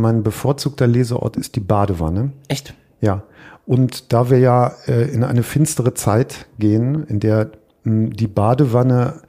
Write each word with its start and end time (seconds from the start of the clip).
Mein 0.00 0.22
bevorzugter 0.22 0.86
Leseort 0.86 1.36
ist 1.36 1.56
die 1.56 1.60
Badewanne. 1.60 2.30
Echt? 2.46 2.72
Ja. 3.00 3.24
Und 3.66 4.12
da 4.12 4.30
wir 4.30 4.38
ja 4.38 4.72
äh, 4.86 5.10
in 5.12 5.24
eine 5.24 5.42
finstere 5.42 5.92
Zeit 5.92 6.46
gehen, 6.60 7.02
in 7.08 7.18
der 7.18 7.50
mh, 7.82 8.10
die 8.10 8.28
Badewanne 8.28 9.22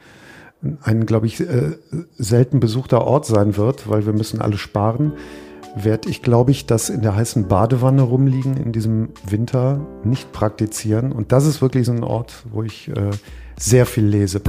ein, 0.83 1.07
glaube 1.07 1.25
ich, 1.25 1.39
äh, 1.39 1.71
selten 2.19 2.59
besuchter 2.59 3.01
Ort 3.01 3.25
sein 3.25 3.57
wird, 3.57 3.89
weil 3.89 4.05
wir 4.05 4.13
müssen 4.13 4.41
alle 4.41 4.59
sparen, 4.59 5.13
werde 5.75 6.07
ich, 6.07 6.21
glaube 6.21 6.51
ich, 6.51 6.67
das 6.67 6.91
in 6.91 7.01
der 7.01 7.15
heißen 7.15 7.47
Badewanne 7.47 8.03
rumliegen 8.03 8.55
in 8.55 8.71
diesem 8.71 9.09
Winter 9.27 9.79
nicht 10.03 10.31
praktizieren. 10.33 11.11
Und 11.11 11.31
das 11.31 11.47
ist 11.47 11.63
wirklich 11.63 11.87
so 11.87 11.93
ein 11.93 12.03
Ort, 12.03 12.43
wo 12.51 12.61
ich 12.61 12.89
äh, 12.89 13.09
sehr 13.57 13.87
viel 13.87 14.05
lese. 14.05 14.41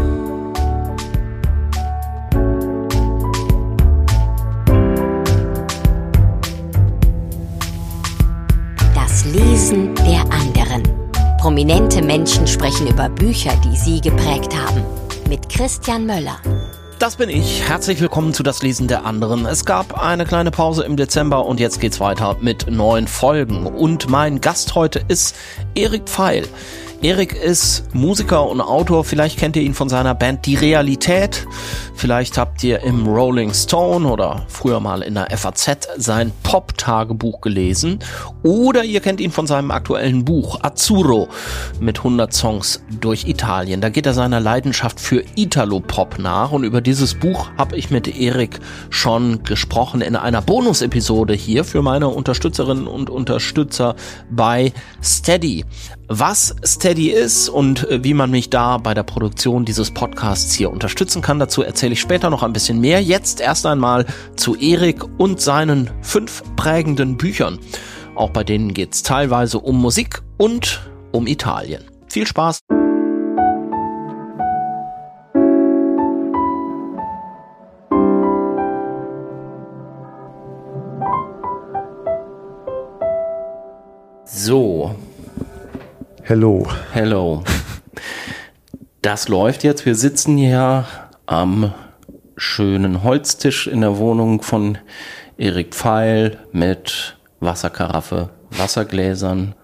Prominente 11.41 12.03
Menschen 12.03 12.47
sprechen 12.47 12.87
über 12.87 13.09
Bücher, 13.09 13.53
die 13.65 13.75
sie 13.75 14.03
geprägt 14.03 14.55
haben. 14.55 14.85
Mit 15.27 15.49
Christian 15.49 16.05
Möller. 16.05 16.37
Das 16.99 17.17
bin 17.17 17.31
ich. 17.31 17.67
Herzlich 17.67 17.99
willkommen 18.03 18.35
zu 18.35 18.43
Das 18.43 18.63
Lesen 18.63 18.89
der 18.89 19.07
anderen. 19.07 19.47
Es 19.47 19.65
gab 19.65 19.99
eine 19.99 20.27
kleine 20.27 20.51
Pause 20.51 20.85
im 20.85 20.99
Dezember 20.99 21.47
und 21.47 21.59
jetzt 21.59 21.81
geht's 21.81 21.99
weiter 21.99 22.37
mit 22.43 22.71
neuen 22.71 23.09
Folgen. 23.09 23.65
Und 23.65 24.11
mein 24.11 24.43
Gast 24.43 24.75
heute 24.75 25.01
ist 25.09 25.35
Erik 25.75 26.11
Pfeil. 26.11 26.47
Erik 27.03 27.33
ist 27.33 27.95
Musiker 27.95 28.47
und 28.47 28.61
Autor. 28.61 29.05
Vielleicht 29.05 29.39
kennt 29.39 29.57
ihr 29.57 29.63
ihn 29.63 29.73
von 29.73 29.89
seiner 29.89 30.15
Band 30.15 30.45
Die 30.45 30.55
Realität. 30.55 31.47
Vielleicht 31.95 32.37
habt 32.37 32.63
ihr 32.63 32.81
im 32.81 33.07
Rolling 33.07 33.55
Stone 33.55 34.07
oder 34.07 34.45
früher 34.49 34.81
mal 34.81 35.01
in 35.01 35.15
der 35.15 35.29
FAZ 35.35 35.89
sein 35.97 36.31
Pop-Tagebuch 36.43 37.41
gelesen. 37.41 38.01
Oder 38.43 38.85
ihr 38.85 39.01
kennt 39.01 39.21
ihn 39.21 39.31
von 39.31 39.47
seinem 39.47 39.71
aktuellen 39.71 40.27
Buch 40.27 40.61
Azzurro 40.63 41.29
mit 41.81 41.99
100 41.99 42.35
Songs 42.35 42.83
durch 43.01 43.27
Italien. 43.27 43.81
Da 43.81 43.89
geht 43.89 44.05
er 44.05 44.13
seiner 44.13 44.41
Leidenschaft 44.41 45.01
für 45.01 45.25
Italo-Pop 45.37 46.19
nach. 46.19 46.53
Und 46.53 46.65
über 46.65 46.83
dieses 46.83 47.15
Buch 47.15 47.51
habe 47.57 47.77
ich 47.77 47.91
mit 47.91 48.15
Erik 48.15 48.61
schon 48.91 49.43
gesprochen 49.45 50.03
in 50.03 50.17
einer 50.17 50.43
Bonus-Episode 50.43 51.33
hier 51.33 51.65
für 51.65 51.81
meine 51.81 52.09
Unterstützerinnen 52.09 52.87
und 52.87 53.09
Unterstützer 53.09 53.97
bei 54.31 54.75
Steady. 55.03 55.65
Was 56.13 56.57
Steady 56.65 57.11
ist 57.11 57.49
und 57.49 57.89
äh, 57.89 58.03
wie 58.03 58.15
man 58.15 58.33
mich 58.33 58.51
da 58.51 58.79
bei 58.79 58.95
der 58.95 59.05
Produktion 59.05 59.65
dieses 59.65 59.93
Podcasts 59.93 60.53
hier 60.53 60.73
unterstützen 60.73 61.23
kann, 61.23 61.39
dazu 61.39 61.63
erzähle 61.63 61.93
ich 61.93 62.01
später 62.01 62.31
noch 62.31 62.43
ein 62.43 62.53
bisschen 62.53 62.81
mehr. 62.81 63.01
Jetzt 63.01 63.41
erst 63.41 63.65
einmal 63.65 64.07
zu 64.35 64.57
Erik 64.57 65.05
und 65.19 65.41
seinen 65.41 65.89
fünf 66.03 66.43
prägenden 66.57 67.17
Büchern. 67.17 67.61
Auch 68.17 68.31
bei 68.31 68.43
denen 68.43 68.75
geht 68.75 68.93
es 68.93 69.05
teilweise 69.05 69.61
um 69.61 69.81
Musik 69.81 70.21
und 70.37 70.81
um 71.13 71.29
Italien. 71.29 71.85
Viel 72.09 72.27
Spaß! 72.27 72.59
So, 84.25 84.97
Hello. 86.23 86.67
Hello. 86.93 87.43
Das 89.03 89.29
läuft 89.29 89.65
jetzt. 89.65 89.87
Wir 89.87 89.95
sitzen 89.95 90.37
hier 90.37 90.85
am 91.27 91.73
schönen 92.37 93.03
Holztisch 93.03 93.67
in 93.67 93.81
der 93.81 93.99
Wohnung 93.99 94.43
von 94.43 94.79
Erik 95.39 95.75
Pfeil 95.75 96.39
mit 96.53 97.17
Wasserkaraffe, 97.41 98.31
Wassergläsern, 98.51 99.55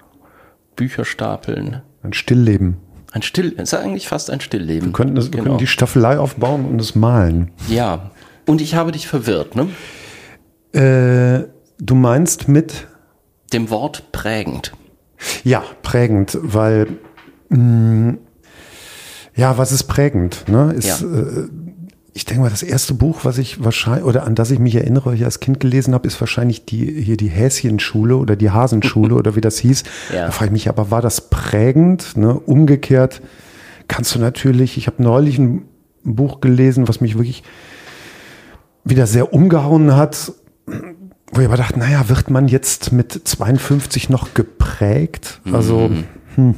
Bücherstapeln. 0.76 1.82
Ein 2.02 2.12
Stillleben. 2.12 2.78
Ein 3.12 3.22
Still, 3.22 3.52
ist 3.52 3.72
eigentlich 3.74 4.08
fast 4.08 4.30
ein 4.30 4.40
Stillleben. 4.40 4.88
Wir 4.88 4.92
könnten, 4.92 5.14
das, 5.14 5.26
wir 5.26 5.30
Genau. 5.32 5.44
könnten 5.44 5.58
die 5.58 5.66
Staffelei 5.66 6.18
aufbauen 6.18 6.66
und 6.66 6.80
es 6.80 6.94
malen. 6.94 7.50
Ja. 7.68 8.10
Und 8.46 8.60
ich 8.60 8.74
habe 8.74 8.92
dich 8.92 9.08
verwirrt, 9.08 9.54
ne? 9.56 9.68
Äh, 10.78 11.48
du 11.78 11.94
meinst 11.94 12.48
mit 12.48 12.86
Dem 13.52 13.70
Wort 13.70 14.12
prägend. 14.12 14.72
Ja, 15.44 15.62
prägend, 15.82 16.38
weil 16.42 16.86
mh, 17.48 18.14
ja, 19.34 19.58
was 19.58 19.72
ist 19.72 19.84
prägend? 19.84 20.44
Ne? 20.48 20.72
Ist, 20.76 21.00
Ja. 21.02 21.06
äh, 21.06 21.48
ich 22.14 22.24
denke 22.24 22.42
mal, 22.44 22.48
das 22.50 22.62
erste 22.62 22.94
Buch, 22.94 23.20
was 23.24 23.36
ich 23.36 23.62
wahrscheinlich 23.62 24.04
oder 24.06 24.24
an 24.24 24.34
das 24.34 24.50
ich 24.50 24.58
mich 24.58 24.74
erinnere, 24.74 25.04
was 25.06 25.14
ich 25.16 25.24
als 25.26 25.38
Kind 25.40 25.60
gelesen 25.60 25.92
habe, 25.92 26.06
ist 26.06 26.18
wahrscheinlich 26.18 26.64
die 26.64 27.02
hier 27.02 27.18
die 27.18 27.28
Häschenschule 27.28 28.16
oder 28.16 28.36
die 28.36 28.50
Hasenschule 28.50 29.14
oder 29.20 29.36
wie 29.36 29.42
das 29.42 29.58
hieß. 29.58 29.82
Ja. 30.14 30.24
Da 30.26 30.30
frage 30.30 30.46
ich 30.46 30.52
mich, 30.52 30.68
aber 30.70 30.90
war 30.90 31.02
das 31.02 31.28
prägend? 31.28 32.16
Ne? 32.16 32.32
Umgekehrt 32.32 33.20
kannst 33.88 34.14
du 34.14 34.18
natürlich. 34.18 34.78
Ich 34.78 34.86
habe 34.86 35.02
neulich 35.02 35.38
ein 35.38 35.66
Buch 36.04 36.40
gelesen, 36.40 36.88
was 36.88 37.02
mich 37.02 37.16
wirklich 37.16 37.42
wieder 38.84 39.06
sehr 39.06 39.34
umgehauen 39.34 39.94
hat, 39.96 40.32
wo 41.32 41.40
ich 41.40 41.46
aber 41.46 41.56
dachte, 41.56 41.78
naja, 41.78 42.08
wird 42.08 42.30
man 42.30 42.48
jetzt 42.48 42.92
mit 42.92 43.12
52 43.12 44.08
noch 44.10 44.34
geprägt? 44.34 45.40
Also, 45.52 45.90
hm, 46.36 46.54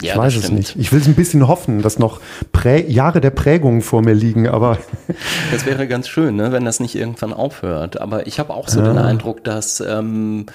ich 0.00 0.08
Ja, 0.08 0.16
weiß 0.16 0.34
es 0.36 0.44
stimmt. 0.44 0.58
nicht. 0.58 0.76
Ich 0.76 0.92
will 0.92 1.00
es 1.00 1.06
ein 1.06 1.14
bisschen 1.14 1.46
hoffen, 1.48 1.82
dass 1.82 1.98
noch 1.98 2.20
Prä 2.52 2.84
Jahre 2.86 3.20
der 3.20 3.30
Prägung 3.30 3.82
vor 3.82 4.02
mir 4.02 4.14
liegen, 4.14 4.48
aber 4.48 4.78
Das 5.52 5.64
wäre 5.66 5.86
ganz 5.88 6.08
schön, 6.08 6.36
ne, 6.36 6.52
wenn 6.52 6.64
das 6.64 6.80
nicht 6.80 6.94
irgendwann 6.94 7.32
aufhört. 7.32 8.00
Aber 8.00 8.26
ich 8.26 8.38
habe 8.38 8.52
auch 8.54 8.68
so 8.68 8.80
den 8.82 8.98
Eindruck, 8.98 9.44
dass 9.44 9.80
ähm, 9.80 10.46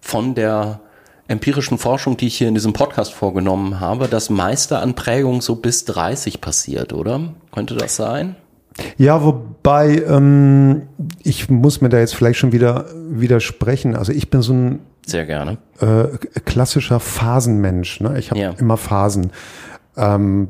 von 0.00 0.34
der 0.34 0.80
empirischen 1.28 1.76
Forschung, 1.76 2.16
die 2.16 2.26
ich 2.28 2.38
hier 2.38 2.48
in 2.48 2.54
diesem 2.54 2.72
Podcast 2.72 3.12
vorgenommen 3.12 3.80
habe, 3.80 4.08
das 4.08 4.30
meiste 4.30 4.78
an 4.78 4.94
Prägung 4.94 5.42
so 5.42 5.56
bis 5.56 5.84
30 5.84 6.40
passiert, 6.40 6.92
oder? 6.94 7.34
Könnte 7.52 7.74
das 7.74 7.96
sein? 7.96 8.36
Ja, 8.96 9.22
wobei 9.24 10.02
ähm, 10.06 10.82
ich 11.22 11.48
muss 11.50 11.80
mir 11.80 11.88
da 11.88 11.98
jetzt 11.98 12.14
vielleicht 12.14 12.38
schon 12.38 12.52
wieder 12.52 12.86
widersprechen. 13.10 13.96
Also 13.96 14.12
ich 14.12 14.30
bin 14.30 14.42
so 14.42 14.52
ein 14.52 14.78
Sehr 15.06 15.26
gerne. 15.26 15.58
äh, 15.80 16.04
klassischer 16.44 17.00
Phasenmensch. 17.00 18.00
Ne? 18.00 18.18
Ich 18.18 18.30
habe 18.30 18.40
Ja. 18.40 18.50
immer 18.58 18.76
Phasen. 18.76 19.30
Ähm, 19.96 20.48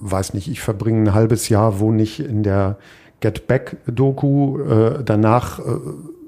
weiß 0.00 0.34
nicht, 0.34 0.48
ich 0.48 0.60
verbringe 0.60 1.02
ein 1.10 1.14
halbes 1.14 1.48
Jahr, 1.48 1.78
wohne 1.78 2.02
ich 2.02 2.20
in 2.20 2.42
der 2.42 2.78
Get 3.20 3.46
Back-Doku. 3.46 4.58
Äh, 4.60 5.04
danach 5.04 5.60
äh, 5.60 5.62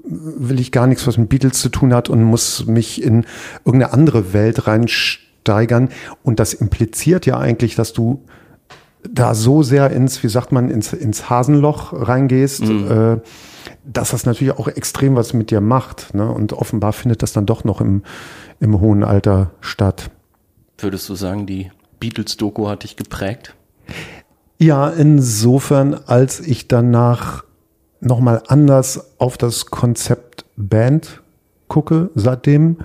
will 0.03 0.59
ich 0.59 0.71
gar 0.71 0.87
nichts, 0.87 1.05
was 1.07 1.17
mit 1.17 1.29
Beatles 1.29 1.59
zu 1.59 1.69
tun 1.69 1.93
hat 1.93 2.09
und 2.09 2.23
muss 2.23 2.65
mich 2.67 3.03
in 3.03 3.25
irgendeine 3.65 3.93
andere 3.93 4.33
Welt 4.33 4.67
reinsteigern. 4.67 5.89
Und 6.23 6.39
das 6.39 6.53
impliziert 6.53 7.25
ja 7.25 7.37
eigentlich, 7.37 7.75
dass 7.75 7.93
du 7.93 8.23
da 9.09 9.33
so 9.33 9.63
sehr 9.63 9.89
ins, 9.91 10.23
wie 10.23 10.29
sagt 10.29 10.51
man, 10.51 10.69
ins, 10.69 10.93
ins 10.93 11.29
Hasenloch 11.29 11.93
reingehst, 11.93 12.63
äh, 12.63 13.17
dass 13.85 14.11
das 14.11 14.25
natürlich 14.25 14.57
auch 14.57 14.67
extrem 14.67 15.15
was 15.15 15.33
mit 15.33 15.51
dir 15.51 15.61
macht. 15.61 16.13
Ne? 16.13 16.29
Und 16.29 16.53
offenbar 16.53 16.93
findet 16.93 17.23
das 17.23 17.33
dann 17.33 17.45
doch 17.45 17.63
noch 17.63 17.81
im, 17.81 18.03
im 18.59 18.79
hohen 18.79 19.03
Alter 19.03 19.51
statt. 19.59 20.11
Würdest 20.77 21.09
du 21.09 21.15
sagen, 21.15 21.45
die 21.45 21.71
Beatles-Doku 21.99 22.67
hat 22.67 22.83
dich 22.83 22.95
geprägt? 22.95 23.55
Ja, 24.57 24.89
insofern, 24.89 25.95
als 26.05 26.39
ich 26.39 26.67
danach 26.67 27.43
nochmal 27.99 28.43
anders 28.47 29.19
auf 29.19 29.37
das 29.37 29.67
Konzept 29.67 30.45
Band 30.55 31.21
gucke 31.67 32.09
seitdem 32.15 32.77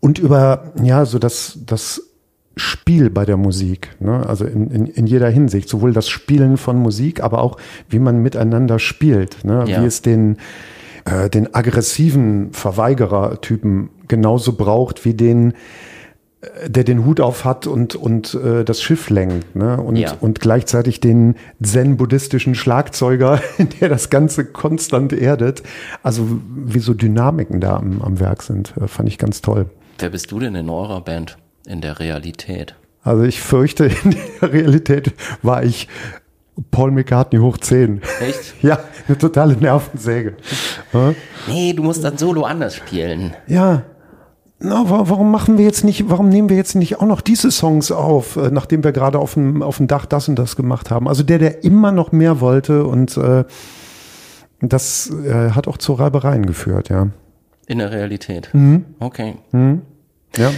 und 0.00 0.18
über, 0.18 0.72
ja, 0.82 1.04
so 1.04 1.18
das, 1.18 1.58
das 1.66 2.11
Spiel 2.56 3.10
bei 3.10 3.24
der 3.24 3.36
Musik, 3.36 3.90
ne? 4.00 4.26
also 4.26 4.44
in, 4.44 4.70
in, 4.70 4.86
in 4.86 5.06
jeder 5.06 5.28
Hinsicht, 5.30 5.68
sowohl 5.68 5.92
das 5.92 6.08
Spielen 6.08 6.56
von 6.56 6.76
Musik, 6.78 7.22
aber 7.22 7.42
auch 7.42 7.56
wie 7.88 7.98
man 7.98 8.18
miteinander 8.18 8.78
spielt, 8.78 9.44
ne? 9.44 9.64
Ja. 9.66 9.80
wie 9.80 9.86
es 9.86 10.02
den, 10.02 10.36
äh, 11.06 11.30
den 11.30 11.54
aggressiven 11.54 12.52
Verweigerer-Typen 12.52 13.90
genauso 14.08 14.52
braucht 14.52 15.04
wie 15.06 15.14
den, 15.14 15.54
äh, 16.42 16.68
der 16.68 16.84
den 16.84 17.06
Hut 17.06 17.20
auf 17.20 17.46
hat 17.46 17.66
und, 17.66 17.94
und 17.94 18.34
äh, 18.34 18.64
das 18.64 18.82
Schiff 18.82 19.08
lenkt, 19.08 19.56
ne? 19.56 19.80
Und, 19.80 19.96
Ja. 19.96 20.14
und 20.20 20.40
gleichzeitig 20.40 21.00
den 21.00 21.36
zen-buddhistischen 21.62 22.54
Schlagzeuger, 22.54 23.40
der 23.80 23.88
das 23.88 24.10
Ganze 24.10 24.44
konstant 24.44 25.14
erdet. 25.14 25.62
Also 26.02 26.28
wie 26.54 26.80
so 26.80 26.92
Dynamiken 26.92 27.60
da 27.60 27.76
am, 27.76 28.02
am 28.02 28.20
Werk 28.20 28.42
sind, 28.42 28.74
äh, 28.78 28.88
fand 28.88 29.08
ich 29.08 29.16
ganz 29.16 29.40
toll. 29.40 29.70
Wer 29.98 30.10
bist 30.10 30.30
du 30.30 30.38
denn 30.38 30.54
in 30.54 30.68
eurer 30.68 31.00
Band 31.00 31.38
in 31.66 31.80
der 31.80 31.98
Realität? 31.98 32.74
Also 33.02 33.22
ich 33.24 33.40
fürchte, 33.40 33.86
in 34.04 34.14
der 34.40 34.52
Realität 34.52 35.12
war 35.42 35.62
ich 35.64 35.88
Paul 36.70 36.90
McCartney 36.90 37.38
hoch 37.40 37.58
10. 37.58 38.02
Echt? 38.20 38.54
Ja, 38.62 38.78
eine 39.08 39.18
totale 39.18 39.56
Nervensäge. 39.56 40.34
Nee, 41.48 41.72
du 41.72 41.82
musst 41.82 42.04
dann 42.04 42.16
Solo 42.18 42.42
anders 42.44 42.76
spielen. 42.76 43.34
Ja. 43.48 43.82
Na, 44.60 44.88
wa- 44.88 45.02
warum 45.08 45.32
machen 45.32 45.58
wir 45.58 45.64
jetzt 45.64 45.82
nicht, 45.82 46.08
warum 46.08 46.28
nehmen 46.28 46.48
wir 46.48 46.56
jetzt 46.56 46.76
nicht 46.76 47.00
auch 47.00 47.06
noch 47.06 47.20
diese 47.20 47.50
Songs 47.50 47.90
auf, 47.90 48.36
äh, 48.36 48.50
nachdem 48.52 48.84
wir 48.84 48.92
gerade 48.92 49.18
auf 49.18 49.34
dem, 49.34 49.60
auf 49.62 49.78
dem 49.78 49.88
Dach 49.88 50.06
das 50.06 50.28
und 50.28 50.38
das 50.38 50.54
gemacht 50.54 50.90
haben? 50.92 51.08
Also 51.08 51.24
der, 51.24 51.38
der 51.40 51.64
immer 51.64 51.90
noch 51.90 52.12
mehr 52.12 52.40
wollte 52.40 52.84
und 52.84 53.16
äh, 53.16 53.44
das 54.60 55.10
äh, 55.10 55.50
hat 55.50 55.66
auch 55.66 55.78
zu 55.78 55.94
Reibereien 55.94 56.46
geführt, 56.46 56.88
ja. 56.90 57.08
In 57.66 57.78
der 57.78 57.90
Realität. 57.90 58.50
Mhm. 58.52 58.84
Okay. 59.00 59.34
Ja. 60.36 60.50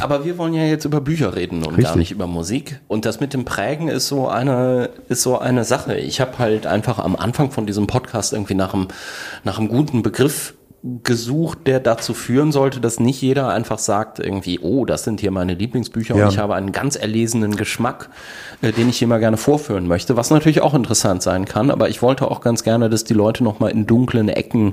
Aber 0.00 0.24
wir 0.24 0.38
wollen 0.38 0.54
ja 0.54 0.64
jetzt 0.64 0.84
über 0.84 1.00
Bücher 1.00 1.36
reden 1.36 1.58
und 1.58 1.70
gar 1.70 1.78
Richtig. 1.78 1.96
nicht 1.96 2.10
über 2.12 2.26
Musik. 2.26 2.80
Und 2.88 3.04
das 3.04 3.20
mit 3.20 3.34
dem 3.34 3.44
Prägen 3.44 3.88
ist 3.88 4.08
so 4.08 4.28
eine, 4.28 4.90
ist 5.08 5.22
so 5.22 5.38
eine 5.38 5.64
Sache. 5.64 5.96
Ich 5.96 6.20
habe 6.20 6.38
halt 6.38 6.66
einfach 6.66 6.98
am 6.98 7.16
Anfang 7.16 7.50
von 7.50 7.66
diesem 7.66 7.86
Podcast 7.86 8.32
irgendwie 8.32 8.54
nach 8.54 8.74
einem, 8.74 8.88
nach 9.44 9.58
einem 9.58 9.68
guten 9.68 10.02
Begriff 10.02 10.54
gesucht, 11.02 11.66
der 11.66 11.78
dazu 11.78 12.14
führen 12.14 12.52
sollte, 12.52 12.80
dass 12.80 13.00
nicht 13.00 13.20
jeder 13.20 13.50
einfach 13.50 13.78
sagt 13.78 14.18
irgendwie, 14.18 14.60
oh, 14.60 14.86
das 14.86 15.04
sind 15.04 15.20
hier 15.20 15.30
meine 15.30 15.52
Lieblingsbücher 15.52 16.16
Ja. 16.16 16.24
und 16.24 16.32
ich 16.32 16.38
habe 16.38 16.54
einen 16.54 16.72
ganz 16.72 16.96
erlesenen 16.96 17.54
Geschmack, 17.56 18.08
äh, 18.62 18.72
den 18.72 18.88
ich 18.88 18.96
hier 18.98 19.06
mal 19.08 19.20
gerne 19.20 19.36
vorführen 19.36 19.86
möchte, 19.86 20.16
was 20.16 20.30
natürlich 20.30 20.62
auch 20.62 20.72
interessant 20.72 21.22
sein 21.22 21.44
kann, 21.44 21.70
aber 21.70 21.90
ich 21.90 22.00
wollte 22.00 22.30
auch 22.30 22.40
ganz 22.40 22.62
gerne, 22.62 22.88
dass 22.88 23.04
die 23.04 23.12
Leute 23.12 23.44
nochmal 23.44 23.72
in 23.72 23.86
dunklen 23.86 24.30
Ecken 24.30 24.72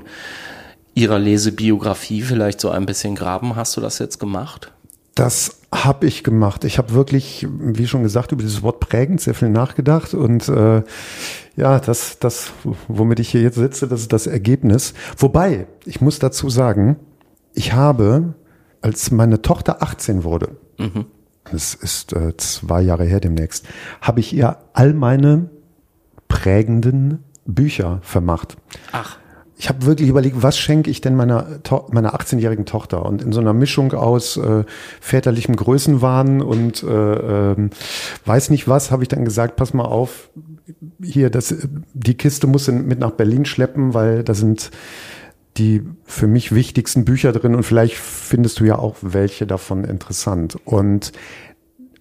ihrer 0.94 1.18
Lesebiografie 1.18 2.22
vielleicht 2.22 2.60
so 2.60 2.70
ein 2.70 2.86
bisschen 2.86 3.14
graben. 3.14 3.54
Hast 3.54 3.76
du 3.76 3.82
das 3.82 3.98
jetzt 3.98 4.18
gemacht? 4.18 4.72
Das 5.18 5.62
habe 5.74 6.06
ich 6.06 6.22
gemacht. 6.22 6.62
Ich 6.62 6.78
habe 6.78 6.94
wirklich, 6.94 7.44
wie 7.50 7.88
schon 7.88 8.04
gesagt, 8.04 8.30
über 8.30 8.40
dieses 8.40 8.62
Wort 8.62 8.78
prägend 8.78 9.20
sehr 9.20 9.34
viel 9.34 9.48
nachgedacht 9.48 10.14
und 10.14 10.48
äh, 10.48 10.84
ja, 11.56 11.80
das, 11.80 12.20
das, 12.20 12.52
womit 12.86 13.18
ich 13.18 13.28
hier 13.28 13.42
jetzt 13.42 13.56
sitze, 13.56 13.88
das 13.88 14.02
ist 14.02 14.12
das 14.12 14.28
Ergebnis. 14.28 14.94
Wobei, 15.16 15.66
ich 15.84 16.00
muss 16.00 16.20
dazu 16.20 16.50
sagen, 16.50 16.98
ich 17.52 17.72
habe, 17.72 18.34
als 18.80 19.10
meine 19.10 19.42
Tochter 19.42 19.82
18 19.82 20.22
wurde, 20.22 20.56
das 21.50 21.74
ist 21.74 22.12
äh, 22.12 22.36
zwei 22.36 22.80
Jahre 22.82 23.04
her 23.04 23.18
demnächst, 23.18 23.66
habe 24.00 24.20
ich 24.20 24.32
ihr 24.32 24.58
all 24.72 24.94
meine 24.94 25.50
prägenden 26.28 27.24
Bücher 27.44 27.98
vermacht. 28.02 28.56
Ach. 28.92 29.18
Ich 29.60 29.68
habe 29.68 29.84
wirklich 29.86 30.08
überlegt, 30.08 30.40
was 30.40 30.56
schenke 30.56 30.88
ich 30.88 31.00
denn 31.00 31.16
meiner, 31.16 31.58
meiner 31.90 32.14
18-jährigen 32.14 32.64
Tochter? 32.64 33.04
Und 33.04 33.22
in 33.22 33.32
so 33.32 33.40
einer 33.40 33.52
Mischung 33.52 33.92
aus 33.92 34.36
äh, 34.36 34.62
väterlichem 35.00 35.56
Größenwahn 35.56 36.40
und 36.40 36.84
äh, 36.84 36.86
ähm, 36.86 37.70
weiß 38.24 38.50
nicht 38.50 38.68
was, 38.68 38.92
habe 38.92 39.02
ich 39.02 39.08
dann 39.08 39.24
gesagt, 39.24 39.56
pass 39.56 39.74
mal 39.74 39.84
auf, 39.84 40.30
hier, 41.02 41.28
das, 41.28 41.54
die 41.92 42.14
Kiste 42.14 42.46
muss 42.46 42.68
mit 42.68 43.00
nach 43.00 43.10
Berlin 43.10 43.44
schleppen, 43.44 43.94
weil 43.94 44.22
da 44.22 44.32
sind 44.32 44.70
die 45.56 45.82
für 46.04 46.28
mich 46.28 46.54
wichtigsten 46.54 47.04
Bücher 47.04 47.32
drin 47.32 47.56
und 47.56 47.64
vielleicht 47.64 47.96
findest 47.96 48.60
du 48.60 48.64
ja 48.64 48.78
auch 48.78 48.94
welche 49.00 49.44
davon 49.44 49.82
interessant. 49.82 50.56
Und 50.66 51.10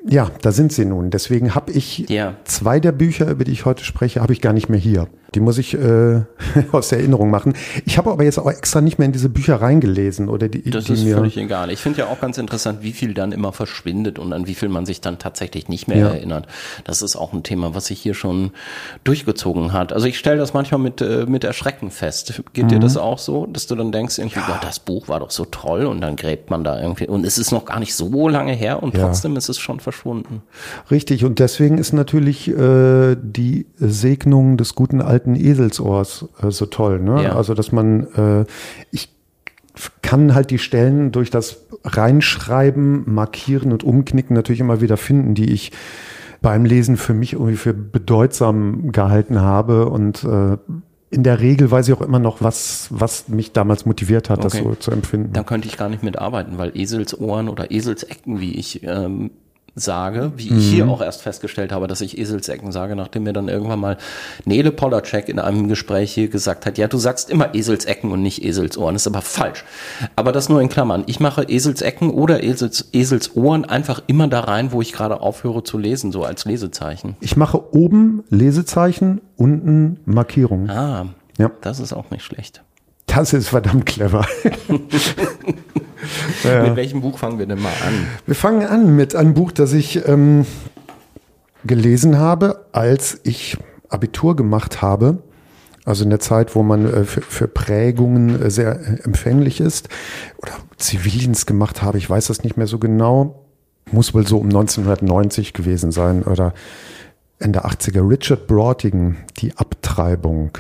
ja, 0.08 0.30
da 0.44 0.52
sind 0.52 0.72
sie 0.72 0.86
nun. 0.86 1.10
Deswegen 1.10 1.56
habe 1.56 1.72
ich 1.72 2.08
Ja. 2.08 2.36
zwei 2.44 2.80
der 2.80 2.92
Bücher, 2.92 3.30
über 3.32 3.44
die 3.44 3.52
ich 3.52 3.66
heute 3.66 3.84
spreche, 3.84 4.22
habe 4.22 4.32
ich 4.32 4.42
gar 4.42 4.54
nicht 4.54 4.70
mehr 4.70 4.80
hier. 4.80 5.08
Die 5.36 5.40
muss 5.40 5.58
ich 5.58 5.74
äh, 5.74 6.22
aus 6.72 6.90
der 6.90 7.00
Erinnerung 7.00 7.30
machen. 7.30 7.54
Ich 7.86 7.98
habe 7.98 8.12
aber 8.12 8.24
jetzt 8.24 8.38
auch 8.40 8.50
extra 8.50 8.82
nicht 8.82 8.98
mehr 8.98 9.06
in 9.08 9.12
diese 9.12 9.30
Bücher 9.30 9.62
reingelesen 9.62 10.30
oder 10.30 10.48
die, 10.50 10.70
Das 10.70 10.86
die 10.86 10.94
ist 10.94 11.04
mir. 11.04 11.16
völlig 11.18 11.38
egal. 11.38 11.70
Ich 11.72 11.80
finde 11.80 12.00
ja 12.00 12.08
auch 12.08 12.20
ganz 12.22 12.38
interessant, 12.38 12.80
wie 12.82 12.94
viel 12.94 13.14
dann 13.14 13.32
immer 13.32 13.52
verschwindet 13.54 14.20
und 14.20 14.34
an 14.34 14.48
wie 14.48 14.56
viel 14.56 14.70
man 14.70 14.86
sich 14.86 15.02
dann 15.02 15.20
tatsächlich 15.20 15.68
nicht 15.70 15.88
mehr 15.88 15.98
Ja. 15.98 16.08
erinnert. 16.10 16.48
Das 16.86 17.02
ist 17.02 17.16
auch 17.16 17.34
ein 17.34 17.44
Thema, 17.44 17.76
was 17.76 17.88
sich 17.88 18.00
hier 18.00 18.14
schon 18.14 18.52
durchgezogen 19.04 19.74
hat. 19.74 19.94
Also 19.94 20.08
ich 20.08 20.18
stelle 20.18 20.38
das 20.38 20.54
manchmal 20.54 20.80
mit, 20.80 21.02
äh, 21.02 21.26
mit 21.28 21.44
Erschrecken 21.44 21.92
fest. 21.92 22.42
Geht 22.54 22.66
Mhm. 22.66 22.70
dir 22.70 22.80
das 22.80 22.98
auch 22.98 23.20
so, 23.20 23.46
dass 23.48 23.68
du 23.68 23.76
dann 23.76 23.92
denkst, 23.92 24.18
irgendwie, 24.20 24.40
Gott, 24.48 24.64
das 24.64 24.80
Buch 24.80 25.08
war 25.08 25.20
doch 25.20 25.32
so 25.32 25.46
toll 25.46 25.86
und 25.86 26.02
dann 26.02 26.16
gräbt 26.16 26.50
man 26.50 26.64
da 26.64 26.80
irgendwie 26.82 27.08
und 27.08 27.26
es 27.26 27.38
ist 27.38 27.52
noch 27.52 27.66
gar 27.66 27.80
nicht 27.80 27.96
so 27.96 28.28
lange 28.30 28.54
her 28.54 28.82
und 28.82 28.96
Ja. 28.96 29.06
trotzdem 29.08 29.36
ist 29.36 29.50
es 29.50 29.60
schon 29.60 29.80
verschwunden. 29.80 30.42
Richtig, 30.92 31.26
und 31.26 31.40
deswegen 31.40 31.78
ist 31.78 31.94
natürlich 31.94 32.48
äh, 32.50 33.16
die 33.22 33.66
Segnung 33.78 34.58
des 34.58 34.76
guten 34.76 35.02
alten 35.18 35.36
Eselsohrs 35.36 36.26
äh, 36.42 36.52
so 36.52 36.68
toll. 36.68 37.00
Ne? 37.00 37.24
Ja. 37.24 37.36
Also, 37.36 37.54
dass 37.54 37.72
man, 37.72 38.08
äh, 38.14 38.46
ich 38.92 39.10
kann 40.02 40.34
halt 40.36 40.52
die 40.52 40.60
Stellen 40.60 41.12
durch 41.12 41.30
das 41.30 41.66
Reinschreiben, 41.84 43.04
Markieren 43.12 43.72
und 43.72 43.84
Umknicken 43.84 44.36
natürlich 44.36 44.60
immer 44.60 44.82
wieder 44.82 44.98
finden, 44.98 45.34
die 45.34 45.52
ich 45.52 45.72
beim 46.42 46.66
Lesen 46.66 46.98
für 46.98 47.14
mich 47.14 47.34
irgendwie 47.34 47.56
für 47.56 47.74
bedeutsam 47.74 48.92
gehalten 48.92 49.42
habe 49.42 49.90
und 49.90 50.24
äh, 50.24 50.58
in 51.10 51.24
der 51.24 51.40
Regel 51.40 51.72
weiß 51.72 51.88
ich 51.88 51.94
auch 51.94 52.02
immer 52.02 52.20
noch, 52.20 52.42
was, 52.42 52.90
was 52.92 53.30
mich 53.30 53.54
damals 53.54 53.86
motiviert 53.86 54.30
hat, 54.30 54.44
das 54.44 54.56
Okay. 54.56 54.64
so 54.64 54.76
zu 54.76 54.92
empfinden. 54.92 55.32
Da 55.34 55.44
könnte 55.44 55.68
ich 55.68 55.78
gar 55.78 55.90
nicht 55.90 56.04
mitarbeiten, 56.04 56.58
weil 56.58 56.78
Eselsohren 56.78 57.48
oder 57.48 57.72
Eselsecken, 57.72 58.40
wie 58.42 58.54
ich 58.56 58.84
ähm, 58.84 59.32
sage, 59.80 60.32
wie 60.36 60.50
ich 60.50 60.70
hier 60.70 60.88
auch 60.90 61.02
erst 61.02 61.22
festgestellt 61.22 61.72
habe, 61.72 61.88
dass 61.88 62.02
ich 62.02 62.18
Eselsecken 62.18 62.72
sage, 62.72 62.96
nachdem 62.96 63.24
mir 63.24 63.34
dann 63.34 63.48
irgendwann 63.48 63.80
mal 63.80 63.98
Nele 64.46 64.72
Polacek 64.72 65.30
in 65.30 65.40
einem 65.40 65.68
Gespräch 65.68 66.14
hier 66.14 66.28
gesagt 66.28 66.66
hat, 66.66 66.78
ja, 66.78 66.88
du 66.88 66.98
sagst 66.98 67.30
immer 67.30 67.54
Eselsecken 67.56 68.12
und 68.12 68.22
nicht 68.22 68.44
Eselsohren, 68.44 68.96
ist 68.96 69.08
aber 69.08 69.22
falsch. 69.22 69.64
Aber 70.16 70.32
das 70.32 70.50
nur 70.50 70.62
in 70.62 70.70
Klammern. 70.70 71.04
Ich 71.08 71.20
mache 71.20 71.44
Eselsecken 71.44 72.10
oder 72.10 72.44
Esels, 72.44 72.90
Eselsohren 72.94 73.66
einfach 73.66 74.02
immer 74.08 74.28
da 74.28 74.42
rein, 74.42 74.72
wo 74.72 74.82
ich 74.82 74.94
gerade 74.94 75.22
aufhöre 75.22 75.64
zu 75.64 75.78
lesen, 75.78 76.12
so 76.12 76.24
als 76.24 76.46
Lesezeichen. 76.46 77.16
Ich 77.22 77.38
mache 77.38 77.74
oben 77.76 78.24
Lesezeichen, 78.30 79.22
unten 79.36 80.00
Markierungen. 80.06 80.70
Ah, 80.70 81.06
Ja. 81.38 81.52
das 81.62 81.80
ist 81.80 81.94
auch 81.94 82.10
nicht 82.12 82.24
schlecht. 82.24 82.64
Das 83.06 83.32
ist 83.34 83.48
verdammt 83.50 83.86
clever. 83.86 84.26
Mit 86.44 86.76
welchem 86.76 87.02
Buch 87.02 87.18
fangen 87.20 87.40
wir 87.40 87.46
denn 87.46 87.62
mal 87.62 87.74
an? 87.86 88.08
Wir 88.26 88.36
fangen 88.36 88.66
an 88.66 88.96
mit 88.96 89.16
einem 89.16 89.34
Buch, 89.34 89.52
das 89.52 89.74
ich 89.74 90.08
ähm, 90.08 90.46
gelesen 91.66 92.18
habe, 92.18 92.66
als 92.72 93.20
ich 93.24 93.58
Abitur 93.90 94.36
gemacht 94.36 94.82
habe. 94.82 95.20
Also 95.86 96.04
in 96.04 96.10
der 96.10 96.20
Zeit, 96.20 96.54
wo 96.54 96.64
man 96.64 96.86
äh, 96.86 97.04
für, 97.06 97.22
für 97.22 97.48
Prägungen 97.48 98.42
äh, 98.42 98.52
sehr 98.52 98.80
äh, 98.80 99.04
empfänglich 99.04 99.62
ist. 99.62 99.88
Oder 100.38 100.52
Zivildienst 100.78 101.48
gemacht 101.48 101.82
habe, 101.82 101.98
ich 101.98 102.10
weiß 102.10 102.28
das 102.28 102.44
nicht 102.44 102.58
mehr 102.58 102.68
so 102.68 102.78
genau. 102.78 103.46
Muss 103.92 104.14
wohl 104.14 104.28
so 104.28 104.38
um 104.38 104.48
1990 104.48 105.54
gewesen 105.54 105.94
sein 105.94 106.24
oder 106.24 106.54
Ende 107.40 107.66
80er. 107.66 108.08
Richard 108.10 108.48
Brautigan, 108.48 109.18
Die 109.38 109.56
Abtreibung. 109.56 110.58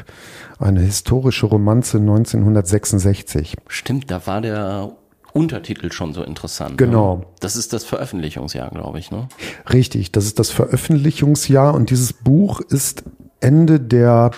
Eine 0.59 0.79
historische 0.79 1.45
Romanze 1.45 1.97
1966. 1.97 3.55
Stimmt, 3.67 4.09
da 4.09 4.25
war 4.25 4.39
der 4.39 4.91
Untertitel 5.37 5.91
schon 5.91 6.13
so 6.13 6.23
interessant. 6.23 6.77
Genau. 6.77 7.17
Ne? 7.17 7.25
Das 7.39 7.55
ist 7.55 7.73
das 7.73 7.83
Veröffentlichungsjahr, 7.83 8.69
glaube 8.69 8.99
ich, 8.99 9.11
ne? 9.11 9.27
Richtig, 9.71 10.11
das 10.11 10.25
ist 10.25 10.39
das 10.39 10.49
Veröffentlichungsjahr 10.49 11.73
und 11.73 11.89
dieses 11.89 12.13
Buch 12.13 12.61
ist 12.61 13.03
Ende 13.39 13.79
der 13.79 14.31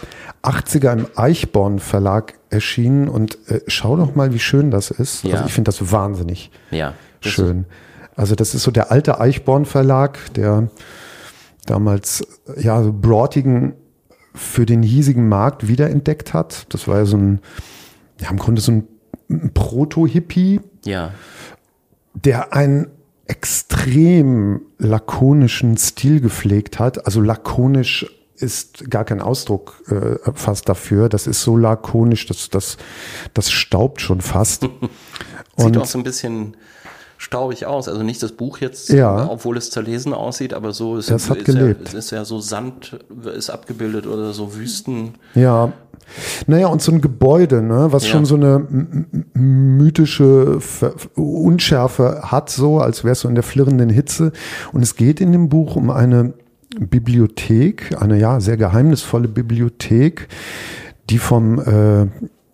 80er 0.44 0.94
im 0.94 1.08
Eichborn 1.16 1.80
Verlag 1.80 2.34
erschienen 2.50 3.08
und 3.08 3.38
äh, 3.50 3.62
schau 3.68 3.96
doch 3.96 4.16
mal, 4.16 4.34
wie 4.34 4.40
schön 4.40 4.72
das 4.72 4.92
ist. 4.92 5.24
Ja. 5.24 5.36
Also 5.36 5.46
ich 5.46 5.54
finde 5.54 5.70
das 5.70 5.92
wahnsinnig 5.92 6.52
Ja. 6.72 6.94
das 7.22 7.32
schön. 7.32 7.66
Also 8.16 8.36
das 8.36 8.54
ist 8.54 8.64
so 8.64 8.72
der 8.72 8.92
alte 8.92 9.20
Eichborn 9.22 9.66
Verlag, 9.66 10.34
der 10.34 10.70
damals 11.66 12.22
äh, 12.58 12.62
ja 12.62 12.84
so 12.84 12.92
Brautigan 12.92 13.74
für 14.36 14.66
den 14.66 14.84
hiesigen 14.84 15.30
Markt 15.30 15.68
wiederentdeckt 15.68 16.34
hat. 16.34 16.66
Das 16.70 16.88
war 16.88 16.98
ja 16.98 17.06
so 17.06 17.18
ein, 17.18 17.40
ja 18.20 18.30
im 18.30 18.38
Grunde 18.38 18.62
so 18.62 18.74
ein 18.74 18.88
Proto-Hippie, 19.54 20.62
ja. 20.86 21.12
der 22.14 22.54
einen 22.54 22.88
extrem 23.28 24.62
lakonischen 24.80 25.78
Stil 25.78 26.20
gepflegt 26.20 26.80
hat. 26.80 27.06
Also 27.06 27.22
lakonisch 27.22 28.06
ist 28.36 28.90
gar 28.90 29.06
kein 29.06 29.22
Ausdruck 29.22 29.84
äh, 29.90 30.32
fast 30.34 30.68
dafür. 30.70 31.10
Das 31.10 31.28
ist 31.28 31.44
so 31.44 31.58
lakonisch, 31.58 32.26
dass 32.26 32.50
das, 32.50 32.78
das 33.34 33.52
staubt 33.52 34.02
schon 34.02 34.22
fast. 34.22 34.64
Sieht 35.58 35.78
auch 35.78 35.86
so 35.86 35.98
ein 36.00 36.04
bisschen 36.04 36.56
staubig 37.18 37.66
aus. 37.66 37.88
Also 37.90 38.02
nicht 38.02 38.24
das 38.24 38.32
Buch 38.32 38.60
jetzt, 38.60 38.90
Ja. 38.90 39.30
obwohl 39.30 39.58
es 39.58 39.70
zerlesen 39.70 40.14
aussieht, 40.14 40.54
aber 40.54 40.72
so 40.72 40.98
ist, 40.98 41.12
Das 41.12 41.30
hat 41.30 41.38
ist 41.38 41.46
gelebt. 41.46 41.82
Ja, 41.82 42.00
es 42.00 42.06
ist 42.06 42.12
ja 42.12 42.26
so 42.26 42.40
Sand 42.40 42.98
ist 43.36 43.50
abgebildet 43.50 44.08
oder 44.08 44.32
so 44.34 44.56
Wüsten. 44.56 45.16
Ja. 45.36 45.74
Naja, 46.48 46.68
und 46.68 46.82
so 46.82 46.92
ein 46.92 47.02
Gebäude, 47.02 47.62
ne, 47.62 47.88
was 47.92 48.06
Ja. 48.06 48.12
schon 48.12 48.26
so 48.26 48.36
eine 48.36 48.66
mythische 49.34 50.60
Unschärfe 51.16 52.22
hat, 52.24 52.50
so 52.50 52.80
als 52.80 53.04
wäre 53.04 53.14
es 53.14 53.22
so 53.22 53.30
in 53.30 53.36
der 53.36 53.44
flirrenden 53.44 53.90
Hitze. 53.90 54.32
Und 54.74 54.82
es 54.82 54.96
geht 54.96 55.22
in 55.22 55.32
dem 55.32 55.50
Buch 55.50 55.76
um 55.76 55.90
eine 55.90 56.34
Bibliothek, 56.80 57.96
eine 58.00 58.20
ja 58.20 58.40
sehr 58.40 58.58
geheimnisvolle 58.58 59.28
Bibliothek, 59.28 60.28
die 61.10 61.18
vom 61.18 61.60
äh, 61.60 62.08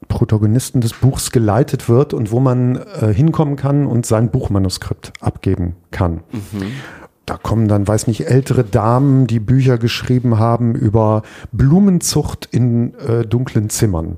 Protagonisten 0.08 0.82
des 0.82 0.94
Buchs 0.94 1.32
geleitet 1.32 1.90
wird 1.90 2.14
und 2.14 2.32
wo 2.32 2.40
man 2.40 2.78
äh, 2.78 3.14
hinkommen 3.14 3.56
kann 3.56 3.86
und 3.88 4.06
sein 4.06 4.30
Buchmanuskript 4.30 5.14
abgeben 5.20 5.76
kann. 5.92 6.22
Da 7.26 7.38
kommen 7.38 7.68
dann, 7.68 7.88
weiß 7.88 8.08
nicht, 8.08 8.28
ältere 8.28 8.64
Damen, 8.64 9.26
die 9.26 9.40
Bücher 9.40 9.78
geschrieben 9.80 10.38
haben 10.38 10.76
über 10.76 11.24
Blumenzucht 11.52 12.48
in 12.52 12.94
äh, 13.00 13.26
dunklen 13.26 13.70
Zimmern 13.70 14.18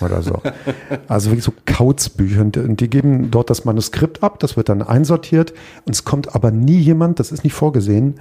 oder 0.00 0.22
so. 0.22 0.40
Also 1.08 1.30
wirklich 1.30 1.44
so 1.44 1.52
Kauzbücher. 1.66 2.40
Und, 2.40 2.56
und 2.56 2.80
die 2.80 2.88
geben 2.90 3.30
dort 3.30 3.50
das 3.50 3.64
Manuskript 3.64 4.22
ab, 4.22 4.38
das 4.40 4.56
wird 4.56 4.68
dann 4.68 4.82
einsortiert. 4.82 5.52
Und 5.84 5.94
es 5.94 6.04
kommt 6.04 6.34
aber 6.34 6.50
nie 6.50 6.78
jemand, 6.78 7.20
das 7.20 7.32
ist 7.32 7.44
nicht 7.44 7.52
vorgesehen, 7.54 8.14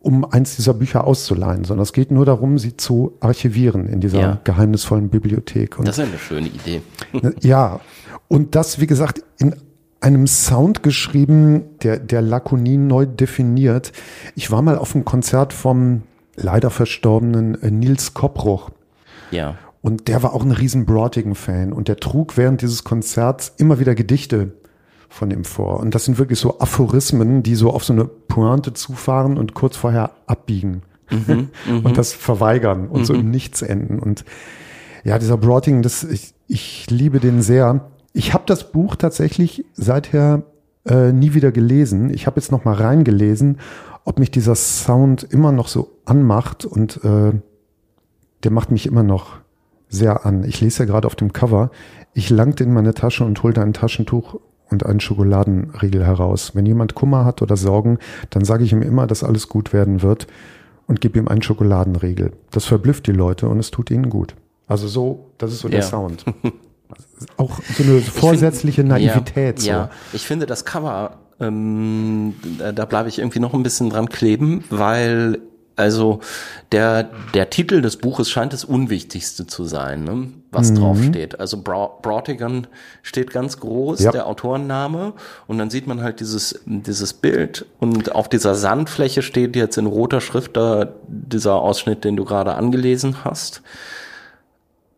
um 0.00 0.24
eins 0.24 0.56
dieser 0.56 0.74
Bücher 0.74 1.04
auszuleihen, 1.06 1.62
sondern 1.64 1.82
es 1.84 1.92
geht 1.92 2.10
nur 2.10 2.26
darum, 2.26 2.58
sie 2.58 2.76
zu 2.76 3.12
archivieren 3.20 3.86
in 3.88 4.00
dieser 4.00 4.20
Ja. 4.20 4.40
geheimnisvollen 4.42 5.08
Bibliothek. 5.10 5.78
Und 5.78 5.86
Das 5.86 5.98
ist 5.98 6.04
eine 6.08 6.18
schöne 6.18 6.48
Idee. 6.48 6.82
Ne, 7.12 7.34
Ja, 7.40 7.78
und 8.26 8.56
das, 8.56 8.80
wie 8.80 8.86
gesagt, 8.88 9.22
in 9.38 9.54
einem 10.02 10.26
Sound 10.26 10.82
geschrieben, 10.82 11.64
der, 11.82 11.98
der 11.98 12.22
Lakonie 12.22 12.76
neu 12.76 13.06
definiert. 13.06 13.92
Ich 14.34 14.50
war 14.50 14.62
mal 14.62 14.76
auf 14.76 14.94
einem 14.94 15.04
Konzert 15.04 15.52
vom 15.52 16.02
leider 16.36 16.70
verstorbenen 16.70 17.60
äh, 17.62 17.70
Nils 17.70 18.14
Koppruch. 18.14 18.70
Ja. 19.30 19.56
Und 19.80 20.08
der 20.08 20.22
war 20.22 20.34
auch 20.34 20.44
ein 20.44 20.52
riesen 20.52 20.86
Brotigan-Fan. 20.86 21.72
Und 21.72 21.88
der 21.88 21.96
trug 21.96 22.36
während 22.36 22.62
dieses 22.62 22.84
Konzerts 22.84 23.52
immer 23.58 23.78
wieder 23.80 23.94
Gedichte 23.94 24.52
von 25.08 25.30
ihm 25.30 25.44
vor. 25.44 25.80
Und 25.80 25.94
das 25.94 26.04
sind 26.04 26.18
wirklich 26.18 26.38
so 26.38 26.58
Aphorismen, 26.58 27.42
die 27.42 27.54
so 27.54 27.70
auf 27.70 27.84
so 27.84 27.92
eine 27.92 28.04
Pointe 28.04 28.72
zufahren 28.72 29.36
und 29.36 29.54
kurz 29.54 29.76
vorher 29.76 30.12
abbiegen. 30.26 30.82
und 31.84 31.98
das 31.98 32.14
verweigern 32.14 32.88
und 32.88 33.04
so 33.04 33.12
im 33.12 33.30
Nichts 33.30 33.60
enden. 33.60 33.98
Und 33.98 34.24
ja, 35.04 35.18
dieser 35.18 35.36
Brotigan, 35.36 35.82
das, 35.82 36.04
ich, 36.04 36.32
ich 36.46 36.86
liebe 36.90 37.20
den 37.20 37.42
sehr. 37.42 37.90
Ich 38.12 38.34
habe 38.34 38.44
das 38.46 38.72
Buch 38.72 38.96
tatsächlich 38.96 39.64
seither 39.74 40.42
äh, 40.86 41.12
nie 41.12 41.34
wieder 41.34 41.52
gelesen. 41.52 42.12
Ich 42.12 42.26
habe 42.26 42.40
jetzt 42.40 42.52
noch 42.52 42.64
mal 42.64 42.74
reingelesen, 42.74 43.58
ob 44.04 44.18
mich 44.18 44.30
dieser 44.30 44.54
Sound 44.54 45.22
immer 45.22 45.52
noch 45.52 45.68
so 45.68 45.90
anmacht 46.04 46.64
und 46.64 47.02
äh, 47.04 47.32
der 48.42 48.50
macht 48.50 48.70
mich 48.70 48.86
immer 48.86 49.02
noch 49.02 49.38
sehr 49.88 50.26
an. 50.26 50.44
Ich 50.44 50.60
lese 50.60 50.80
ja 50.80 50.86
gerade 50.86 51.06
auf 51.06 51.14
dem 51.14 51.32
Cover, 51.32 51.70
ich 52.14 52.28
langte 52.30 52.64
in 52.64 52.72
meine 52.72 52.94
Tasche 52.94 53.24
und 53.24 53.42
holte 53.42 53.62
ein 53.62 53.72
Taschentuch 53.72 54.40
und 54.70 54.84
einen 54.84 55.00
Schokoladenriegel 55.00 56.04
heraus. 56.04 56.54
Wenn 56.54 56.66
jemand 56.66 56.94
Kummer 56.94 57.24
hat 57.24 57.42
oder 57.42 57.56
Sorgen, 57.56 57.98
dann 58.30 58.44
sage 58.44 58.64
ich 58.64 58.72
ihm 58.72 58.82
immer, 58.82 59.06
dass 59.06 59.22
alles 59.22 59.48
gut 59.48 59.72
werden 59.72 60.02
wird 60.02 60.26
und 60.86 61.00
gebe 61.00 61.18
ihm 61.18 61.28
einen 61.28 61.42
Schokoladenriegel. 61.42 62.32
Das 62.50 62.64
verblüfft 62.64 63.06
die 63.06 63.12
Leute 63.12 63.48
und 63.48 63.58
es 63.58 63.70
tut 63.70 63.90
ihnen 63.90 64.10
gut. 64.10 64.34
Also 64.66 64.88
so, 64.88 65.26
das 65.38 65.52
ist 65.52 65.60
so 65.60 65.68
der 65.68 65.80
Ja. 65.80 65.86
Sound. 65.86 66.24
Auch 67.36 67.60
so 67.76 67.82
eine 67.82 68.00
vorsätzliche 68.00 68.84
Naivität. 68.84 69.58
Ja, 69.60 69.62
so. 69.62 69.68
ja, 69.70 69.90
ich 70.12 70.26
finde 70.26 70.46
das 70.46 70.64
Cover, 70.64 71.18
ähm, 71.40 72.34
da, 72.58 72.72
da 72.72 72.84
bleibe 72.84 73.08
ich 73.08 73.18
irgendwie 73.18 73.40
noch 73.40 73.54
ein 73.54 73.62
bisschen 73.62 73.90
dran 73.90 74.08
kleben, 74.08 74.64
weil 74.70 75.38
also 75.74 76.20
der 76.70 77.08
der 77.32 77.48
Titel 77.48 77.80
des 77.80 77.96
Buches 77.96 78.28
scheint 78.30 78.52
das 78.52 78.62
Unwichtigste 78.62 79.46
zu 79.46 79.64
sein, 79.64 80.04
ne? 80.04 80.28
was 80.50 80.70
Mhm. 80.70 80.74
draufsteht. 80.76 81.40
Also 81.40 81.62
Bra 81.62 81.90
Brautigan 82.02 82.66
steht 83.02 83.30
ganz 83.30 83.58
groß, 83.58 84.00
Ja. 84.00 84.10
der 84.12 84.26
Autorenname, 84.26 85.14
und 85.46 85.56
dann 85.56 85.70
sieht 85.70 85.86
man 85.86 86.02
halt 86.02 86.20
dieses 86.20 86.60
dieses 86.66 87.14
Bild 87.14 87.64
und 87.80 88.14
auf 88.14 88.28
dieser 88.28 88.54
Sandfläche 88.54 89.22
steht 89.22 89.56
jetzt 89.56 89.78
in 89.78 89.86
roter 89.86 90.20
Schrift 90.20 90.58
da 90.58 90.88
dieser 91.08 91.54
Ausschnitt, 91.54 92.04
den 92.04 92.16
du 92.16 92.26
gerade 92.26 92.54
angelesen 92.54 93.24
hast. 93.24 93.62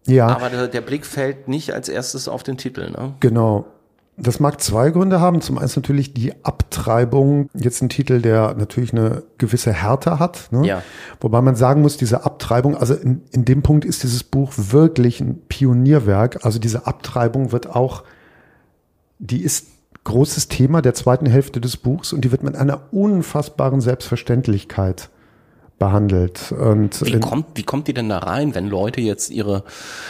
Ja. 0.06 0.28
Aber 0.28 0.50
der, 0.50 0.68
der 0.68 0.80
Blick 0.80 1.06
fällt 1.06 1.48
nicht 1.48 1.72
als 1.72 1.88
erstes 1.88 2.28
auf 2.28 2.42
den 2.42 2.56
Titel, 2.56 2.90
ne? 2.90 3.14
Genau. 3.20 3.66
Das 4.16 4.38
mag 4.38 4.60
zwei 4.60 4.90
Gründe 4.90 5.20
haben. 5.20 5.40
Zum 5.40 5.58
einen 5.58 5.66
ist 5.66 5.74
natürlich 5.74 6.14
die 6.14 6.32
Abtreibung 6.44 7.48
jetzt 7.52 7.82
ein 7.82 7.88
Titel, 7.88 8.20
der 8.20 8.54
natürlich 8.54 8.92
eine 8.92 9.24
gewisse 9.38 9.72
Härte 9.72 10.20
hat. 10.20 10.52
Ne? 10.52 10.64
Ja. 10.64 10.82
Wobei 11.20 11.40
man 11.40 11.56
sagen 11.56 11.82
muss, 11.82 11.96
diese 11.96 12.24
Abtreibung, 12.24 12.76
also 12.76 12.94
in, 12.94 13.22
in 13.32 13.44
dem 13.44 13.62
Punkt 13.62 13.84
ist 13.84 14.04
dieses 14.04 14.22
Buch 14.22 14.52
wirklich 14.56 15.20
ein 15.20 15.40
Pionierwerk. 15.48 16.44
Also 16.44 16.60
diese 16.60 16.86
Abtreibung 16.86 17.50
wird 17.50 17.68
auch, 17.68 18.04
die 19.18 19.42
ist 19.42 19.66
großes 20.04 20.46
Thema 20.46 20.80
der 20.80 20.94
zweiten 20.94 21.26
Hälfte 21.26 21.60
des 21.60 21.76
Buchs 21.76 22.12
und 22.12 22.24
die 22.24 22.30
wird 22.30 22.44
mit 22.44 22.54
einer 22.54 22.92
unfassbaren 22.92 23.80
Selbstverständlichkeit 23.80 25.10
behandelt. 25.78 26.52
Und 26.52 27.04
Wie 27.04 27.18
kommt, 27.20 27.46
wie 27.54 27.62
kommt 27.62 27.88
die 27.88 27.94
denn 27.94 28.08
da 28.08 28.18
rein, 28.18 28.54
wenn 28.54 28.68
Leute 28.68 29.00
jetzt 29.00 29.30
ihre, 29.30 29.64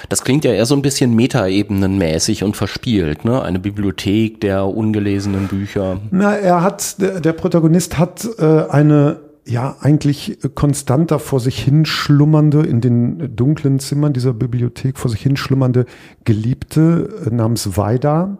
das 0.09 0.23
klingt 0.23 0.45
ja 0.45 0.53
eher 0.53 0.67
so 0.67 0.75
ein 0.75 0.83
bisschen 0.83 1.15
Metaebenenmäßig 1.15 2.45
und 2.45 2.57
verspielt, 2.57 3.25
ne? 3.25 3.43
Eine 3.43 3.59
Bibliothek 3.59 4.41
der 4.41 4.67
ungelesenen 4.67 5.49
Bücher. 5.49 6.01
Na, 6.11 6.35
er 6.35 6.63
hat, 6.63 7.01
der, 7.01 7.21
der 7.21 7.33
Protagonist 7.33 7.99
hat 7.99 8.27
äh, 8.39 8.67
eine 8.69 9.21
ja 9.47 9.77
eigentlich 9.81 10.39
konstanter 10.55 11.19
vor 11.19 11.41
sich 11.41 11.63
hin 11.63 11.85
schlummernde, 11.85 12.63
in 12.63 12.81
den 12.81 13.37
dunklen 13.37 13.79
Zimmern 13.79 14.15
dieser 14.15 14.33
Bibliothek 14.33 14.99
vor 14.99 15.11
sich 15.11 15.21
hin 15.21 15.37
schlummernde 15.37 15.85
Geliebte 16.25 17.27
äh, 17.27 17.35
namens 17.35 17.77
Vaida, 17.77 18.39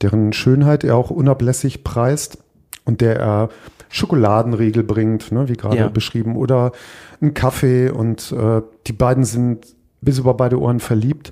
deren 0.00 0.32
Schönheit 0.32 0.82
er 0.82 0.96
auch 0.96 1.10
unablässig 1.10 1.84
preist 1.84 2.38
und 2.84 3.00
der 3.00 3.18
er 3.20 3.48
Schokoladenriegel 3.92 4.82
bringt, 4.82 5.30
ne, 5.32 5.48
wie 5.48 5.52
gerade 5.52 5.76
Ja. 5.76 5.88
beschrieben, 5.88 6.36
oder 6.36 6.72
einen 7.20 7.34
Kaffee 7.34 7.90
und 7.90 8.32
äh, 8.32 8.62
die 8.86 8.92
beiden 8.92 9.24
sind 9.24 9.66
bis 10.00 10.18
über 10.18 10.34
beide 10.34 10.58
Ohren 10.60 10.80
verliebt. 10.80 11.30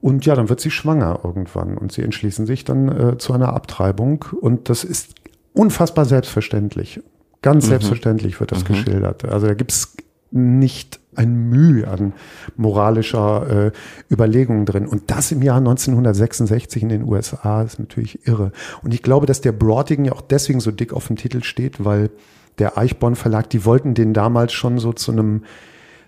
Und 0.00 0.24
ja, 0.24 0.34
dann 0.34 0.48
wird 0.48 0.60
sie 0.60 0.70
schwanger 0.70 1.20
irgendwann 1.22 1.76
und 1.76 1.92
sie 1.92 2.02
entschließen 2.02 2.46
sich 2.46 2.64
dann 2.64 2.88
äh, 2.88 3.18
zu 3.18 3.34
einer 3.34 3.52
Abtreibung 3.52 4.24
und 4.40 4.70
das 4.70 4.82
ist 4.82 5.14
unfassbar 5.52 6.06
selbstverständlich. 6.06 7.00
Ganz 7.42 7.66
selbstverständlich 7.66 8.40
wird 8.40 8.52
das 8.52 8.64
geschildert. 8.64 9.24
Also 9.26 9.46
da 9.46 9.54
gibt's 9.54 9.94
nicht 10.30 10.99
ein 11.16 11.48
Mühe 11.48 11.88
an 11.88 12.12
moralischer 12.56 13.66
äh, 13.66 13.72
Überlegung 14.12 14.64
drin. 14.64 14.86
Und 14.86 15.10
das 15.10 15.32
im 15.32 15.42
Jahr 15.42 15.58
1966 15.58 16.82
in 16.82 16.88
den 16.88 17.04
USA 17.04 17.62
ist 17.62 17.78
natürlich 17.78 18.26
irre. 18.26 18.52
Und 18.82 18.94
ich 18.94 19.02
glaube, 19.02 19.26
dass 19.26 19.40
der 19.40 19.52
Brotigan 19.52 20.04
ja 20.04 20.12
auch 20.12 20.20
deswegen 20.22 20.60
so 20.60 20.70
dick 20.70 20.92
auf 20.92 21.08
dem 21.08 21.16
Titel 21.16 21.42
steht, 21.42 21.84
weil 21.84 22.10
der 22.58 22.78
Eichborn 22.78 23.16
Verlag, 23.16 23.50
die 23.50 23.64
wollten 23.64 23.94
den 23.94 24.12
damals 24.14 24.52
schon 24.52 24.78
so 24.78 24.92
zu 24.92 25.12
einem 25.12 25.44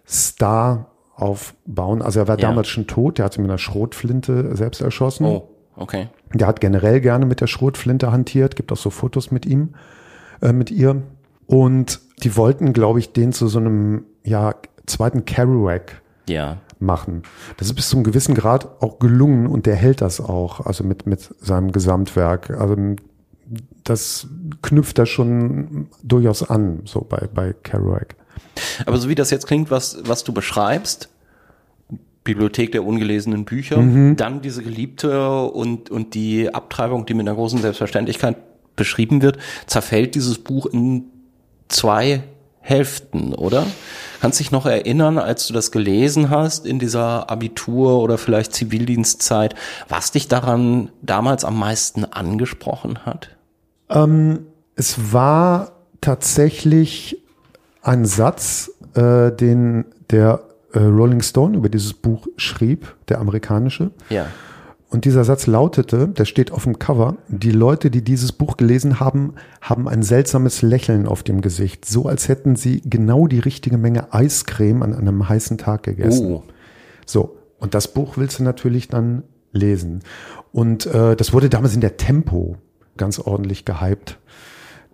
Star 0.06 0.90
aufbauen. 1.14 2.02
Also 2.02 2.21
er 2.21 2.28
war 2.28 2.38
Ja. 2.38 2.49
damals 2.49 2.68
schon 2.68 2.87
tot, 2.87 3.18
der 3.18 3.26
hat 3.26 3.32
sich 3.35 3.40
mit 3.40 3.50
einer 3.50 3.59
Schrotflinte 3.59 4.56
selbst 4.56 4.80
erschossen. 4.80 5.26
Oh, 5.26 5.49
okay. 5.76 6.09
Der 6.35 6.47
hat 6.47 6.61
generell 6.61 7.00
gerne 7.00 7.26
mit 7.26 7.40
der 7.40 7.47
Schrotflinte 7.47 8.11
hantiert, 8.12 8.56
gibt 8.56 8.73
auch 8.73 8.76
so 8.76 8.90
Fotos 8.90 9.30
mit 9.30 9.47
ihm, 9.47 9.71
äh, 10.40 10.52
mit 10.52 10.71
ihr. 10.71 11.02
Und 11.47 12.00
die 12.23 12.37
wollten, 12.37 12.73
glaube 12.73 12.99
ich, 12.99 13.12
den 13.12 13.32
zu 13.32 13.49
so 13.49 13.59
einem 13.59 14.04
ja, 14.25 14.54
zweiten 14.87 15.25
Kerouac 15.25 16.01
Ja. 16.29 16.59
machen. 16.79 17.23
Das 17.57 17.69
ist 17.69 17.75
bis 17.75 17.89
zu 17.89 17.97
einem 17.97 18.05
gewissen 18.05 18.35
Grad 18.35 18.83
auch 18.83 18.99
gelungen 18.99 19.47
und 19.47 19.67
der 19.67 19.77
hält 19.77 20.01
das 20.01 20.21
auch, 20.21 20.61
also 20.67 20.85
mit, 20.85 21.07
mit 21.07 21.35
seinem 21.41 21.73
Gesamtwerk. 21.73 22.51
Also 22.51 22.77
das 23.85 24.27
knüpft 24.62 24.99
da 24.99 25.07
schon 25.07 25.89
durchaus 26.03 26.49
an, 26.49 26.81
so 26.85 27.01
bei, 27.09 27.29
bei 27.33 27.53
Kerouac. 27.62 28.15
Aber 28.87 28.97
so 28.99 29.09
wie 29.09 29.15
das 29.15 29.31
jetzt 29.31 29.47
klingt, 29.47 29.71
was, 29.71 29.99
was 30.07 30.25
du 30.25 30.33
beschreibst, 30.33 31.09
Bibliothek 32.25 32.71
der 32.73 32.85
ungelesenen 32.87 33.45
Bücher, 33.45 33.79
Mhm. 33.79 34.17
dann 34.17 34.43
diese 34.43 34.62
Geliebte 34.62 35.41
und, 35.43 35.91
und 35.91 36.15
die 36.15 36.55
Abtreibung, 36.55 37.05
die 37.05 37.15
mit 37.15 37.27
einer 37.27 37.35
großen 37.35 37.61
Selbstverständlichkeit 37.61 38.37
beschrieben 38.77 39.23
wird, 39.23 39.39
zerfällt 39.67 40.15
dieses 40.15 40.39
Buch 40.39 40.67
in 40.67 41.05
zwei 41.69 42.23
Hälften, 42.62 43.35
oder? 43.35 43.66
Kannst 44.21 44.40
dich 44.40 44.52
noch 44.52 44.66
erinnern, 44.66 45.19
als 45.19 45.49
du 45.49 45.52
das 45.52 45.73
gelesen 45.73 46.31
hast 46.31 46.64
in 46.64 46.78
dieser 46.78 47.28
Abitur 47.28 48.00
oder 48.00 48.19
vielleicht 48.19 48.54
Zivildienstzeit, 48.54 49.54
was 49.88 50.12
dich 50.12 50.28
daran 50.28 50.90
damals 51.02 51.45
am 51.45 51.59
meisten 51.59 52.04
angesprochen 52.04 53.04
hat? 53.04 53.31
Es 54.76 55.12
war 55.12 55.73
tatsächlich 56.00 57.19
ein 57.83 58.04
Satz, 58.04 58.71
äh, 58.95 59.33
den 59.33 59.87
der 60.11 60.45
äh, 60.73 60.78
Rolling 60.78 61.23
Stone 61.23 61.57
über 61.57 61.69
dieses 61.69 61.92
Buch 61.92 62.26
schrieb, 62.37 62.95
der 63.09 63.19
amerikanische. 63.19 63.90
Ja. 64.09 64.26
Und 64.93 65.07
dieser 65.07 65.25
Satz 65.25 65.47
lautete, 65.47 66.07
der 66.07 66.27
steht 66.27 66.53
auf 66.53 66.65
dem 66.65 66.79
Cover, 66.79 67.17
die 67.29 67.51
Leute, 67.51 67.91
die 67.91 68.05
dieses 68.05 68.31
Buch 68.31 68.59
gelesen 68.59 69.01
haben, 69.01 69.33
haben 69.63 69.89
ein 69.89 70.03
seltsames 70.03 70.61
Lächeln 70.61 71.07
auf 71.07 71.23
dem 71.23 71.41
Gesicht, 71.41 71.87
so 71.87 72.05
als 72.05 72.29
hätten 72.29 72.57
sie 72.57 72.83
genau 72.85 73.27
die 73.27 73.39
richtige 73.39 73.79
Menge 73.79 74.13
Eiscreme 74.13 74.83
an 74.83 74.95
einem 74.95 75.27
heißen 75.27 75.57
Tag 75.57 75.85
gegessen. 75.85 76.27
Oh. 76.27 76.43
So, 77.07 77.39
und 77.59 77.73
das 77.73 77.89
Buch 77.89 78.19
willst 78.19 78.39
du 78.39 78.43
natürlich 78.43 78.89
dann 78.89 79.23
lesen. 79.53 80.01
Und 80.53 80.85
äh, 80.85 81.17
das 81.17 81.33
wurde 81.33 81.49
damals 81.49 81.75
in 81.75 81.81
der 81.81 81.97
Tempo 81.97 82.57
ganz 82.99 83.19
ordentlich 83.19 83.65
gehypt. 83.65 84.19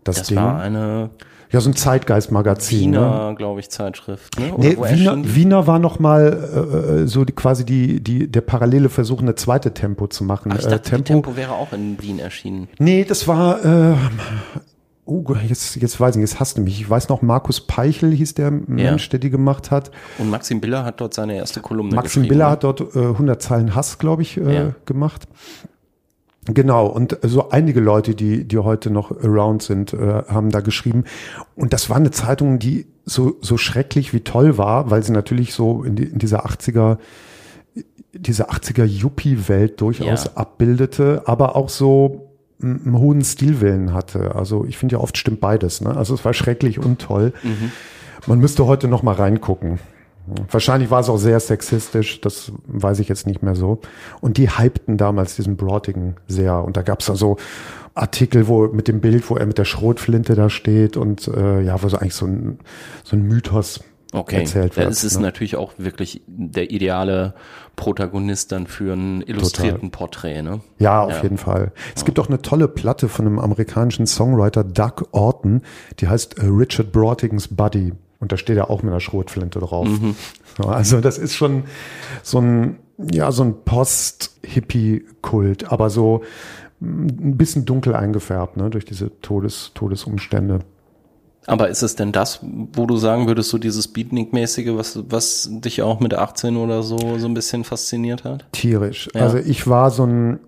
Das, 0.04 0.18
Das 0.18 0.28
Ding. 0.28 0.36
war 0.36 0.60
eine 0.60 1.10
ja, 1.50 1.60
so 1.60 1.70
ein 1.70 1.74
Zeitgeist-Magazin. 1.76 2.90
Ne? 2.90 2.98
Wiener, 2.98 3.34
glaube 3.36 3.60
ich, 3.60 3.70
Zeitschrift. 3.70 4.38
Ne? 4.38 4.52
Nee, 4.56 4.76
Wiener? 4.76 5.16
Wiener 5.34 5.66
war 5.66 5.78
noch 5.78 5.98
mal 5.98 7.02
äh, 7.02 7.06
so 7.06 7.24
die, 7.24 7.32
quasi 7.32 7.64
die, 7.64 8.00
die, 8.02 8.30
der 8.30 8.40
parallele 8.42 8.88
Versuch, 8.88 9.20
eine 9.20 9.34
zweite 9.34 9.72
Tempo 9.74 10.06
zu 10.06 10.24
machen. 10.24 10.52
Ach, 10.52 10.58
ich 10.58 10.66
Äh, 10.66 10.70
dachte, 10.70 10.90
Tempo. 10.90 11.04
Tempo 11.04 11.36
wäre 11.36 11.52
auch 11.52 11.72
in 11.72 12.00
Wien 12.02 12.18
erschienen. 12.18 12.68
Nee, 12.78 13.04
das 13.04 13.26
war, 13.28 13.64
äh, 13.64 13.94
oh, 15.04 15.24
jetzt, 15.48 15.76
jetzt 15.76 15.98
weiß 15.98 16.16
ich, 16.16 16.20
jetzt 16.20 16.38
hasst 16.40 16.58
du 16.58 16.62
mich. 16.62 16.80
Ich 16.80 16.88
weiß 16.90 17.08
noch, 17.08 17.22
Markus 17.22 17.60
Peichel 17.66 18.12
hieß 18.12 18.34
der 18.34 18.50
Mensch, 18.50 19.08
der 19.08 19.18
die 19.18 19.30
gemacht 19.30 19.70
hat. 19.70 19.90
Und 20.18 20.30
Maxim 20.30 20.60
Biller 20.60 20.84
hat 20.84 21.00
dort 21.00 21.14
seine 21.14 21.36
erste 21.36 21.60
Kolumne 21.60 21.94
Maxim 21.94 22.22
geschrieben. 22.22 22.28
Biller 22.28 22.44
ne? 22.46 22.50
hat 22.52 22.64
dort 22.64 22.80
äh, 22.94 22.98
100 22.98 23.40
Zeilen 23.42 23.74
Hass, 23.74 23.98
glaube 23.98 24.22
ich, 24.22 24.36
äh, 24.36 24.54
Ja. 24.54 24.74
gemacht. 24.84 25.26
Genau, 26.54 26.86
und 26.86 27.18
so 27.22 27.50
einige 27.50 27.80
Leute, 27.80 28.14
die, 28.14 28.44
die 28.44 28.58
heute 28.58 28.90
noch 28.90 29.10
around 29.22 29.62
sind, 29.62 29.92
äh, 29.92 30.22
haben 30.28 30.50
da 30.50 30.60
geschrieben. 30.60 31.04
Und 31.54 31.72
das 31.72 31.90
war 31.90 31.96
eine 31.96 32.10
Zeitung, 32.10 32.58
die 32.58 32.86
so, 33.04 33.36
so 33.40 33.56
schrecklich 33.58 34.12
wie 34.14 34.20
toll 34.20 34.56
war, 34.58 34.90
weil 34.90 35.02
sie 35.02 35.12
natürlich 35.12 35.52
so 35.52 35.82
in, 35.82 35.96
die, 35.96 36.04
in 36.04 36.18
dieser 36.18 36.46
80er, 36.46 36.98
diese 38.12 38.50
80er 38.50 38.84
Yuppie-Welt 38.84 39.80
durchaus 39.80 40.24
Ja. 40.24 40.30
abbildete, 40.36 41.22
aber 41.26 41.54
auch 41.56 41.68
so 41.68 42.24
einen 42.62 42.98
hohen 42.98 43.22
Stilwillen 43.22 43.92
hatte. 43.94 44.34
Also 44.34 44.64
ich 44.64 44.78
finde 44.78 44.96
ja 44.96 45.00
oft 45.00 45.16
stimmt 45.16 45.40
beides. 45.40 45.80
Ne? 45.80 45.96
Also 45.96 46.14
es 46.14 46.24
war 46.24 46.34
schrecklich 46.34 46.78
und 46.78 46.98
toll. 47.00 47.32
Man 48.26 48.40
müsste 48.40 48.66
heute 48.66 48.88
noch 48.88 49.02
mal 49.02 49.14
reingucken. 49.14 49.78
Wahrscheinlich 50.50 50.90
war 50.90 51.00
es 51.00 51.08
auch 51.08 51.18
sehr 51.18 51.40
sexistisch, 51.40 52.20
das 52.20 52.52
weiß 52.66 52.98
ich 53.00 53.08
jetzt 53.08 53.26
nicht 53.26 53.42
mehr 53.42 53.54
so. 53.54 53.80
Und 54.20 54.36
die 54.36 54.50
hypten 54.58 54.96
damals 54.96 55.36
diesen 55.36 55.56
Brotigan 55.56 56.16
sehr. 56.26 56.62
Und 56.64 56.76
da 56.76 56.82
gab 56.82 57.00
es 57.00 57.06
dann 57.06 57.16
so 57.16 57.36
Artikel, 57.94 58.46
wo 58.48 58.68
mit 58.68 58.88
dem 58.88 59.00
Bild, 59.00 59.28
wo 59.28 59.36
er 59.36 59.46
mit 59.46 59.58
der 59.58 59.64
Schrotflinte 59.64 60.34
da 60.34 60.50
steht 60.50 60.96
und 60.96 61.28
äh, 61.28 61.60
ja, 61.62 61.82
wo 61.82 61.88
so 61.88 61.98
eigentlich 61.98 62.14
so 62.14 62.26
ein, 62.26 62.58
so 63.04 63.16
ein 63.16 63.22
Mythos 63.22 63.80
Okay, 64.12 64.36
erzählt 64.36 64.76
ja, 64.76 64.82
wird. 64.84 64.92
es 64.92 65.04
ist 65.04 65.16
ne? 65.16 65.22
natürlich 65.22 65.56
auch 65.56 65.72
wirklich 65.76 66.22
der 66.26 66.70
ideale 66.70 67.34
Protagonist 67.76 68.52
dann 68.52 68.66
für 68.66 68.94
einen 68.94 69.20
illustrierten 69.20 69.90
Porträt, 69.90 70.40
ne? 70.40 70.60
Ja, 70.78 71.02
auf 71.02 71.16
Ja. 71.18 71.22
jeden 71.24 71.36
Fall. 71.36 71.72
Es 71.94 72.06
gibt 72.06 72.18
auch 72.18 72.28
eine 72.28 72.40
tolle 72.40 72.68
Platte 72.68 73.08
von 73.08 73.26
einem 73.26 73.38
amerikanischen 73.38 74.06
Songwriter, 74.06 74.64
Doug 74.64 75.08
Orton, 75.12 75.60
die 76.00 76.08
heißt 76.08 76.38
äh, 76.38 76.46
Richard 76.46 76.90
Brotigans 76.90 77.48
Buddy. 77.48 77.92
Und 78.20 78.32
da 78.32 78.36
steht 78.36 78.56
er 78.56 78.70
auch 78.70 78.82
mit 78.82 78.90
einer 78.90 79.00
Schrotflinte 79.00 79.60
drauf. 79.60 79.86
So, 80.56 80.64
also 80.64 81.00
das 81.00 81.18
ist 81.18 81.36
schon 81.36 81.64
so 82.22 82.40
ein, 82.40 82.78
ja, 83.12 83.30
so 83.30 83.44
ein 83.44 83.62
Post-Hippie-Kult, 83.64 85.70
aber 85.70 85.88
so 85.88 86.22
mm, 86.80 87.06
ein 87.06 87.36
bisschen 87.36 87.64
dunkel 87.64 87.94
eingefärbt, 87.94 88.56
ne, 88.56 88.70
durch 88.70 88.84
diese 88.84 89.20
Todes, 89.20 89.70
Todesumstände. 89.74 90.60
Aber 91.46 91.70
ist 91.70 91.82
es 91.82 91.96
denn 91.96 92.12
das, 92.12 92.40
wo 92.42 92.84
du 92.84 92.98
sagen 92.98 93.26
würdest, 93.26 93.48
so 93.48 93.56
dieses 93.56 93.88
Beatnik-mäßige, 93.88 94.74
was, 94.74 95.02
was 95.08 95.48
dich 95.50 95.80
auch 95.80 95.98
mit 95.98 96.12
18 96.12 96.58
oder 96.58 96.82
so 96.82 97.18
so 97.18 97.26
ein 97.26 97.32
bisschen 97.32 97.64
fasziniert 97.64 98.24
hat? 98.24 98.44
Tierisch. 98.52 99.08
Ja. 99.14 99.22
Also 99.22 99.38
ich 99.38 99.66
war 99.66 99.90
so 99.90 100.04
ein 100.04 100.40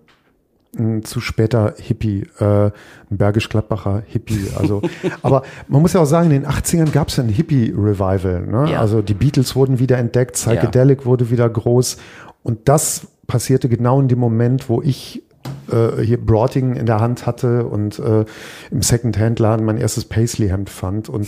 zu 1.03 1.19
später 1.19 1.73
Hippie, 1.77 2.27
äh, 2.39 2.45
ein 2.45 2.71
Bergisch-Gladbacher 3.09 4.03
Hippie. 4.07 4.47
Also, 4.57 4.81
aber 5.21 5.43
man 5.67 5.81
muss 5.81 5.93
ja 5.93 6.01
auch 6.01 6.05
sagen, 6.05 6.31
in 6.31 6.43
den 6.43 6.49
80ern 6.49 6.91
gab 6.91 7.09
es 7.09 7.17
ja 7.17 7.23
ein 7.23 7.29
Hippie-Revival. 7.29 8.47
Ne? 8.47 8.71
Ja. 8.71 8.79
Also 8.79 9.01
die 9.01 9.13
Beatles 9.13 9.55
wurden 9.55 9.79
wieder 9.79 9.97
entdeckt, 9.97 10.33
Psychedelic 10.33 11.05
wurde 11.05 11.29
wieder 11.29 11.49
groß. 11.49 11.97
Und 12.43 12.69
das 12.69 13.07
passierte 13.27 13.69
genau 13.69 13.99
in 13.99 14.07
dem 14.07 14.19
Moment, 14.19 14.69
wo 14.69 14.81
ich 14.81 15.23
äh, 15.71 16.01
hier 16.01 16.23
Broating 16.23 16.75
in 16.75 16.85
der 16.85 16.99
Hand 16.99 17.25
hatte 17.25 17.65
und 17.65 17.99
äh, 17.99 18.25
im 18.71 18.81
Second-Hand-Laden 18.81 19.65
mein 19.65 19.77
erstes 19.77 20.05
Paisley-Hemd 20.05 20.69
fand. 20.69 21.09
Und 21.09 21.27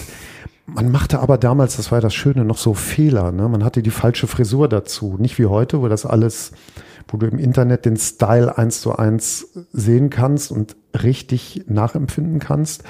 man 0.65 0.91
machte 0.91 1.19
aber 1.19 1.37
damals, 1.37 1.77
das 1.77 1.91
war 1.91 1.97
ja 1.97 2.01
das 2.01 2.13
Schöne, 2.13 2.45
noch 2.45 2.57
so 2.57 2.73
Fehler. 2.73 3.31
Ne? 3.31 3.47
Man 3.49 3.63
hatte 3.63 3.83
die 3.83 3.91
falsche 3.91 4.27
Frisur 4.27 4.69
dazu. 4.69 5.17
Nicht 5.19 5.37
wie 5.37 5.45
heute, 5.45 5.81
wo 5.81 5.87
das 5.87 6.05
alles, 6.05 6.51
wo 7.07 7.17
du 7.17 7.27
im 7.27 7.39
Internet 7.39 7.85
den 7.85 7.97
Style 7.97 8.57
eins 8.57 8.81
zu 8.81 8.95
eins 8.95 9.47
sehen 9.71 10.09
kannst 10.09 10.51
und 10.51 10.75
richtig 11.01 11.65
nachempfinden 11.67 12.39
kannst. 12.39 12.83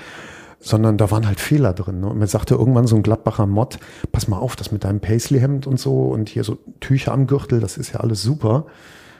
Sondern 0.59 0.97
da 0.97 1.11
waren 1.11 1.27
halt 1.27 1.41
Fehler 1.41 1.73
drin. 1.73 1.99
Ne? 1.99 2.07
Und 2.07 2.19
mir 2.19 2.27
sagte 2.27 2.55
irgendwann 2.55 2.87
so 2.87 2.95
ein 2.95 3.03
Gladbacher 3.03 3.45
Mod, 3.47 3.79
pass 4.13 4.29
mal 4.29 4.37
auf, 4.37 4.55
das 4.55 4.71
mit 4.71 4.85
deinem 4.85 5.01
Paisley-Hemd 5.01 5.67
und 5.67 5.77
so 5.77 6.03
und 6.03 6.29
hier 6.29 6.45
so 6.45 6.57
Tücher 6.79 7.11
am 7.11 7.27
Gürtel, 7.27 7.59
das 7.59 7.75
ist 7.75 7.91
ja 7.91 7.99
alles 7.99 8.21
super. 8.21 8.65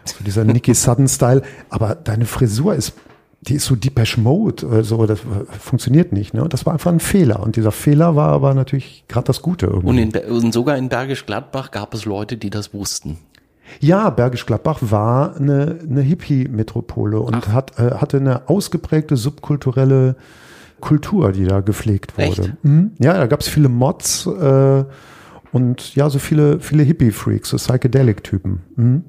So 0.06 0.24
dieser 0.24 0.46
Nicky 0.46 0.74
Sudden-Style. 0.74 1.42
Aber 1.70 1.96
deine 1.96 2.26
Frisur 2.26 2.76
ist, 2.76 2.94
die 3.48 3.56
ist 3.56 3.66
so 3.66 3.76
Depeche 3.76 4.22
Mode, 4.22 4.84
so, 4.84 5.06
das 5.06 5.20
funktioniert 5.60 6.14
nicht. 6.14 6.34
Ne? 6.34 6.48
Das 6.48 6.66
war 6.66 6.74
einfach 6.74 6.92
ein 6.92 7.00
Fehler. 7.00 7.42
Und 7.42 7.56
dieser 7.56 7.72
Fehler 7.72 8.16
war 8.16 8.30
aber 8.30 8.54
natürlich 8.54 9.04
gerade 9.08 9.26
das 9.26 9.42
Gute 9.42 9.66
irgendwie. 9.66 9.88
Und, 9.88 10.16
in, 10.16 10.32
und 10.32 10.54
sogar 10.54 10.78
in 10.78 10.90
Bergisch 10.90 11.26
Gladbach 11.26 11.72
gab 11.72 11.94
es 11.94 12.06
Leute, 12.06 12.38
die 12.38 12.50
das 12.50 12.74
wussten. 12.74 13.18
Ja, 13.80 14.10
Bergisch 14.10 14.46
Gladbach 14.46 14.80
war 14.82 15.36
eine, 15.36 15.80
eine 15.88 16.02
Hippie-Metropole 16.02 17.20
und 17.20 17.48
hat, 17.50 17.80
äh, 17.80 17.96
hatte 17.96 18.18
eine 18.18 18.50
ausgeprägte 18.50 19.18
subkulturelle 19.18 20.16
Kultur, 20.80 21.32
die 21.32 21.46
da 21.46 21.62
gepflegt 21.62 22.18
wurde. 22.18 22.58
Mhm. 22.62 22.92
Ja, 23.00 23.14
da 23.14 23.28
gab 23.28 23.40
es 23.40 23.48
viele 23.48 23.70
Mods 23.70 24.26
äh, 24.28 24.84
und 25.52 25.96
ja, 25.96 26.10
so 26.10 26.20
viele, 26.20 26.60
viele 26.60 26.84
Hippie-Freaks, 26.84 27.50
so 27.50 27.58
Psychedelic-Typen. 27.58 28.62
Mhm. 28.76 29.04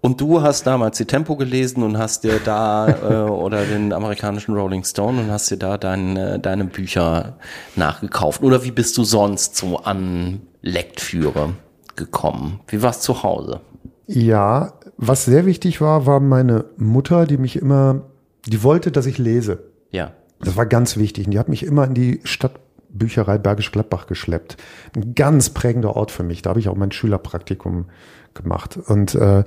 Und 0.00 0.20
du 0.20 0.42
hast 0.42 0.66
damals 0.66 0.96
die 0.98 1.06
Tempo 1.06 1.36
gelesen 1.36 1.82
und 1.82 1.98
hast 1.98 2.24
dir 2.24 2.40
da 2.44 2.88
äh, 2.88 3.30
oder 3.30 3.64
den 3.64 3.92
amerikanischen 3.92 4.54
Rolling 4.54 4.84
Stone 4.84 5.20
und 5.20 5.30
hast 5.30 5.50
dir 5.50 5.56
da 5.56 5.78
deine, 5.78 6.38
deine 6.38 6.64
Bücher 6.64 7.38
nachgekauft. 7.74 8.42
Oder 8.42 8.64
wie 8.64 8.70
bist 8.70 8.96
du 8.96 9.04
sonst 9.04 9.56
so 9.56 9.78
an 9.78 10.42
Lektüre 10.62 11.54
gekommen? 11.98 12.60
Wie 12.68 12.82
war's 12.82 13.00
zu 13.02 13.22
Hause? 13.22 13.60
Ja, 14.06 14.72
was 14.96 15.26
sehr 15.26 15.44
wichtig 15.44 15.82
war, 15.82 16.06
war 16.06 16.20
meine 16.20 16.64
Mutter, 16.78 17.26
die 17.26 17.36
mich 17.36 17.56
immer, 17.56 18.06
die 18.46 18.62
wollte, 18.62 18.90
dass 18.90 19.04
ich 19.04 19.18
lese. 19.18 19.64
Ja. 19.90 20.12
Das 20.40 20.56
war 20.56 20.64
ganz 20.64 20.96
wichtig. 20.96 21.26
Und 21.26 21.32
die 21.32 21.38
hat 21.38 21.48
mich 21.48 21.64
immer 21.64 21.84
in 21.84 21.94
die 21.94 22.20
Stadtbücherei 22.24 23.36
Bergisch 23.36 23.70
Gladbach 23.70 24.06
geschleppt. 24.06 24.56
Ein 24.96 25.14
ganz 25.14 25.50
prägender 25.50 25.96
Ort 25.96 26.10
für 26.10 26.22
mich. 26.22 26.40
Da 26.40 26.50
habe 26.50 26.60
ich 26.60 26.68
auch 26.68 26.76
mein 26.76 26.92
Schülerpraktikum 26.92 27.86
gemacht. 28.34 28.78
Und 28.86 29.14
äh, 29.14 29.44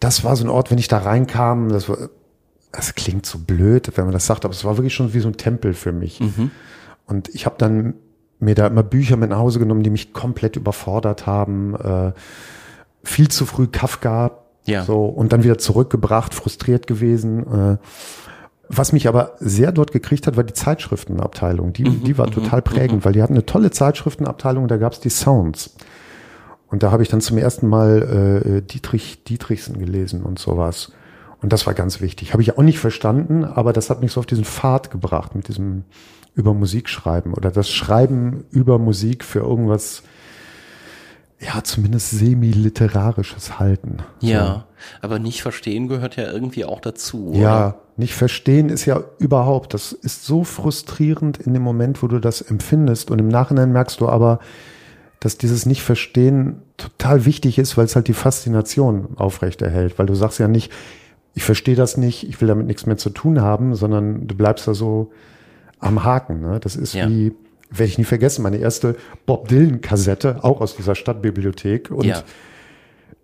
das 0.00 0.24
war 0.24 0.36
so 0.36 0.44
ein 0.44 0.50
Ort, 0.50 0.70
wenn 0.70 0.78
ich 0.78 0.88
da 0.88 0.98
reinkam, 0.98 1.68
das 1.68 1.88
war, 1.88 2.08
das 2.72 2.94
klingt 2.94 3.26
so 3.26 3.38
blöd, 3.38 3.92
wenn 3.96 4.04
man 4.04 4.12
das 4.12 4.26
sagt, 4.26 4.44
aber 4.44 4.54
es 4.54 4.64
war 4.64 4.76
wirklich 4.76 4.94
schon 4.94 5.12
wie 5.12 5.20
so 5.20 5.28
ein 5.28 5.36
Tempel 5.36 5.74
für 5.74 5.92
mich. 5.92 6.20
Und 7.06 7.28
ich 7.34 7.46
habe 7.46 7.56
dann 7.58 7.94
mir 8.40 8.54
da 8.54 8.66
immer 8.66 8.82
Bücher 8.82 9.16
mit 9.16 9.30
nach 9.30 9.38
Hause 9.38 9.58
genommen, 9.58 9.82
die 9.82 9.90
mich 9.90 10.12
komplett 10.12 10.56
überfordert 10.56 11.26
haben. 11.26 11.74
Äh, 11.74 12.12
viel 13.02 13.28
zu 13.28 13.46
früh 13.46 13.66
Kafka. 13.66 14.32
Ja. 14.64 14.84
So, 14.84 15.06
und 15.06 15.32
dann 15.32 15.44
wieder 15.44 15.58
zurückgebracht, 15.58 16.34
frustriert 16.34 16.86
gewesen. 16.86 17.46
Äh, 17.46 17.76
was 18.68 18.92
mich 18.92 19.08
aber 19.08 19.32
sehr 19.40 19.72
dort 19.72 19.92
gekriegt 19.92 20.26
hat, 20.26 20.36
war 20.36 20.44
die 20.44 20.52
Zeitschriftenabteilung. 20.52 21.72
Die, 21.72 21.84
die 21.84 22.18
war 22.18 22.30
total 22.30 22.60
prägend, 22.60 23.04
weil 23.04 23.14
die 23.14 23.22
hatten 23.22 23.32
eine 23.32 23.46
tolle 23.46 23.70
Zeitschriftenabteilung, 23.70 24.68
da 24.68 24.76
gab 24.76 24.92
es 24.92 25.00
die 25.00 25.08
Sounds. 25.08 25.74
Und 26.66 26.82
da 26.82 26.90
habe 26.90 27.02
ich 27.02 27.08
dann 27.08 27.22
zum 27.22 27.38
ersten 27.38 27.66
Mal 27.66 28.42
äh, 28.44 28.62
Dietrich 28.62 29.24
Dietrichsen 29.24 29.78
gelesen 29.78 30.22
und 30.22 30.38
sowas. 30.38 30.92
Und 31.40 31.52
das 31.52 31.66
war 31.66 31.72
ganz 31.72 32.02
wichtig. 32.02 32.32
Habe 32.32 32.42
ich 32.42 32.58
auch 32.58 32.62
nicht 32.62 32.78
verstanden, 32.78 33.44
aber 33.44 33.72
das 33.72 33.88
hat 33.88 34.02
mich 34.02 34.12
so 34.12 34.20
auf 34.20 34.26
diesen 34.26 34.44
Pfad 34.44 34.90
gebracht 34.90 35.34
mit 35.34 35.48
diesem 35.48 35.84
über 36.38 36.54
Musik 36.54 36.88
schreiben 36.88 37.34
oder 37.34 37.50
das 37.50 37.68
Schreiben 37.68 38.44
über 38.52 38.78
Musik 38.78 39.24
für 39.24 39.40
irgendwas, 39.40 40.04
ja, 41.40 41.64
zumindest 41.64 42.12
semi-literarisches 42.12 43.58
halten. 43.58 43.98
Ja. 44.20 44.66
Aber 45.02 45.18
nicht 45.18 45.42
verstehen 45.42 45.88
gehört 45.88 46.14
ja 46.14 46.30
irgendwie 46.30 46.64
auch 46.64 46.80
dazu. 46.80 47.32
Ja, 47.34 47.66
Oder? 47.66 47.78
nicht 47.96 48.14
verstehen 48.14 48.68
ist 48.68 48.86
ja 48.86 49.02
überhaupt, 49.18 49.74
das 49.74 49.90
ist 49.90 50.24
so 50.24 50.44
frustrierend 50.44 51.38
in 51.38 51.54
dem 51.54 51.62
Moment, 51.62 52.04
wo 52.04 52.06
du 52.06 52.20
das 52.20 52.40
empfindest 52.40 53.10
und 53.10 53.18
im 53.18 53.28
Nachhinein 53.28 53.72
merkst 53.72 54.00
du 54.00 54.08
aber, 54.08 54.38
dass 55.18 55.38
dieses 55.38 55.66
Nicht-Verstehen 55.66 56.62
total 56.76 57.24
wichtig 57.24 57.58
ist, 57.58 57.76
weil 57.76 57.86
es 57.86 57.96
halt 57.96 58.06
die 58.06 58.12
Faszination 58.12 59.16
aufrechterhält, 59.16 59.98
weil 59.98 60.06
du 60.06 60.14
sagst 60.14 60.38
ja 60.38 60.46
nicht, 60.46 60.70
ich 61.34 61.42
verstehe 61.42 61.74
das 61.74 61.96
nicht, 61.96 62.28
ich 62.28 62.40
will 62.40 62.46
damit 62.46 62.68
nichts 62.68 62.86
mehr 62.86 62.96
zu 62.96 63.10
tun 63.10 63.40
haben, 63.40 63.74
sondern 63.74 64.28
du 64.28 64.36
bleibst 64.36 64.68
da 64.68 64.74
so 64.74 65.10
am 65.80 66.04
Haken. 66.04 66.40
Ne? 66.40 66.60
Das 66.60 66.76
ist 66.76 66.94
Ja. 66.94 67.08
wie, 67.08 67.32
werde 67.70 67.84
ich 67.84 67.98
nie 67.98 68.04
vergessen, 68.04 68.42
meine 68.42 68.56
erste 68.58 68.96
Bob 69.26 69.48
Dylan-Kassette, 69.48 70.42
auch 70.42 70.60
aus 70.60 70.76
dieser 70.76 70.94
Stadtbibliothek 70.94 71.90
und 71.90 72.04
Ja. 72.04 72.22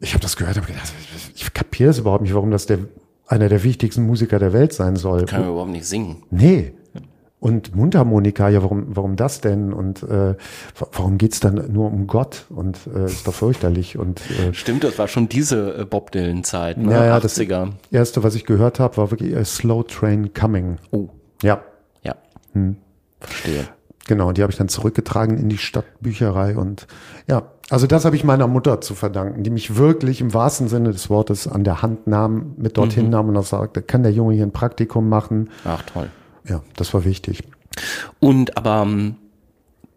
ich 0.00 0.12
habe 0.14 0.22
das 0.22 0.36
gehört 0.36 0.56
und 0.58 0.66
gedacht, 0.66 0.92
ich 1.34 1.52
kapiere 1.54 1.90
es 1.90 1.98
überhaupt 1.98 2.22
nicht, 2.22 2.34
warum 2.34 2.50
das 2.50 2.66
der 2.66 2.78
einer 3.26 3.48
der 3.48 3.64
wichtigsten 3.64 4.04
Musiker 4.06 4.38
der 4.38 4.52
Welt 4.52 4.74
sein 4.74 4.96
soll. 4.96 5.24
Kann 5.24 5.40
man 5.40 5.50
überhaupt 5.50 5.70
nicht 5.70 5.86
singen. 5.86 6.22
Nee. 6.30 6.74
Und 7.40 7.74
Mundharmonika, 7.76 8.48
ja, 8.48 8.62
warum, 8.62 8.84
warum 8.96 9.16
das 9.16 9.40
denn? 9.42 9.72
Und 9.72 10.02
äh, 10.02 10.34
wa- 10.78 10.88
warum 10.92 11.18
geht's 11.18 11.40
dann 11.40 11.72
nur 11.72 11.90
um 11.90 12.06
Gott? 12.06 12.44
Und 12.50 12.78
äh, 12.94 13.04
ist 13.06 13.26
doch 13.26 13.34
fürchterlich. 13.34 13.98
Und 13.98 14.20
äh, 14.30 14.52
Stimmt, 14.54 14.82
das 14.84 14.98
war 14.98 15.08
schon 15.08 15.28
diese 15.28 15.74
äh, 15.80 15.84
Bob 15.84 16.10
Dylan-Zeit, 16.10 16.78
ne? 16.78 16.90
ja, 16.92 17.04
ja, 17.06 17.20
das 17.20 17.38
80er. 17.38 17.70
erste, 17.90 18.22
was 18.22 18.34
ich 18.34 18.44
gehört 18.46 18.78
habe, 18.80 18.96
war 18.98 19.10
wirklich 19.10 19.34
a 19.36 19.44
Slow 19.44 19.82
Train 19.86 20.32
Coming. 20.34 20.76
Oh, 20.90 21.08
ja. 21.42 21.62
Hm. 22.54 22.76
Verstehe. 23.20 23.68
genau. 24.06 24.32
Die 24.32 24.42
habe 24.42 24.50
ich 24.50 24.58
dann 24.58 24.68
zurückgetragen 24.68 25.38
in 25.38 25.48
die 25.48 25.58
Stadtbücherei. 25.58 26.56
Und 26.56 26.86
ja, 27.28 27.42
also 27.70 27.86
das 27.86 28.04
habe 28.04 28.16
ich 28.16 28.24
meiner 28.24 28.46
Mutter 28.46 28.80
zu 28.80 28.94
verdanken, 28.94 29.42
die 29.42 29.50
mich 29.50 29.76
wirklich 29.76 30.20
im 30.20 30.34
wahrsten 30.34 30.68
Sinne 30.68 30.90
des 30.90 31.08
Wortes 31.10 31.48
an 31.48 31.64
der 31.64 31.82
Hand 31.82 32.06
nahm, 32.06 32.54
mit 32.56 32.76
dorthin 32.76 33.10
nahm 33.10 33.28
und 33.28 33.36
auch 33.36 33.46
sagte, 33.46 33.82
kann 33.82 34.02
der 34.02 34.12
Junge 34.12 34.34
hier 34.34 34.44
ein 34.44 34.52
Praktikum 34.52 35.08
machen? 35.08 35.50
Ach, 35.64 35.82
toll. 35.82 36.10
Ja, 36.46 36.62
das 36.76 36.92
war 36.92 37.04
wichtig. 37.04 37.44
Und 38.20 38.56
aber 38.56 38.82
ähm, 38.82 39.16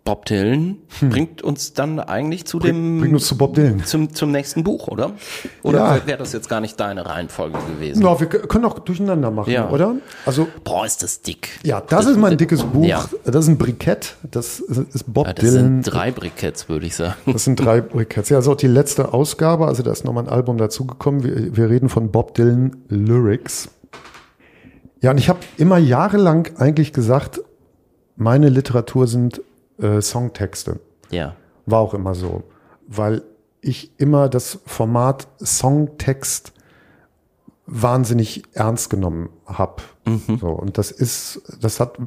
Bob 0.07 0.23
Dylan 0.25 0.77
bringt 1.01 1.41
uns 1.41 1.73
dann 1.73 1.99
eigentlich 1.99 2.45
zu 2.45 2.59
dem 2.59 3.01
Bring 3.01 3.13
uns 3.13 3.27
zu 3.27 3.37
Bob 3.37 3.55
Dylan. 3.55 3.83
zum, 3.83 4.13
zum 4.13 4.31
nächsten 4.31 4.63
Buch, 4.63 4.87
oder? 4.87 5.11
Oder 5.63 5.97
Ja. 5.97 6.07
wäre 6.07 6.17
das 6.17 6.31
jetzt 6.31 6.47
gar 6.47 6.61
nicht 6.61 6.79
deine 6.79 7.05
Reihenfolge 7.05 7.57
gewesen? 7.75 8.01
Ja, 8.03 8.17
wir 8.17 8.27
können 8.27 8.63
auch 8.63 8.79
durcheinander 8.79 9.31
machen, 9.31 9.51
Ja. 9.51 9.69
oder? 9.69 9.95
Also, 10.25 10.47
Boah, 10.63 10.85
ist 10.85 11.03
das 11.03 11.21
dick. 11.21 11.49
ja, 11.63 11.81
das 11.81 12.05
ist 12.05 12.17
mein 12.17 12.37
dickes 12.37 12.63
Buch. 12.63 12.85
Ja. 12.85 13.03
Das 13.25 13.35
ist 13.43 13.49
ein 13.49 13.57
Brikett. 13.57 14.15
Das 14.31 14.61
ist 14.61 15.13
Bob 15.13 15.27
Ja, 15.27 15.33
das 15.33 15.43
Dylan. 15.43 15.83
sind 15.83 15.93
drei 15.93 16.11
Briketts, 16.11 16.69
würde 16.69 16.85
ich 16.85 16.95
sagen. 16.95 17.15
Das 17.25 17.43
sind 17.43 17.57
drei 17.57 17.81
Briketts. 17.81 18.29
Ja, 18.29 18.37
das 18.37 18.45
ist 18.45 18.49
auch 18.51 18.55
die 18.55 18.67
letzte 18.67 19.13
Ausgabe. 19.13 19.67
Also 19.67 19.83
da 19.83 19.91
ist 19.91 20.05
nochmal 20.05 20.23
ein 20.23 20.29
Album 20.29 20.57
dazugekommen. 20.57 21.23
Wir, 21.25 21.57
wir 21.57 21.69
reden 21.69 21.89
von 21.89 22.11
Bob 22.11 22.33
Dylan 22.33 22.77
Lyrics. 22.87 23.69
Ja, 25.01 25.11
und 25.11 25.17
ich 25.17 25.27
habe 25.27 25.39
immer 25.57 25.77
jahrelang 25.77 26.47
eigentlich 26.57 26.93
gesagt, 26.93 27.41
meine 28.15 28.47
Literatur 28.49 29.05
sind 29.05 29.41
äh, 29.79 30.01
Songtexte. 30.01 30.79
Ja. 31.09 31.35
War 31.65 31.79
auch 31.79 31.93
immer 31.93 32.15
so. 32.15 32.43
Weil 32.87 33.23
ich 33.61 33.91
immer 33.97 34.29
das 34.29 34.59
Format 34.65 35.27
Songtext 35.43 36.53
wahnsinnig 37.65 38.43
ernst 38.53 38.89
genommen 38.89 39.29
habe. 39.45 39.83
So, 40.39 40.47
und 40.47 40.77
das 40.77 40.89
ist, 40.89 41.41
das 41.59 41.81
hat, 41.81 41.97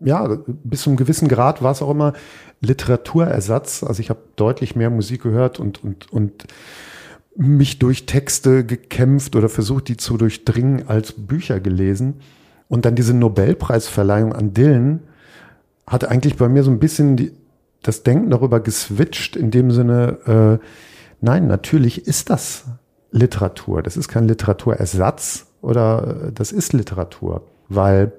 ja, 0.00 0.36
bis 0.46 0.82
zu 0.82 0.90
einem 0.90 0.98
gewissen 0.98 1.28
Grad 1.28 1.62
war 1.62 1.72
es 1.72 1.80
auch 1.80 1.90
immer 1.90 2.12
Literaturersatz. 2.60 3.84
Also 3.84 4.00
ich 4.00 4.10
habe 4.10 4.20
deutlich 4.36 4.76
mehr 4.76 4.90
Musik 4.90 5.22
gehört 5.22 5.58
und, 5.58 5.82
und, 5.82 6.12
und 6.12 6.44
mich 7.34 7.78
durch 7.78 8.04
Texte 8.04 8.66
gekämpft 8.66 9.34
oder 9.34 9.48
versucht, 9.48 9.88
die 9.88 9.96
zu 9.96 10.18
durchdringen, 10.18 10.88
als 10.88 11.12
Bücher 11.12 11.58
gelesen. 11.58 12.20
Und 12.68 12.84
dann 12.84 12.94
diese 12.94 13.14
Nobelpreisverleihung 13.14 14.34
an 14.34 14.52
Dylan 14.52 15.00
hat 15.86 16.04
eigentlich 16.04 16.36
bei 16.36 16.48
mir 16.48 16.62
so 16.62 16.70
ein 16.70 16.78
bisschen 16.78 17.16
die, 17.16 17.32
das 17.82 18.02
Denken 18.02 18.30
darüber 18.30 18.60
geswitcht, 18.60 19.36
in 19.36 19.50
dem 19.50 19.70
Sinne, 19.70 20.60
äh, 20.60 20.64
nein, 21.20 21.46
natürlich 21.48 22.06
ist 22.06 22.30
das 22.30 22.64
Literatur. 23.10 23.82
Das 23.82 23.96
ist 23.96 24.08
kein 24.08 24.26
Literaturersatz 24.28 25.46
oder 25.60 26.26
äh, 26.28 26.32
das 26.32 26.52
ist 26.52 26.72
Literatur, 26.72 27.42
weil 27.68 28.12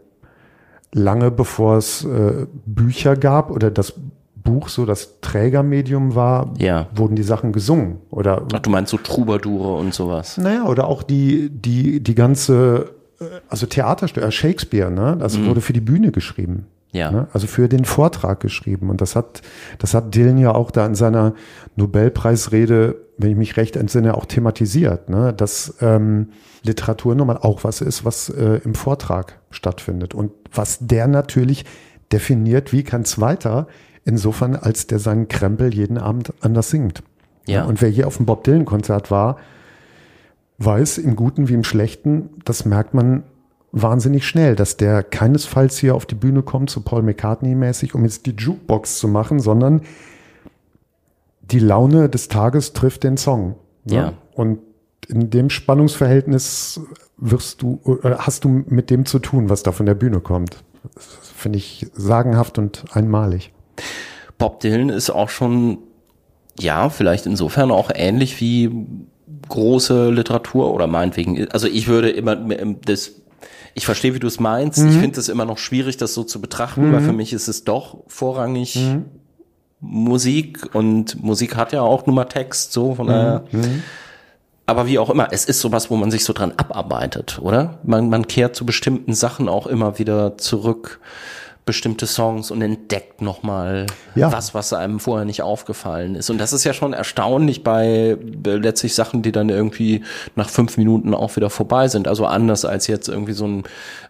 lange 0.93 1.31
bevor 1.31 1.77
es 1.77 2.03
äh, 2.05 2.45
Bücher 2.65 3.15
gab 3.15 3.49
oder 3.49 3.71
das 3.71 3.93
Buch 4.35 4.67
so 4.67 4.85
das 4.85 5.21
Trägermedium 5.21 6.15
war, 6.15 6.53
Ja. 6.57 6.87
wurden 6.93 7.15
die 7.15 7.23
Sachen 7.23 7.53
gesungen 7.53 7.99
oder 8.09 8.45
Ach, 8.53 8.59
du 8.59 8.69
meinst 8.69 8.91
so 8.91 8.97
Troubadoure 8.97 9.77
und 9.79 9.93
sowas. 9.93 10.37
naja, 10.37 10.65
oder 10.65 10.87
auch 10.87 11.01
die, 11.01 11.49
die, 11.49 12.01
die 12.03 12.13
ganze, 12.13 12.91
äh, 13.21 13.25
also 13.47 13.65
Theaterstücke, 13.65 14.27
äh, 14.27 14.31
Shakespeare, 14.31 14.91
ne? 14.91 15.15
Das 15.17 15.41
wurde 15.41 15.61
für 15.61 15.71
die 15.73 15.79
Bühne 15.81 16.11
geschrieben. 16.11 16.67
Ja. 16.93 17.11
Ne? 17.11 17.27
Also 17.33 17.47
für 17.47 17.67
den 17.67 17.85
Vortrag 17.85 18.39
geschrieben. 18.39 18.89
Und 18.89 19.01
das 19.01 19.15
hat, 19.15 19.41
das 19.79 19.93
hat 19.93 20.15
Dylan 20.15 20.37
ja 20.37 20.53
auch 20.53 20.71
da 20.71 20.85
in 20.85 20.95
seiner 20.95 21.33
Nobelpreisrede, 21.75 22.95
wenn 23.17 23.31
ich 23.31 23.37
mich 23.37 23.57
recht 23.57 23.75
entsinne, 23.75 24.15
auch 24.15 24.25
thematisiert, 24.25 25.09
ne? 25.09 25.33
dass 25.33 25.75
ähm, 25.81 26.29
Literatur 26.61 27.15
nun 27.15 27.27
mal 27.27 27.37
auch 27.37 27.63
was 27.63 27.81
ist, 27.81 28.05
was 28.05 28.29
äh, 28.29 28.61
im 28.63 28.75
Vortrag 28.75 29.39
stattfindet. 29.49 30.13
Und 30.13 30.31
was 30.53 30.77
der 30.81 31.07
natürlich 31.07 31.65
definiert 32.11 32.71
wie 32.71 32.83
kein 32.83 33.05
zweiter, 33.05 33.67
insofern, 34.05 34.55
als 34.55 34.85
der 34.85 34.99
seinen 34.99 35.27
Krempel 35.27 35.73
jeden 35.73 35.97
Abend 35.97 36.33
anders 36.41 36.69
singt. 36.69 37.01
Ja. 37.47 37.65
Und 37.65 37.81
wer 37.81 37.89
hier 37.89 38.05
auf 38.05 38.17
dem 38.17 38.27
Bob 38.27 38.43
Dylan-Konzert 38.43 39.09
war, 39.09 39.37
weiß 40.59 40.99
im 40.99 41.15
Guten 41.15 41.49
wie 41.49 41.55
im 41.55 41.63
Schlechten, 41.63 42.29
das 42.45 42.65
merkt 42.65 42.93
man 42.93 43.23
wahnsinnig 43.73 44.25
schnell, 44.25 44.55
dass 44.55 44.77
der 44.77 45.03
keinesfalls 45.03 45.77
hier 45.77 45.95
auf 45.95 46.05
die 46.05 46.15
Bühne 46.15 46.43
kommt, 46.43 46.69
so 46.69 46.79
Paul 46.79 47.01
McCartney-mäßig, 47.01 47.95
um 47.95 48.05
jetzt 48.05 48.25
die 48.27 48.35
Jukebox 48.37 48.99
zu 48.99 49.07
machen, 49.07 49.39
sondern 49.39 49.81
die 51.41 51.59
Laune 51.59 52.07
des 52.07 52.29
Tages 52.29 52.73
trifft 52.73 53.03
den 53.03 53.17
Song. 53.17 53.55
ne? 53.83 53.95
Ja. 53.95 54.13
Und 54.35 54.59
in 55.09 55.29
dem 55.31 55.49
Spannungsverhältnis 55.49 56.79
wirst 57.17 57.61
du, 57.61 57.79
oder 57.83 58.19
hast 58.19 58.43
du 58.43 58.63
mit 58.67 58.89
dem 58.89 59.05
zu 59.05 59.19
tun, 59.19 59.49
was 59.49 59.63
da 59.63 59.71
von 59.71 59.85
der 59.85 59.95
Bühne 59.95 60.19
kommt. 60.19 60.63
Finde 60.95 61.57
ich 61.57 61.87
sagenhaft 61.93 62.57
und 62.57 62.85
einmalig. 62.91 63.51
Bob 64.37 64.59
Dylan 64.59 64.89
ist 64.89 65.09
auch 65.09 65.29
schon, 65.29 65.79
ja, 66.59 66.89
vielleicht 66.89 67.25
insofern 67.25 67.71
auch 67.71 67.89
ähnlich 67.93 68.39
wie 68.39 68.85
große 69.49 70.09
Literatur 70.09 70.73
oder 70.73 70.87
meinetwegen. 70.87 71.49
Also 71.51 71.67
ich 71.67 71.87
würde 71.87 72.09
immer 72.09 72.35
das, 72.85 73.13
ich 73.73 73.85
verstehe, 73.85 74.13
wie 74.13 74.19
du 74.19 74.27
es 74.27 74.39
meinst. 74.39 74.79
Ich 74.79 74.97
finde 74.97 75.19
es 75.19 75.29
immer 75.29 75.45
noch 75.45 75.57
schwierig, 75.57 75.97
das 75.97 76.13
so 76.13 76.23
zu 76.23 76.39
betrachten, 76.41 76.93
weil 76.93 77.01
für 77.01 77.13
mich 77.13 77.33
ist 77.33 77.47
es 77.47 77.63
doch 77.63 77.97
vorrangig 78.07 78.77
Musik 79.79 80.73
und 80.73 81.21
Musik 81.21 81.55
hat 81.57 81.73
ja 81.73 81.81
auch 81.81 82.05
nur 82.05 82.15
mal 82.15 82.25
Text, 82.25 82.71
so 82.71 82.95
von 82.95 83.07
daher. 83.07 83.43
Aber 84.65 84.87
wie 84.87 84.97
auch 84.97 85.09
immer, 85.09 85.27
es 85.31 85.43
ist 85.43 85.59
sowas, 85.59 85.89
wo 85.91 85.97
man 85.97 86.09
sich 86.09 86.23
so 86.23 86.31
dran 86.31 86.53
abarbeitet, 86.55 87.39
oder? 87.41 87.79
Man, 87.83 88.09
man 88.09 88.27
kehrt 88.27 88.55
zu 88.55 88.65
bestimmten 88.65 89.13
Sachen 89.13 89.49
auch 89.49 89.67
immer 89.67 89.99
wieder 89.99 90.37
zurück, 90.37 91.01
bestimmte 91.65 92.07
Songs 92.07 92.51
und 92.51 92.61
entdeckt 92.61 93.21
nochmal 93.21 93.85
Ja. 94.15 94.31
was, 94.31 94.53
was 94.53 94.73
einem 94.73 94.99
vorher 94.99 95.25
nicht 95.25 95.41
aufgefallen 95.43 96.15
ist. 96.15 96.29
Und 96.29 96.37
das 96.39 96.51
ist 96.51 96.63
ja 96.65 96.73
schon 96.73 96.91
erstaunlich 96.93 97.63
bei 97.63 98.17
äh, 98.45 98.55
letztlich 98.55 98.95
Sachen, 98.95 99.21
die 99.21 99.31
dann 99.31 99.47
irgendwie 99.49 100.03
nach 100.35 100.49
fünf 100.49 100.77
Minuten 100.77 101.13
auch 101.13 101.35
wieder 101.37 101.49
vorbei 101.49 101.87
sind. 101.87 102.07
Also 102.07 102.25
anders 102.25 102.65
als 102.65 102.87
jetzt 102.87 103.07
irgendwie 103.07 103.31
so 103.33 103.45
ein 103.47 103.63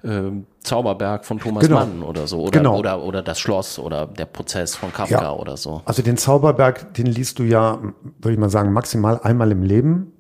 äh, 0.04 0.32
Zauberberg 0.64 1.26
von 1.26 1.40
Thomas 1.40 1.64
Genau. 1.66 1.80
Mann 1.80 2.02
oder 2.02 2.26
so. 2.26 2.40
Oder, 2.42 2.52
Genau. 2.60 2.80
oder, 2.80 3.04
oder 3.04 3.22
das 3.22 3.40
Schloss 3.40 3.78
oder 3.78 4.08
der 4.08 4.26
Prozess 4.26 4.76
von 4.76 4.92
Kafka 4.94 5.22
Ja. 5.22 5.32
oder 5.34 5.56
so. 5.58 5.82
Also 5.86 6.02
den 6.02 6.18
Zauberberg, 6.18 6.94
den 6.96 7.06
liest 7.06 7.38
du 7.38 7.44
ja, 7.44 7.80
würde 8.20 8.34
ich 8.34 8.40
mal 8.40 8.50
sagen, 8.50 8.74
maximal 8.74 9.20
einmal 9.22 9.52
im 9.52 9.62
Leben 9.62 10.14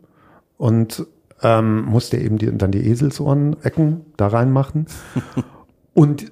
und 0.57 1.05
ähm, 1.41 1.85
musst 1.85 2.13
dir 2.13 2.21
eben 2.21 2.37
die, 2.37 2.55
dann 2.57 2.71
die 2.71 2.85
Eselsohren-Ecken 2.87 4.01
da 4.17 4.27
reinmachen. 4.27 4.85
und 5.93 6.31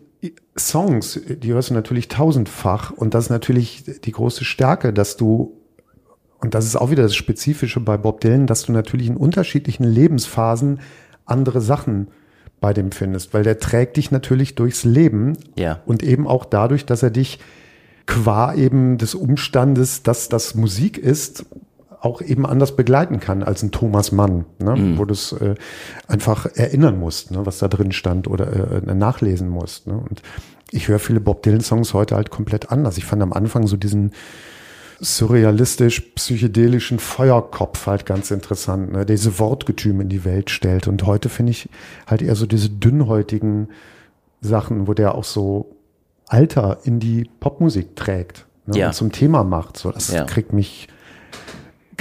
Songs, 0.57 1.19
die 1.27 1.53
hörst 1.53 1.69
du 1.69 1.73
natürlich 1.73 2.07
tausendfach 2.07 2.91
und 2.91 3.13
das 3.13 3.25
ist 3.25 3.29
natürlich 3.29 3.83
die 4.03 4.11
große 4.11 4.45
Stärke, 4.45 4.93
dass 4.93 5.17
du, 5.17 5.57
und 6.39 6.53
das 6.53 6.65
ist 6.65 6.75
auch 6.75 6.91
wieder 6.91 7.03
das 7.03 7.15
Spezifische 7.15 7.79
bei 7.79 7.97
Bob 7.97 8.21
Dylan, 8.21 8.47
dass 8.47 8.63
du 8.63 8.71
natürlich 8.71 9.07
in 9.07 9.17
unterschiedlichen 9.17 9.83
Lebensphasen 9.83 10.79
andere 11.25 11.61
Sachen 11.61 12.09
bei 12.59 12.73
dem 12.73 12.91
findest, 12.91 13.33
weil 13.33 13.43
der 13.43 13.57
trägt 13.57 13.97
dich 13.97 14.11
natürlich 14.11 14.55
durchs 14.55 14.83
Leben 14.83 15.37
Ja. 15.55 15.81
und 15.85 16.03
eben 16.03 16.27
auch 16.27 16.45
dadurch, 16.45 16.85
dass 16.85 17.01
er 17.01 17.09
dich 17.09 17.39
qua 18.05 18.53
eben 18.53 18.97
des 18.97 19.15
Umstandes, 19.15 20.03
dass 20.03 20.29
das 20.29 20.53
Musik 20.53 20.97
ist, 20.97 21.45
auch 22.01 22.21
eben 22.21 22.45
anders 22.47 22.75
begleiten 22.75 23.19
kann 23.19 23.43
als 23.43 23.61
ein 23.61 23.71
Thomas 23.71 24.11
Mann, 24.11 24.45
ne? 24.59 24.97
wo 24.97 25.05
du 25.05 25.13
es 25.13 25.31
äh, 25.33 25.53
einfach 26.07 26.47
erinnern 26.55 26.99
musst, 26.99 27.29
ne? 27.31 27.45
was 27.45 27.59
da 27.59 27.67
drin 27.67 27.91
stand 27.91 28.27
oder 28.27 28.81
äh, 28.87 28.95
nachlesen 28.95 29.47
musst. 29.47 29.85
Ne? 29.87 29.93
Und 29.93 30.21
ich 30.71 30.87
höre 30.87 30.97
viele 30.99 31.19
Bob 31.19 31.43
Dylan-Songs 31.43 31.93
heute 31.93 32.15
halt 32.15 32.31
komplett 32.31 32.71
anders. 32.71 32.97
Ich 32.97 33.05
fand 33.05 33.21
am 33.21 33.33
Anfang 33.33 33.67
so 33.67 33.77
diesen 33.77 34.11
surrealistisch-psychedelischen 34.99 36.99
Feuerkopf 36.99 37.87
halt 37.87 38.05
ganz 38.05 38.31
interessant, 38.31 38.91
ne? 38.91 39.05
der 39.05 39.15
diese 39.15 39.39
Wortgetüme 39.39 40.03
in 40.03 40.09
die 40.09 40.25
Welt 40.25 40.49
stellt. 40.49 40.87
Und 40.87 41.05
heute 41.05 41.29
finde 41.29 41.51
ich 41.51 41.69
halt 42.07 42.21
eher 42.21 42.35
so 42.35 42.45
diese 42.45 42.69
dünnhäutigen 42.69 43.69
Sachen, 44.41 44.87
wo 44.87 44.93
der 44.93 45.15
auch 45.15 45.23
so 45.23 45.75
Alter 46.27 46.79
in 46.83 46.99
die 46.99 47.29
Popmusik 47.39 47.95
trägt 47.95 48.45
ne? 48.65 48.79
Ja. 48.79 48.87
und 48.87 48.93
zum 48.93 49.11
Thema 49.11 49.43
macht. 49.43 49.77
So, 49.77 49.91
das 49.91 50.11
Ja. 50.11 50.23
kriegt 50.23 50.53
mich 50.53 50.87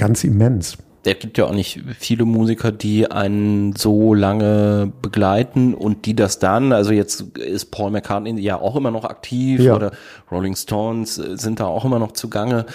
ganz 0.01 0.23
immens. 0.23 0.77
Der 1.03 1.15
gibt 1.15 1.39
ja 1.39 1.45
auch 1.45 1.53
nicht 1.55 1.81
viele 1.97 2.25
Musiker, 2.25 2.71
die 2.71 3.09
einen 3.09 3.75
so 3.75 4.13
lange 4.13 4.91
begleiten 5.01 5.73
und 5.73 6.05
die 6.05 6.15
das 6.15 6.37
dann, 6.37 6.73
also 6.73 6.91
jetzt 6.91 7.21
ist 7.39 7.71
Paul 7.71 7.89
McCartney 7.89 8.39
ja 8.39 8.61
auch 8.61 8.75
immer 8.75 8.91
noch 8.91 9.05
aktiv 9.05 9.61
Ja. 9.61 9.75
oder 9.75 9.93
Rolling 10.29 10.55
Stones 10.55 11.15
sind 11.15 11.59
da 11.59 11.65
auch 11.65 11.85
immer 11.85 11.97
noch 11.97 12.11
zugange. 12.11 12.67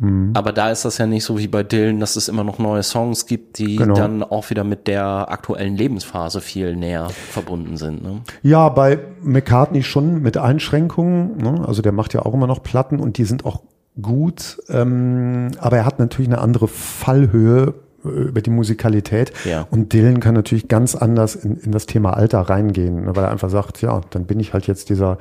Mhm. 0.00 0.30
Aber 0.32 0.52
da 0.52 0.70
ist 0.70 0.86
das 0.86 0.96
ja 0.96 1.06
nicht 1.06 1.24
so 1.24 1.38
wie 1.38 1.46
bei 1.46 1.62
Dylan, 1.62 2.00
dass 2.00 2.16
es 2.16 2.28
immer 2.28 2.42
noch 2.42 2.58
neue 2.58 2.82
Songs 2.82 3.26
gibt, 3.26 3.58
die 3.58 3.76
Genau. 3.76 3.94
dann 3.94 4.22
auch 4.22 4.48
wieder 4.48 4.64
mit 4.64 4.86
der 4.86 5.30
aktuellen 5.30 5.76
Lebensphase 5.76 6.40
viel 6.40 6.76
näher 6.76 7.10
verbunden 7.10 7.76
sind. 7.76 8.02
Ne? 8.02 8.22
Ja, 8.42 8.70
bei 8.70 8.98
McCartney 9.22 9.82
schon 9.82 10.22
mit 10.22 10.38
Einschränkungen. 10.38 11.36
Ne? 11.36 11.62
Also 11.68 11.82
der 11.82 11.92
macht 11.92 12.14
ja 12.14 12.22
auch 12.24 12.32
immer 12.32 12.46
noch 12.46 12.62
Platten 12.62 12.98
und 12.98 13.18
die 13.18 13.24
sind 13.24 13.44
auch 13.44 13.60
gut. 14.00 14.58
Ähm, 14.68 15.50
aber 15.58 15.78
er 15.78 15.86
hat 15.86 15.98
natürlich 15.98 16.28
eine 16.28 16.40
andere 16.40 16.68
Fallhöhe 16.68 17.74
äh, 18.04 18.08
über 18.08 18.40
die 18.40 18.50
Musikalität. 18.50 19.32
Ja. 19.44 19.66
Und 19.70 19.92
Dylan 19.92 20.20
kann 20.20 20.34
natürlich 20.34 20.68
ganz 20.68 20.94
anders 20.94 21.34
in, 21.36 21.56
in 21.58 21.72
das 21.72 21.86
Thema 21.86 22.14
Alter 22.14 22.40
reingehen, 22.40 23.04
ne? 23.04 23.16
weil 23.16 23.24
er 23.24 23.30
einfach 23.30 23.50
sagt, 23.50 23.82
ja, 23.82 24.00
dann 24.10 24.26
bin 24.26 24.40
ich 24.40 24.52
halt 24.52 24.66
jetzt 24.66 24.90
dieser 24.90 25.18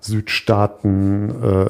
Südstaaten 0.00 1.30
äh, 1.42 1.62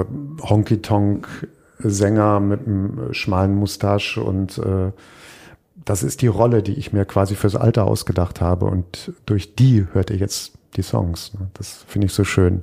äh, 0.00 0.04
Honky-Tonk-Sänger 0.42 2.40
mit 2.40 2.66
einem 2.66 3.12
schmalen 3.12 3.54
Mustache 3.54 4.22
und 4.22 4.58
äh, 4.58 4.92
das 5.84 6.02
ist 6.02 6.22
die 6.22 6.28
Rolle, 6.28 6.62
die 6.62 6.74
ich 6.74 6.92
mir 6.92 7.04
quasi 7.04 7.34
fürs 7.34 7.56
Alter 7.56 7.84
ausgedacht 7.86 8.40
habe 8.40 8.66
und 8.66 9.12
durch 9.26 9.56
die 9.56 9.86
hört 9.92 10.10
ihr 10.10 10.16
jetzt 10.16 10.52
die 10.76 10.82
Songs. 10.82 11.34
ne? 11.34 11.48
Das 11.54 11.84
finde 11.86 12.06
ich 12.06 12.14
so 12.14 12.24
schön. 12.24 12.62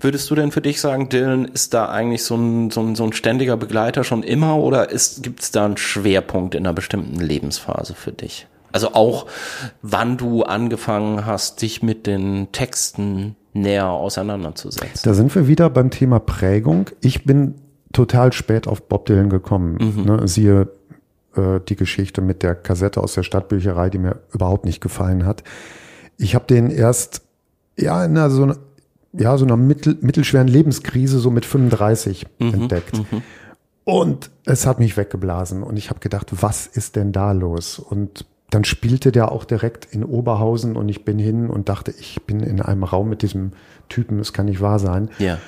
Würdest 0.00 0.30
du 0.30 0.34
denn 0.34 0.50
für 0.50 0.60
dich 0.60 0.80
sagen, 0.80 1.08
Dylan 1.08 1.46
ist 1.46 1.74
da 1.74 1.88
eigentlich 1.88 2.24
so 2.24 2.36
ein, 2.36 2.70
so 2.70 2.80
ein, 2.80 2.94
so 2.94 3.04
ein 3.04 3.12
ständiger 3.12 3.56
Begleiter 3.56 4.04
schon 4.04 4.22
immer 4.22 4.56
oder 4.58 4.86
gibt 4.86 5.42
es 5.42 5.50
da 5.50 5.64
einen 5.64 5.76
Schwerpunkt 5.76 6.54
in 6.54 6.66
einer 6.66 6.74
bestimmten 6.74 7.20
Lebensphase 7.20 7.94
für 7.94 8.12
dich? 8.12 8.46
Also 8.72 8.92
auch, 8.94 9.26
wann 9.82 10.16
du 10.16 10.42
angefangen 10.42 11.26
hast, 11.26 11.62
dich 11.62 11.82
mit 11.82 12.08
den 12.08 12.48
Texten 12.50 13.36
näher 13.52 13.88
auseinanderzusetzen. 13.88 15.02
Da 15.04 15.14
sind 15.14 15.32
wir 15.34 15.46
wieder 15.46 15.70
beim 15.70 15.90
Thema 15.90 16.18
Prägung. 16.18 16.90
Ich 17.00 17.24
bin 17.24 17.54
total 17.92 18.32
spät 18.32 18.66
auf 18.66 18.82
Bob 18.88 19.06
Dylan 19.06 19.30
gekommen. 19.30 19.78
Mhm. 19.80 20.04
Ne, 20.04 20.28
siehe 20.28 20.68
äh, 21.36 21.60
die 21.68 21.76
Geschichte 21.76 22.20
mit 22.20 22.42
der 22.42 22.54
Kassette 22.54 23.00
aus 23.00 23.14
der 23.14 23.22
Stadtbücherei, 23.22 23.90
die 23.90 23.98
mir 23.98 24.20
überhaupt 24.32 24.64
nicht 24.64 24.80
gefallen 24.80 25.24
hat. 25.24 25.44
Ich 26.16 26.34
habe 26.34 26.46
den 26.46 26.70
erst 26.70 27.22
ja 27.78 28.04
in 28.04 28.12
einer, 28.12 28.30
so, 28.30 28.52
ja, 29.16 29.36
so 29.36 29.44
einer 29.44 29.56
mittel, 29.56 29.96
mittelschweren 30.00 30.48
Lebenskrise 30.48 31.18
so 31.18 31.30
mit 31.30 31.44
35 31.44 32.26
mhm. 32.38 32.54
entdeckt. 32.54 32.98
Mhm. 32.98 33.22
Und 33.84 34.30
es 34.46 34.66
hat 34.66 34.78
mich 34.78 34.96
weggeblasen 34.96 35.62
und 35.62 35.76
ich 35.76 35.90
habe 35.90 36.00
gedacht, 36.00 36.28
was 36.40 36.66
ist 36.66 36.96
denn 36.96 37.12
da 37.12 37.32
los? 37.32 37.78
Und 37.78 38.24
dann 38.50 38.64
spielte 38.64 39.12
der 39.12 39.32
auch 39.32 39.44
direkt 39.44 39.86
in 39.90 40.04
Oberhausen 40.04 40.76
und 40.76 40.88
ich 40.88 41.04
bin 41.04 41.18
hin 41.18 41.50
und 41.50 41.68
dachte, 41.68 41.92
ich 41.98 42.22
bin 42.22 42.40
in 42.40 42.62
einem 42.62 42.84
Raum 42.84 43.08
mit 43.08 43.22
diesem 43.22 43.52
Typen, 43.88 44.20
es 44.20 44.32
kann 44.32 44.46
nicht 44.46 44.60
wahr 44.60 44.78
sein. 44.78 45.10
Ja. 45.18 45.38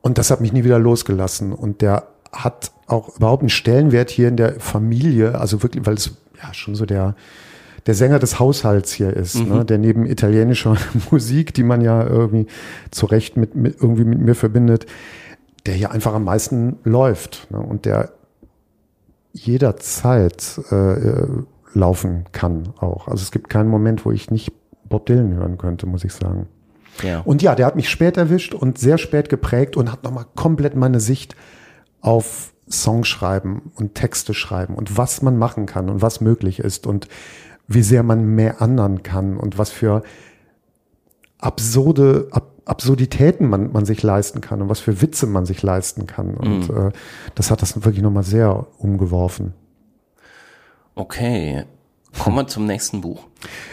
Und 0.00 0.18
das 0.18 0.30
hat 0.30 0.40
mich 0.40 0.52
nie 0.52 0.64
wieder 0.64 0.78
losgelassen. 0.78 1.52
Und 1.52 1.80
der 1.82 2.08
hat 2.32 2.72
auch 2.86 3.16
überhaupt 3.16 3.42
einen 3.42 3.50
Stellenwert 3.50 4.10
hier 4.10 4.28
in 4.28 4.36
der 4.36 4.58
Familie, 4.60 5.38
also 5.38 5.62
wirklich, 5.62 5.84
weil 5.86 5.94
es 5.94 6.12
ja 6.42 6.52
schon 6.54 6.74
so 6.74 6.86
der, 6.86 7.14
der 7.86 7.94
Sänger 7.94 8.18
des 8.18 8.38
Haushalts 8.38 8.92
hier 8.92 9.12
ist, 9.14 9.36
mhm. 9.36 9.48
ne, 9.48 9.64
der 9.64 9.78
neben 9.78 10.06
italienischer 10.06 10.76
Musik, 11.10 11.54
die 11.54 11.62
man 11.62 11.80
ja 11.80 12.06
irgendwie 12.06 12.46
zu 12.90 13.06
Recht 13.06 13.36
mit, 13.36 13.54
mit 13.54 13.76
irgendwie 13.80 14.04
mit 14.04 14.20
mir 14.20 14.34
verbindet, 14.34 14.86
der 15.66 15.74
hier 15.74 15.90
einfach 15.92 16.14
am 16.14 16.24
meisten 16.24 16.78
läuft 16.84 17.48
ne, 17.50 17.58
und 17.58 17.84
der 17.84 18.12
jederzeit 19.32 20.60
äh, 20.70 21.26
laufen 21.74 22.24
kann 22.32 22.70
auch. 22.78 23.08
Also 23.08 23.22
es 23.22 23.30
gibt 23.30 23.50
keinen 23.50 23.68
Moment, 23.68 24.04
wo 24.04 24.12
ich 24.12 24.30
nicht 24.30 24.52
Bob 24.88 25.06
Dylan 25.06 25.34
hören 25.34 25.58
könnte, 25.58 25.86
muss 25.86 26.04
ich 26.04 26.12
sagen. 26.12 26.46
Ja. 27.02 27.20
Und 27.20 27.42
ja, 27.42 27.54
der 27.54 27.66
hat 27.66 27.76
mich 27.76 27.90
spät 27.90 28.16
erwischt 28.16 28.54
und 28.54 28.78
sehr 28.78 28.96
spät 28.96 29.28
geprägt 29.28 29.76
und 29.76 29.92
hat 29.92 30.02
nochmal 30.02 30.24
komplett 30.34 30.74
meine 30.74 31.00
Sicht 31.00 31.36
auf 32.00 32.54
Songschreiben 32.70 33.70
und 33.74 33.94
Texte 33.94 34.32
schreiben 34.32 34.74
und 34.74 34.96
was 34.96 35.22
man 35.22 35.36
machen 35.36 35.66
kann 35.66 35.90
und 35.90 36.02
was 36.02 36.20
möglich 36.20 36.58
ist 36.58 36.86
und 36.86 37.08
wie 37.68 37.82
sehr 37.82 38.02
man 38.02 38.24
mehr 38.24 38.62
anderen 38.62 39.02
kann 39.02 39.36
und 39.36 39.58
was 39.58 39.70
für 39.70 40.02
absurde 41.38 42.28
Ab 42.30 42.52
Absurditäten 42.66 43.48
man, 43.48 43.70
man 43.70 43.86
sich 43.86 44.02
leisten 44.02 44.40
kann 44.40 44.60
und 44.60 44.68
was 44.68 44.80
für 44.80 45.00
Witze 45.00 45.28
man 45.28 45.46
sich 45.46 45.62
leisten 45.62 46.08
kann. 46.08 46.34
Und 46.34 46.68
mhm. 46.68 46.88
äh, 46.88 46.90
das 47.36 47.52
hat 47.52 47.62
das 47.62 47.76
wirklich 47.84 48.02
nochmal 48.02 48.24
sehr 48.24 48.66
umgeworfen. 48.78 49.54
Okay. 50.96 51.64
Kommen 52.18 52.36
wir 52.36 52.48
zum 52.48 52.66
nächsten 52.66 53.02
Buch. 53.02 53.28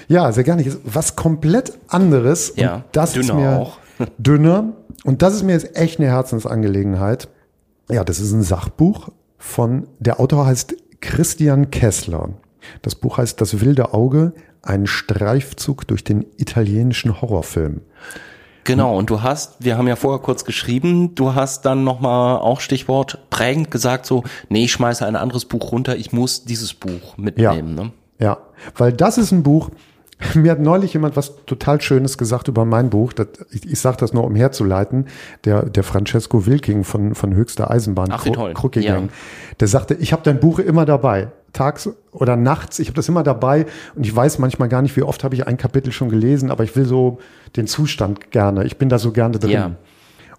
Ja, 0.08 0.32
sehr 0.32 0.44
gerne. 0.44 0.64
Was 0.84 1.16
komplett 1.16 1.74
anderes. 1.88 2.54
Ja, 2.56 2.84
das 2.92 3.14
dünner 3.14 3.26
ist 3.30 3.34
mir 3.34 3.60
auch. 3.60 3.78
dünner. 4.20 4.74
Und 5.04 5.24
das 5.24 5.34
ist 5.34 5.44
mir 5.44 5.54
jetzt 5.54 5.76
echt 5.76 6.00
eine 6.00 6.10
Herzensangelegenheit. 6.10 7.30
Ja, 7.90 8.04
das 8.04 8.20
ist 8.20 8.32
ein 8.32 8.44
Sachbuch 8.44 9.10
von, 9.40 9.88
der 10.00 10.20
Autor 10.20 10.46
heißt 10.46 10.76
Christian 11.02 11.72
Kessler. 11.72 12.30
Das 12.82 12.96
Buch 12.96 13.18
heißt 13.18 13.40
Das 13.40 13.62
wilde 13.62 13.94
Auge, 13.94 14.34
ein 14.62 14.88
Streifzug 14.88 15.88
durch 15.88 16.04
den 16.04 16.26
italienischen 16.38 17.22
Horrorfilm. 17.22 17.82
Genau, 18.64 18.98
und 18.98 19.10
du 19.10 19.22
hast, 19.22 19.56
wir 19.60 19.78
haben 19.78 19.88
ja 19.88 19.98
vorher 19.98 20.22
kurz 20.22 20.46
geschrieben, 20.46 21.16
du 21.16 21.36
hast 21.36 21.66
dann 21.66 21.84
nochmal 21.84 22.38
auch 22.38 22.62
Stichwort 22.62 23.20
prägend 23.30 23.72
gesagt, 23.72 24.06
so, 24.06 24.24
nee, 24.48 24.66
ich 24.66 24.72
schmeiße 24.72 25.06
ein 25.06 25.18
anderes 25.18 25.46
Buch 25.46 25.72
runter, 25.72 25.98
ich 25.98 26.14
muss 26.14 26.46
dieses 26.46 26.74
Buch 26.74 27.18
mitnehmen. 27.18 27.78
Ja, 27.78 27.84
ne? 27.84 27.92
ja. 28.20 28.38
weil 28.78 28.94
das 28.94 29.18
ist 29.18 29.32
ein 29.32 29.44
Buch, 29.44 29.70
mir 30.36 30.52
hat 30.52 30.60
neulich 30.60 30.94
jemand 30.94 31.18
was 31.18 31.46
total 31.46 31.82
Schönes 31.82 32.18
gesagt 32.18 32.48
über 32.48 32.64
mein 32.64 32.90
Buch. 32.90 33.12
Das, 33.12 33.28
ich 33.52 33.70
ich 33.70 33.80
sage 33.82 33.98
das 33.98 34.14
nur, 34.14 34.24
um 34.24 34.36
herzuleiten. 34.36 35.08
Der, 35.44 35.64
der 35.64 35.84
Francesco 35.84 36.46
Wilking 36.46 36.86
von, 36.86 37.16
von 37.16 37.34
Höchster 37.36 37.70
Eisenbahn, 37.70 38.12
Ach, 38.12 38.26
wie 38.26 38.32
toll. 38.32 38.54
Ja. 38.76 39.02
der 39.60 39.68
sagte, 39.68 39.96
ich 39.96 40.14
habe 40.14 40.24
dein 40.24 40.40
Buch 40.40 40.60
immer 40.60 40.86
dabei 40.86 41.32
tags 41.54 41.90
oder 42.12 42.36
nachts. 42.36 42.80
Ich 42.80 42.88
habe 42.88 42.96
das 42.96 43.08
immer 43.08 43.24
dabei 43.24 43.66
und 43.96 44.06
ich 44.06 44.16
weiß 44.16 44.40
manchmal 44.40 44.70
gar 44.70 44.82
nicht, 44.82 44.96
wie 44.98 45.04
oft 45.04 45.24
habe 45.24 45.36
ich 45.36 45.48
ein 45.48 45.58
Kapitel 45.58 45.92
schon 45.92 46.10
gelesen, 46.10 46.52
aber 46.52 46.64
ich 46.64 46.76
will 46.76 46.86
so 46.86 47.20
den 47.56 47.68
Zustand 47.68 48.32
gerne. 48.32 48.66
Ich 48.66 48.78
bin 48.78 48.90
da 48.90 49.00
so 49.00 49.12
gerne 49.12 49.40
drin. 49.40 49.52
Ja. 49.52 49.72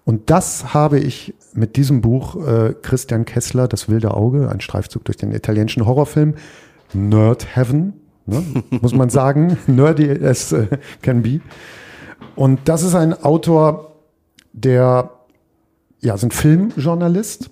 Und 0.03 0.29
das 0.29 0.73
habe 0.73 0.99
ich 0.99 1.33
mit 1.53 1.77
diesem 1.77 2.01
Buch 2.01 2.35
äh, 2.45 2.75
Christian 2.79 3.25
Kessler, 3.25 3.67
Das 3.67 3.89
wilde 3.89 4.13
Auge, 4.13 4.49
ein 4.49 4.61
Streifzug 4.61 5.03
durch 5.05 5.17
den 5.17 5.31
italienischen 5.31 5.85
Horrorfilm, 5.85 6.35
Nerd 6.93 7.55
Heaven, 7.55 7.93
ne, 8.27 8.43
muss 8.81 8.93
man 8.93 9.09
sagen, 9.09 9.57
nerdy 9.65 10.11
as 10.23 10.53
uh, 10.53 10.67
can 11.01 11.23
be. 11.23 11.41
Und 12.35 12.59
das 12.65 12.83
ist 12.83 12.93
ein 12.93 13.13
Autor, 13.13 13.95
der 14.53 15.09
ja, 16.01 16.13
ist 16.13 16.23
ein 16.23 16.31
Filmjournalist, 16.31 17.45
äh, 17.45 17.49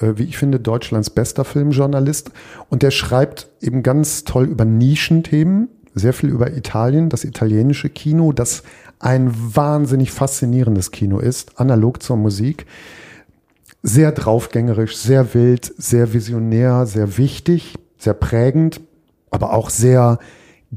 wie 0.00 0.24
ich 0.24 0.36
finde, 0.36 0.60
Deutschlands 0.60 1.10
bester 1.10 1.44
Filmjournalist. 1.44 2.30
Und 2.68 2.82
der 2.82 2.90
schreibt 2.90 3.48
eben 3.60 3.82
ganz 3.82 4.24
toll 4.24 4.44
über 4.44 4.64
Nischenthemen, 4.64 5.68
sehr 5.94 6.12
viel 6.12 6.28
über 6.28 6.52
Italien, 6.52 7.08
das 7.08 7.24
italienische 7.24 7.88
Kino, 7.88 8.32
das 8.32 8.62
ein 8.98 9.32
wahnsinnig 9.34 10.12
faszinierendes 10.12 10.90
Kino 10.90 11.18
ist, 11.18 11.58
analog 11.58 12.02
zur 12.02 12.16
Musik. 12.16 12.66
Sehr 13.82 14.12
draufgängerisch, 14.12 14.96
sehr 14.96 15.34
wild, 15.34 15.72
sehr 15.78 16.12
visionär, 16.12 16.86
sehr 16.86 17.18
wichtig, 17.18 17.74
sehr 17.98 18.14
prägend, 18.14 18.80
aber 19.30 19.52
auch 19.52 19.70
sehr 19.70 20.18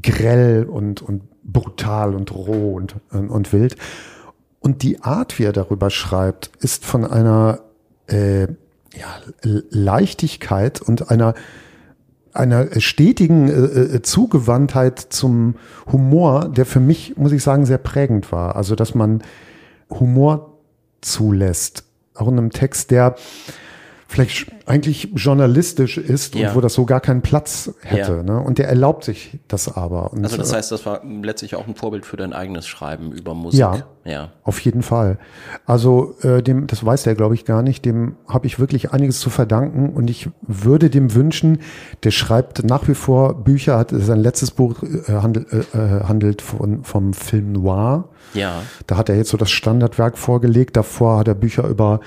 grell 0.00 0.64
und, 0.64 1.02
und 1.02 1.22
brutal 1.42 2.14
und 2.14 2.34
roh 2.34 2.74
und, 2.74 2.96
und 3.10 3.52
wild. 3.52 3.76
Und 4.60 4.82
die 4.82 5.02
Art, 5.02 5.38
wie 5.38 5.44
er 5.44 5.52
darüber 5.52 5.90
schreibt, 5.90 6.50
ist 6.60 6.84
von 6.84 7.04
einer 7.04 7.60
äh, 8.06 8.48
ja, 8.94 9.20
Leichtigkeit 9.42 10.80
und 10.80 11.10
einer 11.10 11.34
einer 12.32 12.80
stetigen 12.80 13.48
äh, 13.48 13.96
äh, 13.96 14.02
Zugewandtheit 14.02 15.00
zum 15.00 15.56
Humor, 15.90 16.48
der 16.48 16.64
für 16.64 16.78
mich, 16.78 17.16
muss 17.16 17.32
ich 17.32 17.42
sagen, 17.42 17.66
sehr 17.66 17.78
prägend 17.78 18.30
war. 18.30 18.54
Also, 18.54 18.76
dass 18.76 18.94
man 18.94 19.22
Humor 19.90 20.58
zulässt. 21.00 21.84
Auch 22.14 22.28
in 22.28 22.38
einem 22.38 22.50
Text, 22.50 22.90
der 22.90 23.16
vielleicht 24.10 24.50
eigentlich 24.66 25.12
journalistisch 25.14 25.96
ist 25.96 26.34
ja. 26.34 26.48
und 26.48 26.56
wo 26.56 26.60
das 26.60 26.74
so 26.74 26.84
gar 26.84 27.00
keinen 27.00 27.22
Platz 27.22 27.72
hätte. 27.82 28.16
Ja. 28.16 28.22
Ne? 28.24 28.40
Und 28.40 28.58
der 28.58 28.68
erlaubt 28.68 29.04
sich 29.04 29.38
das 29.46 29.72
aber. 29.72 30.12
Und 30.12 30.24
also 30.24 30.36
das 30.36 30.52
heißt, 30.52 30.72
das 30.72 30.84
war 30.84 31.02
letztlich 31.04 31.54
auch 31.54 31.68
ein 31.68 31.76
Vorbild 31.76 32.04
für 32.04 32.16
dein 32.16 32.32
eigenes 32.32 32.66
Schreiben 32.66 33.12
über 33.12 33.34
Musik. 33.34 33.60
Ja, 33.60 33.84
ja. 34.04 34.32
auf 34.42 34.58
jeden 34.60 34.82
Fall. 34.82 35.18
Also 35.64 36.16
äh, 36.22 36.42
dem, 36.42 36.66
das 36.66 36.84
weiß 36.84 37.04
der, 37.04 37.14
glaube 37.14 37.36
ich, 37.36 37.44
gar 37.44 37.62
nicht. 37.62 37.84
Dem 37.84 38.16
habe 38.26 38.48
ich 38.48 38.58
wirklich 38.58 38.90
einiges 38.90 39.20
zu 39.20 39.30
verdanken 39.30 39.90
und 39.90 40.10
ich 40.10 40.28
würde 40.42 40.90
dem 40.90 41.14
wünschen, 41.14 41.60
der 42.02 42.10
schreibt 42.10 42.64
nach 42.64 42.88
wie 42.88 42.94
vor 42.94 43.34
Bücher, 43.44 43.78
hat 43.78 43.92
sein 43.92 44.18
letztes 44.18 44.50
Buch 44.50 44.82
äh, 44.82 45.12
handelt, 45.12 45.52
äh, 45.52 45.58
äh, 45.78 46.02
handelt 46.02 46.42
von, 46.42 46.82
vom 46.82 47.14
Film 47.14 47.52
Noir. 47.52 48.08
Ja. 48.34 48.62
Da 48.88 48.96
hat 48.96 49.08
er 49.08 49.16
jetzt 49.16 49.30
so 49.30 49.36
das 49.36 49.52
Standardwerk 49.52 50.18
vorgelegt. 50.18 50.76
Davor 50.76 51.20
hat 51.20 51.28
er 51.28 51.36
Bücher 51.36 51.68
über 51.68 52.00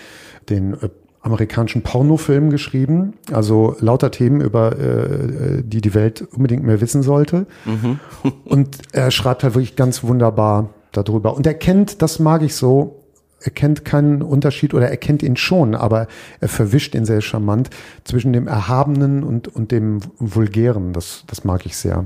den 0.49 0.73
äh, 0.73 0.89
amerikanischen 1.23 1.81
Pornofilm 1.81 2.49
geschrieben, 2.49 3.13
also 3.31 3.75
lauter 3.79 4.11
Themen, 4.11 4.41
über 4.41 4.77
äh, 4.77 5.63
die 5.63 5.79
die 5.81 5.93
Welt 5.93 6.21
unbedingt 6.21 6.63
mehr 6.63 6.81
wissen 6.81 7.01
sollte. 7.01 7.47
Mhm. 7.65 7.99
und 8.45 8.77
er 8.91 9.09
schreibt 9.09 9.43
halt 9.43 9.55
wirklich 9.55 9.75
ganz 9.75 10.03
wunderbar 10.03 10.69
darüber. 10.91 11.35
Und 11.35 11.47
er 11.47 11.53
kennt, 11.53 12.01
das 12.01 12.19
mag 12.19 12.43
ich 12.43 12.55
so, 12.55 13.03
er 13.39 13.51
kennt 13.51 13.85
keinen 13.85 14.21
Unterschied 14.21 14.73
oder 14.73 14.89
er 14.89 14.97
kennt 14.97 15.23
ihn 15.23 15.37
schon, 15.37 15.75
aber 15.75 16.07
er 16.39 16.49
verwischt 16.49 16.93
ihn 16.93 17.05
sehr 17.05 17.21
charmant 17.21 17.69
zwischen 18.03 18.33
dem 18.33 18.47
Erhabenen 18.47 19.23
und, 19.23 19.47
und 19.47 19.71
dem 19.71 19.99
Vulgären. 20.19 20.93
Das, 20.93 21.23
das 21.27 21.43
mag 21.43 21.65
ich 21.65 21.77
sehr. 21.77 22.05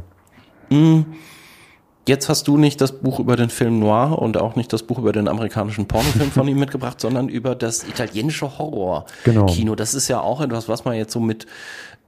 Mhm. 0.69 1.05
Jetzt 2.07 2.29
hast 2.29 2.47
du 2.47 2.57
nicht 2.57 2.79
das 2.79 2.93
Buch 2.93 3.19
über 3.19 3.35
den 3.35 3.49
Film 3.49 3.79
Noir 3.79 4.17
und 4.17 4.37
auch 4.37 4.55
nicht 4.55 4.71
das 4.71 4.83
Buch 4.83 4.97
über 4.97 5.11
den 5.11 5.27
amerikanischen 5.27 5.87
Pornofilm 5.87 6.31
von 6.31 6.47
ihm 6.47 6.57
mitgebracht, 6.59 7.01
sondern 7.01 7.27
über 7.27 7.53
das 7.53 7.83
italienische 7.83 8.57
Horror-Kino. 8.57 9.45
Genau. 9.45 9.75
Das 9.75 9.93
ist 9.93 10.07
ja 10.07 10.21
auch 10.21 10.39
etwas, 10.39 10.69
was 10.69 10.85
man 10.85 10.95
jetzt 10.95 11.11
so 11.11 11.19
mit, 11.19 11.47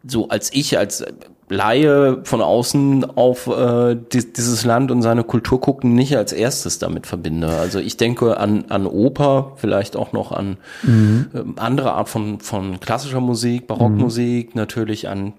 so 0.08 0.30
als 0.30 0.54
ich, 0.54 0.78
als 0.78 1.04
Laie 1.50 2.20
von 2.24 2.42
außen 2.42 3.18
auf 3.18 3.48
äh, 3.48 3.98
die, 4.14 4.32
dieses 4.32 4.64
Land 4.64 4.90
und 4.90 5.02
seine 5.02 5.26
Kultur 5.26 5.60
gucken, 5.60 5.96
nicht 5.96 6.16
als 6.16 6.32
erstes 6.32 6.80
damit 6.80 7.06
verbinde. 7.06 7.50
Also 7.50 7.80
ich 7.80 7.98
denke 7.98 8.38
an, 8.38 8.66
an 8.70 8.88
Oper, 8.88 9.54
vielleicht 9.58 9.98
auch 9.98 10.14
noch 10.14 10.32
an 10.32 10.58
mhm. 10.84 11.28
äh, 11.34 11.60
andere 11.60 11.94
Art 11.94 12.08
von, 12.08 12.40
von 12.40 12.80
klassischer 12.80 13.20
Musik, 13.20 13.68
Barockmusik, 13.68 14.56
mhm. 14.56 14.62
natürlich 14.62 15.10
an 15.10 15.34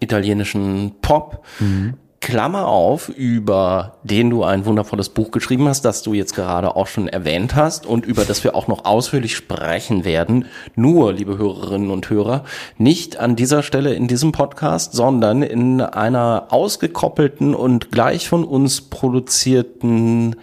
italienischen 0.00 0.92
Pop. 1.02 1.44
Mhm 1.60 1.94
Klammer 2.26 2.66
auf, 2.66 3.08
über 3.08 3.98
den 4.02 4.30
du 4.30 4.42
ein 4.42 4.66
wundervolles 4.66 5.10
Buch 5.10 5.30
geschrieben 5.30 5.68
hast, 5.68 5.84
das 5.84 6.02
du 6.02 6.12
jetzt 6.12 6.34
gerade 6.34 6.74
auch 6.74 6.88
schon 6.88 7.06
erwähnt 7.06 7.54
hast 7.54 7.86
und 7.86 8.04
über 8.04 8.24
das 8.24 8.42
wir 8.42 8.56
auch 8.56 8.66
noch 8.66 8.84
ausführlich 8.84 9.36
sprechen 9.36 10.04
werden. 10.04 10.46
Nur, 10.74 11.12
liebe 11.12 11.38
Hörerinnen 11.38 11.88
und 11.88 12.10
Hörer, 12.10 12.42
nicht 12.78 13.16
an 13.20 13.36
dieser 13.36 13.62
Stelle 13.62 13.94
in 13.94 14.08
diesem 14.08 14.32
Podcast, 14.32 14.92
sondern 14.92 15.42
in 15.42 15.80
einer 15.80 16.48
ausgekoppelten 16.50 17.54
und 17.54 17.92
gleich 17.92 18.28
von 18.28 18.42
uns 18.42 18.80
produzierten 18.80 20.34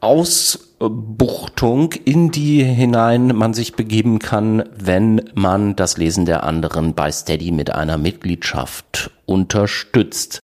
Ausbuchtung, 0.00 1.94
in 2.04 2.30
die 2.30 2.62
hinein 2.62 3.28
man 3.28 3.54
sich 3.54 3.72
begeben 3.72 4.18
kann, 4.18 4.64
wenn 4.76 5.30
man 5.34 5.76
das 5.76 5.96
Lesen 5.96 6.26
der 6.26 6.44
anderen 6.44 6.92
bei 6.92 7.10
Steady 7.10 7.52
mit 7.52 7.74
einer 7.74 7.96
Mitgliedschaft 7.96 9.10
unterstützt. 9.24 10.42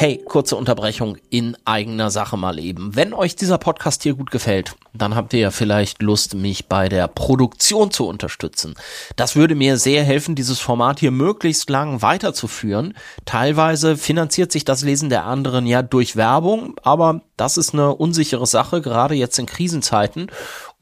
Hey, 0.00 0.16
kurze 0.16 0.56
Unterbrechung 0.56 1.18
in 1.28 1.58
eigener 1.66 2.10
Sache 2.10 2.38
mal 2.38 2.58
eben. 2.58 2.96
Wenn 2.96 3.12
euch 3.12 3.36
dieser 3.36 3.58
Podcast 3.58 4.02
hier 4.02 4.14
gut 4.14 4.30
gefällt, 4.30 4.74
dann 4.94 5.14
habt 5.14 5.34
ihr 5.34 5.40
ja 5.40 5.50
vielleicht 5.50 6.00
Lust, 6.00 6.34
mich 6.34 6.68
bei 6.68 6.88
der 6.88 7.06
Produktion 7.06 7.90
zu 7.90 8.06
unterstützen. 8.06 8.76
Das 9.16 9.36
würde 9.36 9.54
mir 9.54 9.76
sehr 9.76 10.02
helfen, 10.02 10.34
dieses 10.34 10.58
Format 10.58 11.00
hier 11.00 11.10
möglichst 11.10 11.68
lang 11.68 12.00
weiterzuführen. 12.00 12.94
Teilweise 13.26 13.98
finanziert 13.98 14.52
sich 14.52 14.64
das 14.64 14.82
Lesen 14.82 15.10
der 15.10 15.26
anderen 15.26 15.66
ja 15.66 15.82
durch 15.82 16.16
Werbung, 16.16 16.76
aber 16.82 17.20
das 17.36 17.58
ist 17.58 17.74
eine 17.74 17.94
unsichere 17.94 18.46
Sache, 18.46 18.80
gerade 18.80 19.14
jetzt 19.14 19.38
in 19.38 19.44
Krisenzeiten. 19.44 20.30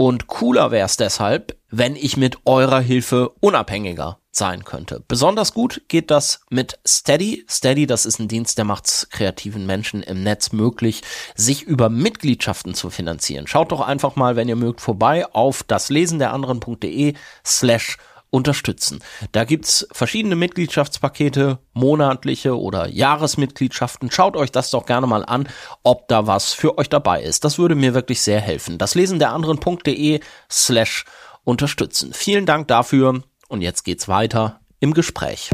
Und 0.01 0.29
cooler 0.29 0.71
wäre 0.71 0.87
es 0.87 0.97
deshalb, 0.97 1.57
wenn 1.71 1.97
ich 1.97 2.17
mit 2.17 2.47
eurer 2.47 2.79
Hilfe 2.79 3.31
unabhängiger 3.41 4.21
sein 4.31 4.65
könnte. 4.65 5.03
Besonders 5.09 5.53
gut 5.53 5.83
geht 5.89 6.13
das 6.13 6.43
mit 6.51 6.79
Steady. 6.87 7.45
Steady, 7.51 7.85
das 7.89 8.07
ist 8.07 8.21
ein 8.21 8.29
Dienst, 8.29 8.59
der 8.59 8.65
macht 8.65 9.09
kreativen 9.11 9.67
Menschen 9.67 10.05
im 10.05 10.23
Netz 10.23 10.53
möglich, 10.53 11.03
sich 11.35 11.65
über 11.65 11.89
Mitgliedschaften 11.89 12.75
zu 12.75 12.91
finanzieren. 12.91 13.49
Schaut 13.49 13.73
doch 13.73 13.81
einfach 13.81 14.15
mal, 14.15 14.37
wenn 14.37 14.49
ihr 14.49 14.55
mögt, 14.55 14.81
vorbei 14.81 15.27
auf 15.35 15.65
das 15.65 15.89
Lesen 15.89 16.21
der 16.21 16.33
anderen.de 16.33 17.15
slash 17.45 17.99
unterstützen. 18.31 19.01
Da 19.33 19.45
gibt's 19.45 19.87
verschiedene 19.93 20.37
Mitgliedschaftspakete, 20.37 21.59
monatliche 21.73 22.59
oder 22.59 22.89
Jahresmitgliedschaften. 22.89 24.11
Schaut 24.11 24.37
euch 24.37 24.53
das 24.53 24.71
doch 24.71 24.87
gerne 24.87 25.07
mal 25.07 25.25
an, 25.25 25.49
ob 25.83 26.09
da 26.09 26.27
was 26.27 26.53
für 26.53 26.79
euch 26.79 26.89
dabei 26.89 27.23
ist. 27.23 27.45
Das 27.45 27.59
würde 27.59 27.75
mir 27.75 27.95
wirklich 27.95 28.21
sehr 28.21 28.41
helfen. 28.41 28.79
Das 28.79 28.95
Lesen 28.95 29.19
der 29.19 29.33
anderen.de 29.33 30.21
slash 30.51 31.05
unterstützen. 31.45 32.13
Vielen 32.13 32.47
Dank 32.47 32.69
dafür. 32.69 33.23
Und 33.49 33.63
jetzt 33.63 33.85
geht's 33.85 34.09
weiter 34.09 34.61
im 34.81 34.93
Gespräch. 34.93 35.51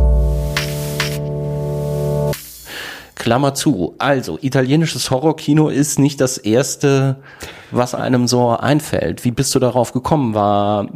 Klammer 3.14 3.54
zu. 3.54 3.94
Also, 3.98 4.38
italienisches 4.42 5.10
Horrorkino 5.10 5.68
ist 5.68 5.98
nicht 5.98 6.20
das 6.20 6.36
erste, 6.36 7.22
was 7.70 7.94
einem 7.94 8.26
so 8.26 8.50
einfällt. 8.50 9.24
Wie 9.24 9.30
bist 9.30 9.54
du 9.54 9.60
darauf 9.60 9.92
gekommen? 9.92 10.34
War, 10.34 10.88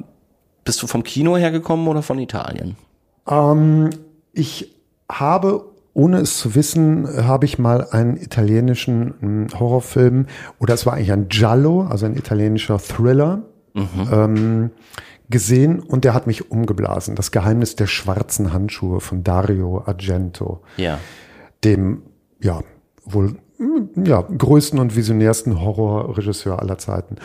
bist 0.68 0.82
du 0.82 0.86
vom 0.86 1.02
Kino 1.02 1.38
hergekommen 1.38 1.88
oder 1.88 2.02
von 2.02 2.18
Italien? 2.18 2.76
Ähm, 3.26 3.88
ich 4.34 4.76
habe, 5.10 5.64
ohne 5.94 6.18
es 6.18 6.36
zu 6.36 6.54
wissen, 6.54 7.08
habe 7.26 7.46
ich 7.46 7.58
mal 7.58 7.88
einen 7.90 8.18
italienischen 8.18 9.14
hm, 9.18 9.46
Horrorfilm, 9.58 10.26
oder 10.58 10.74
es 10.74 10.84
war 10.84 10.92
eigentlich 10.92 11.12
ein 11.12 11.28
Giallo, 11.28 11.84
also 11.84 12.04
ein 12.04 12.16
italienischer 12.16 12.78
Thriller, 12.78 13.44
mhm. 13.72 14.08
ähm, 14.12 14.70
gesehen 15.30 15.80
und 15.80 16.04
der 16.04 16.12
hat 16.12 16.26
mich 16.26 16.50
umgeblasen. 16.50 17.14
Das 17.14 17.30
Geheimnis 17.30 17.74
der 17.74 17.86
schwarzen 17.86 18.52
Handschuhe 18.52 19.00
von 19.00 19.24
Dario 19.24 19.82
Argento. 19.86 20.60
Ja. 20.76 20.98
Dem, 21.64 22.02
ja, 22.42 22.60
wohl, 23.06 23.36
ja, 23.96 24.20
größten 24.20 24.78
und 24.78 24.94
visionärsten 24.94 25.62
Horrorregisseur 25.62 26.60
aller 26.60 26.76
Zeiten. 26.76 27.16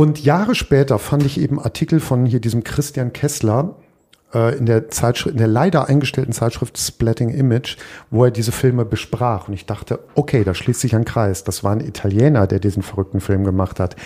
Und 0.00 0.24
Jahre 0.24 0.54
später 0.54 0.98
fand 0.98 1.26
ich 1.26 1.38
eben 1.38 1.60
Artikel 1.60 2.00
von 2.00 2.24
hier 2.24 2.40
diesem 2.40 2.64
Christian 2.64 3.12
Kessler, 3.12 3.76
äh, 4.34 4.56
in 4.56 4.66
der 4.66 4.88
Zeitschrift, 4.88 5.32
in 5.32 5.38
der 5.38 5.48
leider 5.48 5.88
eingestellten 5.88 6.32
Zeitschrift 6.32 6.78
Splatting 6.78 7.30
Image, 7.30 7.76
wo 8.10 8.24
er 8.24 8.30
diese 8.30 8.52
Filme 8.52 8.84
besprach. 8.84 9.48
Und 9.48 9.54
ich 9.54 9.66
dachte, 9.66 10.00
okay, 10.14 10.44
da 10.44 10.54
schließt 10.54 10.80
sich 10.80 10.94
ein 10.94 11.04
Kreis. 11.04 11.44
Das 11.44 11.64
war 11.64 11.72
ein 11.72 11.80
Italiener, 11.80 12.46
der 12.46 12.58
diesen 12.58 12.82
verrückten 12.82 13.20
Film 13.20 13.44
gemacht 13.44 13.80
hat. 13.80 13.96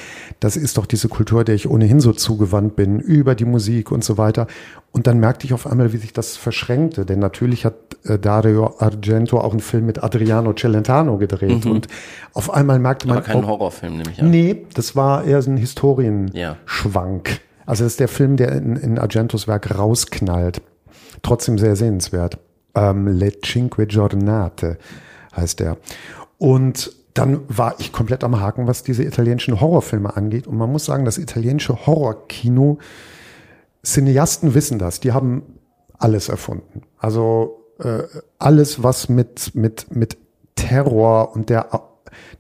Das 0.41 0.57
ist 0.57 0.79
doch 0.79 0.87
diese 0.87 1.09
Kultur, 1.09 1.45
der 1.45 1.55
ich 1.55 1.69
ohnehin 1.69 2.01
so 2.01 2.13
zugewandt 2.13 2.77
bin, 2.77 3.01
über 3.01 3.35
die 3.35 3.45
Musik 3.45 3.91
und 3.91 4.05
so 4.05 4.19
weiter. 4.19 4.47
Und 4.93 5.09
dann 5.09 5.19
merkte 5.19 5.45
ich 5.47 5.53
auf 5.53 5.67
einmal, 5.67 5.93
wie 5.93 5.97
sich 5.97 6.13
das 6.13 6.37
verschränkte. 6.37 7.05
Denn 7.05 7.19
natürlich 7.19 7.65
hat 7.65 7.75
äh, 8.05 8.19
Dario 8.19 8.77
Argento 8.79 9.41
auch 9.41 9.51
einen 9.51 9.61
Film 9.61 9.87
mit 9.87 10.03
Adriano 10.03 10.53
Celentano 10.53 11.19
gedreht. 11.19 11.65
Mhm. 11.65 11.71
Und 11.71 11.89
auf 12.33 12.53
einmal 12.53 12.79
merkte 12.79 13.09
man. 13.09 13.19
Aber 13.19 13.27
kein 13.27 13.47
Horrorfilm, 13.47 13.97
nämlich 13.97 14.23
an. 14.23 14.31
Nee, 14.31 14.67
das 14.75 14.95
war 14.95 15.25
eher 15.25 15.43
so 15.43 15.51
ein 15.51 15.57
Historienschwank. 15.57 17.29
Ja. 17.29 17.37
Also 17.67 17.85
das 17.85 17.95
ist 17.95 18.01
der 18.01 18.09
Film, 18.09 18.37
der 18.37 18.53
in, 18.53 18.77
in 18.77 18.99
Argentos 18.99 19.49
Werk 19.49 19.77
rausknallt. 19.77 20.63
Trotzdem 21.23 21.59
sehr 21.59 21.77
sehenswert. 21.77 22.39
Ähm, 22.75 23.07
Le 23.07 23.33
Cinque 23.41 23.87
Giornate 23.87 24.79
heißt 25.37 25.61
der. 25.61 25.77
Und 26.39 26.93
dann 27.15 27.41
war 27.49 27.77
ich 27.79 27.93
komplett 27.93 28.25
am 28.25 28.41
Haken, 28.41 28.67
was 28.67 28.83
diese 28.83 29.05
italienischen 29.05 29.61
Horrorfilme 29.61 30.17
angeht. 30.17 30.47
Und 30.47 30.57
man 30.57 30.71
muss 30.71 30.85
sagen, 30.85 31.05
das 31.05 31.19
italienische 31.19 31.87
Horrorkino, 31.87 32.79
Cineasten 33.85 34.55
wissen 34.55 34.79
das. 34.79 35.01
Die 35.01 35.13
haben 35.13 35.43
alles 35.99 36.29
erfunden. 36.29 36.83
Also 36.99 37.65
äh, 37.79 38.03
alles, 38.39 38.83
was 38.83 39.09
mit, 39.09 39.55
mit, 39.55 39.95
mit 39.95 40.17
Terror 40.57 41.35
und 41.35 41.51
der 41.51 41.73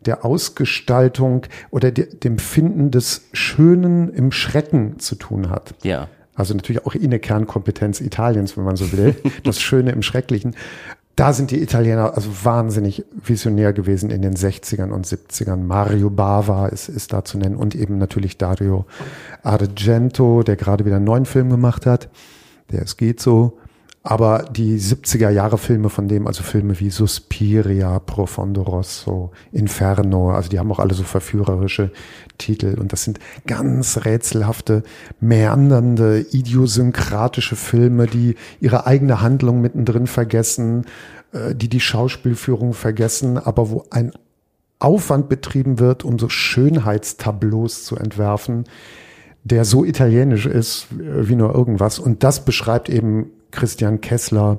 der 0.05 0.25
Ausgestaltung 0.25 1.47
oder 1.71 1.91
de, 1.91 2.15
dem 2.15 2.39
Finden 2.39 2.91
des 2.91 3.23
Schönen 3.33 4.13
im 4.13 4.33
Schrecken 4.33 4.99
zu 4.99 5.15
tun 5.15 5.51
hat. 5.51 5.75
Ja. 5.83 6.09
Also 6.35 6.55
natürlich 6.55 6.85
auch 6.85 6.95
eine 6.95 7.19
Kernkompetenz 7.19 8.01
Italiens, 8.01 8.57
wenn 8.57 8.65
man 8.65 8.77
so 8.77 8.93
will. 8.93 9.15
das 9.45 9.61
Schöne 9.61 9.93
im 9.93 10.03
Schrecklichen. 10.03 10.57
Da 11.17 11.33
sind 11.33 11.53
die 11.53 11.63
Italiener 11.63 12.15
also 12.17 12.29
wahnsinnig 12.43 13.05
visionär 13.13 13.73
gewesen 13.73 14.11
in 14.11 14.21
den 14.21 14.35
60ern 14.35 14.91
und 14.91 15.07
70ern. 15.07 15.59
Mario 15.59 16.11
Bava 16.11 16.67
ist, 16.67 16.89
ist 16.89 17.13
da 17.13 17.25
zu 17.25 17.39
nennen 17.39 17.55
und 17.55 17.77
eben 17.77 17.99
natürlich 17.99 18.37
Dario 18.37 18.85
Argento, 19.45 20.43
der 20.43 20.57
gerade 20.57 20.85
wieder 20.85 20.97
einen 20.97 21.05
neuen 21.05 21.25
Film 21.25 21.51
gemacht 21.51 21.87
hat. 21.87 22.09
Der 22.73 22.83
Es 22.83 22.97
geht 22.97 23.21
so. 23.21 23.59
Aber 24.07 24.45
die 24.51 24.79
70er 24.79 25.31
Jahre 25.31 25.57
Filme 25.57 25.88
von 25.88 26.09
dem, 26.09 26.27
also 26.27 26.43
Filme 26.43 26.79
wie 26.79 26.90
Suspiria, 26.90 27.99
Profondo 28.01 28.61
Rosso, 28.61 29.33
Inferno, 29.51 30.31
also 30.31 30.51
die 30.51 30.59
haben 30.59 30.71
auch 30.71 30.79
alle 30.79 30.93
so 30.93 31.05
verführerische 31.05 31.90
Titel 32.37 32.77
und 32.79 32.93
das 32.93 33.05
sind 33.05 33.19
ganz 33.47 34.05
rätselhafte, 34.05 34.83
meandernde, 35.21 36.21
idiosynkratische 36.33 37.57
Filme, 37.57 38.07
die 38.07 38.35
ihre 38.61 38.87
eigene 38.87 39.23
Handlung 39.23 39.62
mittendrin 39.62 40.07
vergessen, 40.07 40.85
äh, 41.33 41.55
die 41.55 41.71
die 41.71 41.81
Schauspielführung 41.81 42.75
vergessen, 42.75 43.38
aber 43.38 43.71
wo 43.71 43.87
ein 43.88 44.12
Aufwand 44.81 45.31
betrieben 45.31 45.79
wird, 45.79 46.05
um 46.05 46.19
so 46.19 46.29
Schönheitstableaus 46.29 47.85
zu 47.85 47.97
entwerfen, 47.97 48.64
der 49.45 49.64
so 49.64 49.83
italienisch 49.83 50.45
ist 50.45 50.88
wie 50.90 51.37
nur 51.37 51.55
irgendwas. 51.55 51.99
Und 51.99 52.23
das 52.23 52.45
beschreibt 52.45 52.90
eben 52.90 53.31
Christian 53.55 54.01
Kessler 54.01 54.59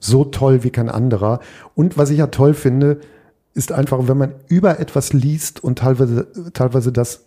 so 0.00 0.24
toll 0.24 0.64
wie 0.64 0.70
kein 0.70 0.88
anderer. 0.88 1.40
Und 1.74 1.96
was 1.96 2.10
ich 2.10 2.18
ja 2.18 2.26
toll 2.26 2.54
finde, 2.54 3.00
ist 3.54 3.72
einfach, 3.72 4.08
wenn 4.08 4.18
man 4.18 4.34
über 4.48 4.80
etwas 4.80 5.12
liest 5.12 5.62
und 5.62 5.78
teilweise, 5.78 6.26
teilweise 6.52 6.92
das 6.92 7.24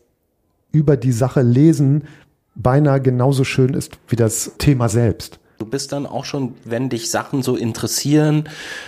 über 0.71 0.97
die 0.97 1.13
Sache 1.13 1.41
lesen 1.41 2.03
beinahe 2.57 2.99
genauso 3.01 3.43
schön 3.43 3.73
ist 3.73 3.97
wie 4.07 4.15
das 4.15 4.51
Thema 4.57 4.89
selbst. 4.89 5.39
Du 5.59 5.65
bist 5.65 5.91
dann 5.91 6.05
auch 6.05 6.25
schon, 6.25 6.53
wenn 6.65 6.89
dich 6.89 7.09
Sachen 7.09 7.41
so 7.41 7.55
interessieren, 7.55 8.47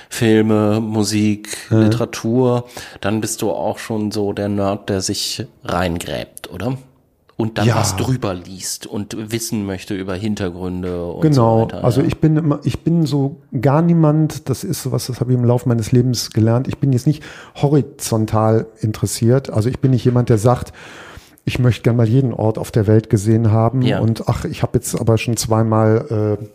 Filme, 0.10 0.80
Musik, 0.80 1.58
ja. 1.72 1.80
Literatur, 1.80 2.66
dann 3.02 3.22
bist 3.22 3.42
du 3.42 3.50
auch 3.50 3.80
schon 3.80 4.12
so 4.12 4.34
der 4.34 4.50
Nerd, 4.50 4.90
der 4.90 5.02
sich 5.02 5.48
reingräbt, 5.64 6.52
oder? 6.52 6.78
Und 7.40 7.58
dann 7.58 7.68
ja. 7.68 7.78
was 7.78 7.96
drüber 7.96 8.34
liest 8.34 8.86
und 8.86 9.32
wissen 9.32 9.66
möchte 9.66 9.96
über 9.96 10.14
Hintergründe 10.14 11.06
und 11.06 11.22
genau. 11.22 11.60
so 11.60 11.64
weiter. 11.64 11.78
Genau. 11.78 11.86
Also 11.86 12.02
ich 12.02 12.18
bin 12.18 12.36
immer, 12.36 12.60
ich 12.66 12.82
bin 12.82 13.06
so 13.06 13.38
gar 13.62 13.82
niemand, 13.82 14.50
das 14.50 14.66
ist 14.66 14.84
sowas, 14.84 15.08
das 15.08 15.22
habe 15.22 15.32
ich 15.32 15.38
im 15.38 15.46
Laufe 15.46 15.70
meines 15.70 15.94
Lebens 15.94 16.32
gelernt. 16.32 16.68
Ich 16.68 16.80
bin 16.80 16.92
jetzt 16.92 17.08
nicht 17.08 17.24
horizontal 17.56 18.68
interessiert. 18.82 19.50
Also 19.52 19.70
ich 19.70 19.80
bin 19.80 19.92
nicht 19.92 20.04
jemand, 20.04 20.28
der 20.28 20.38
sagt, 20.38 20.74
ich 21.46 21.60
möchte 21.60 21.84
gerne 21.84 21.96
mal 21.96 22.10
jeden 22.10 22.34
Ort 22.34 22.58
auf 22.58 22.72
der 22.72 22.88
Welt 22.88 23.10
gesehen 23.10 23.52
haben 23.52 23.84
ja. 23.84 24.00
und 24.02 24.28
ach, 24.28 24.44
ich 24.44 24.62
habe 24.62 24.78
jetzt 24.78 25.00
aber 25.00 25.18
schon 25.18 25.38
zweimal 25.38 26.38
äh, 26.42 26.46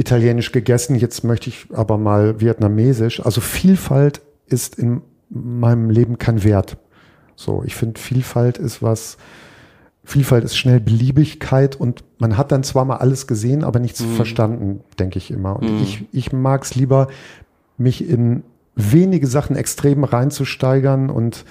italienisch 0.00 0.52
gegessen, 0.52 0.94
jetzt 0.94 1.24
möchte 1.24 1.48
ich 1.48 1.66
aber 1.72 1.98
mal 1.98 2.40
vietnamesisch. 2.40 3.18
Also 3.26 3.40
Vielfalt 3.40 4.20
ist 4.46 4.78
in 4.78 5.02
meinem 5.30 5.90
Leben 5.90 6.18
kein 6.18 6.44
Wert. 6.44 6.76
So, 7.34 7.64
ich 7.66 7.74
finde 7.74 7.98
Vielfalt 7.98 8.58
ist 8.58 8.84
was, 8.84 9.16
Vielfalt 10.04 10.42
ist 10.44 10.56
schnell 10.56 10.80
Beliebigkeit 10.80 11.76
und 11.76 12.02
man 12.18 12.36
hat 12.36 12.50
dann 12.50 12.64
zwar 12.64 12.84
mal 12.84 12.96
alles 12.96 13.26
gesehen, 13.28 13.62
aber 13.62 13.78
nichts 13.78 14.00
Mhm. 14.00 14.14
verstanden, 14.16 14.80
denke 14.98 15.18
ich 15.18 15.30
immer. 15.30 15.56
Und 15.56 15.80
ich, 15.80 16.04
ich 16.12 16.32
mag 16.32 16.64
es 16.64 16.74
lieber, 16.74 17.06
mich 17.78 18.08
in 18.08 18.42
wenige 18.74 19.26
Sachen 19.26 19.54
extrem 19.54 20.02
reinzusteigern 20.02 21.08
und 21.10 21.44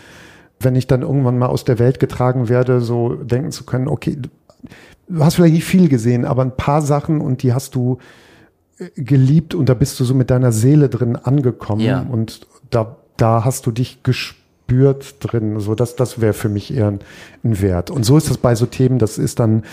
wenn 0.60 0.76
ich 0.76 0.86
dann 0.88 1.02
irgendwann 1.02 1.38
mal 1.40 1.48
aus 1.48 1.64
der 1.64 1.80
Welt 1.80 2.00
getragen 2.00 2.50
werde, 2.50 2.82
so 2.82 3.16
denken 3.16 3.52
zu 3.52 3.64
können, 3.66 3.88
okay, 3.88 4.18
du 5.08 5.24
hast 5.24 5.36
vielleicht 5.36 5.54
nicht 5.56 5.66
viel 5.66 5.88
gesehen, 5.88 6.26
aber 6.26 6.42
ein 6.44 6.56
paar 6.56 6.82
Sachen 6.82 7.22
und 7.22 7.44
die 7.44 7.54
hast 7.54 7.74
du 7.76 8.00
äh, 8.80 8.90
geliebt 9.02 9.56
und 9.56 9.70
da 9.70 9.74
bist 9.76 10.00
du 10.00 10.04
so 10.04 10.14
mit 10.14 10.30
deiner 10.30 10.52
Seele 10.52 10.90
drin 10.90 11.16
angekommen 11.16 11.82
Ja. 11.82 12.02
und 12.02 12.48
da, 12.70 12.98
da 13.18 13.46
hast 13.46 13.66
du 13.66 13.72
dich 13.72 14.04
gespürt 14.04 14.41
drin. 14.72 15.60
So, 15.60 15.76
das, 15.76 15.96
das 15.96 16.22
wäre 16.22 16.34
für 16.34 16.50
mich 16.50 16.74
eher 16.74 16.88
ein, 16.88 17.00
ein 17.44 17.62
Wert. 17.62 17.92
Und 17.92 18.04
so 18.04 18.18
ist 18.18 18.30
das 18.30 18.38
bei 18.38 18.56
so 18.56 18.66
Themen, 18.66 19.00
das 19.00 19.18
ist 19.18 19.40
dann 19.40 19.64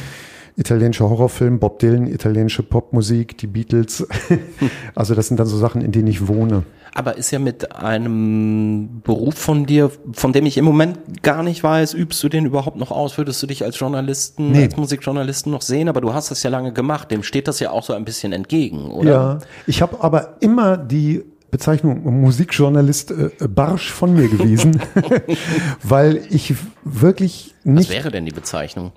italienischer 0.56 1.08
Horrorfilm, 1.08 1.60
Bob 1.60 1.78
Dylan, 1.78 2.06
italienische 2.08 2.64
Popmusik, 2.64 3.38
die 3.38 3.46
Beatles. 3.46 4.06
also 4.94 5.14
das 5.14 5.28
sind 5.28 5.38
dann 5.38 5.46
so 5.46 5.56
Sachen, 5.56 5.80
in 5.82 5.92
denen 5.92 6.08
ich 6.08 6.26
wohne. 6.26 6.64
Aber 6.94 7.16
ist 7.16 7.30
ja 7.30 7.38
mit 7.38 7.76
einem 7.76 9.02
Beruf 9.04 9.36
von 9.36 9.66
dir, 9.66 9.92
von 10.12 10.32
dem 10.32 10.46
ich 10.46 10.58
im 10.58 10.64
Moment 10.64 11.22
gar 11.22 11.44
nicht 11.44 11.62
weiß, 11.62 11.94
übst 11.94 12.22
du 12.24 12.28
den 12.28 12.44
überhaupt 12.44 12.76
noch 12.76 12.90
aus? 12.90 13.16
Würdest 13.18 13.40
du 13.40 13.46
dich 13.46 13.62
als 13.62 13.78
Journalisten, 13.78 14.50
Nee. 14.50 14.64
als 14.64 14.76
Musikjournalisten 14.76 15.52
noch 15.52 15.62
sehen? 15.62 15.88
Aber 15.88 16.00
du 16.00 16.12
hast 16.12 16.32
das 16.32 16.42
ja 16.42 16.50
lange 16.50 16.72
gemacht. 16.72 17.12
Dem 17.12 17.22
steht 17.22 17.46
das 17.46 17.60
ja 17.60 17.70
auch 17.70 17.84
so 17.84 17.92
ein 17.92 18.04
bisschen 18.04 18.32
entgegen, 18.32 18.90
oder? 18.90 19.10
Ja, 19.10 19.38
ich 19.68 19.80
habe 19.80 20.02
aber 20.02 20.38
immer 20.40 20.76
die 20.76 21.22
Bezeichnung 21.50 22.20
Musikjournalist 22.20 23.10
äh, 23.10 23.30
barsch 23.48 23.90
von 23.90 24.14
mir 24.14 24.28
gewiesen, 24.28 24.80
weil 25.82 26.22
ich 26.30 26.54
wirklich 26.84 27.54
Was 27.64 27.74
nicht, 27.74 27.90
wäre 27.90 28.10
denn 28.10 28.26
die 28.26 28.32
Bezeichnung? 28.32 28.92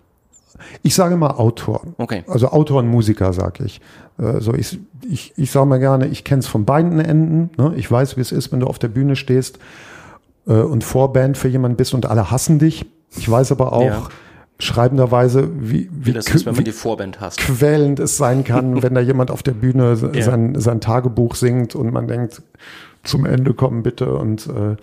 ich 0.83 0.95
sage 0.95 1.17
mal 1.17 1.31
Autor. 1.31 1.81
Okay. 1.97 2.23
Also 2.27 2.49
Autor 2.49 2.79
und 2.79 2.87
Musiker, 2.87 3.33
sage 3.33 3.65
ich. 3.65 3.81
Äh, 4.17 4.39
so 4.41 4.53
ich, 4.53 4.79
ich, 5.07 5.33
ich 5.35 5.51
sage 5.51 5.65
mal 5.65 5.79
gerne, 5.79 6.07
ich 6.07 6.23
kenne 6.23 6.39
es 6.39 6.47
von 6.47 6.65
beiden 6.65 6.99
Enden. 6.99 7.49
Ne? 7.57 7.73
Ich 7.77 7.89
weiß, 7.89 8.17
wie 8.17 8.21
es 8.21 8.31
ist, 8.31 8.51
wenn 8.51 8.59
du 8.59 8.67
auf 8.67 8.79
der 8.79 8.89
Bühne 8.89 9.15
stehst 9.15 9.59
äh, 10.47 10.53
und 10.53 10.83
Vorband 10.83 11.37
für 11.37 11.47
jemanden 11.47 11.77
bist 11.77 11.93
und 11.93 12.05
alle 12.05 12.31
hassen 12.31 12.59
dich. 12.59 12.85
Ich 13.17 13.29
weiß 13.29 13.51
aber 13.51 13.73
auch 13.73 13.83
Ja. 13.83 14.07
Schreibenderweise, 14.61 15.49
wie, 15.59 15.89
wie, 15.91 16.13
das 16.13 16.27
ist, 16.27 16.45
wenn 16.45 16.55
man 16.55 16.63
die 16.63 16.71
Vorband 16.71 17.19
hasst. 17.19 17.39
quälend 17.39 17.99
es 17.99 18.17
sein 18.17 18.43
kann, 18.43 18.81
wenn 18.83 18.93
da 18.93 19.01
jemand 19.01 19.31
auf 19.31 19.43
der 19.43 19.53
Bühne 19.53 19.97
Ja. 20.13 20.21
sein, 20.21 20.59
sein 20.59 20.81
Tagebuch 20.81 21.35
singt 21.35 21.75
und 21.75 21.91
man 21.91 22.07
denkt, 22.07 22.41
zum 23.03 23.25
Ende 23.25 23.53
kommen 23.53 23.81
bitte. 23.83 24.15
Und 24.15 24.47
äh, 24.47 24.75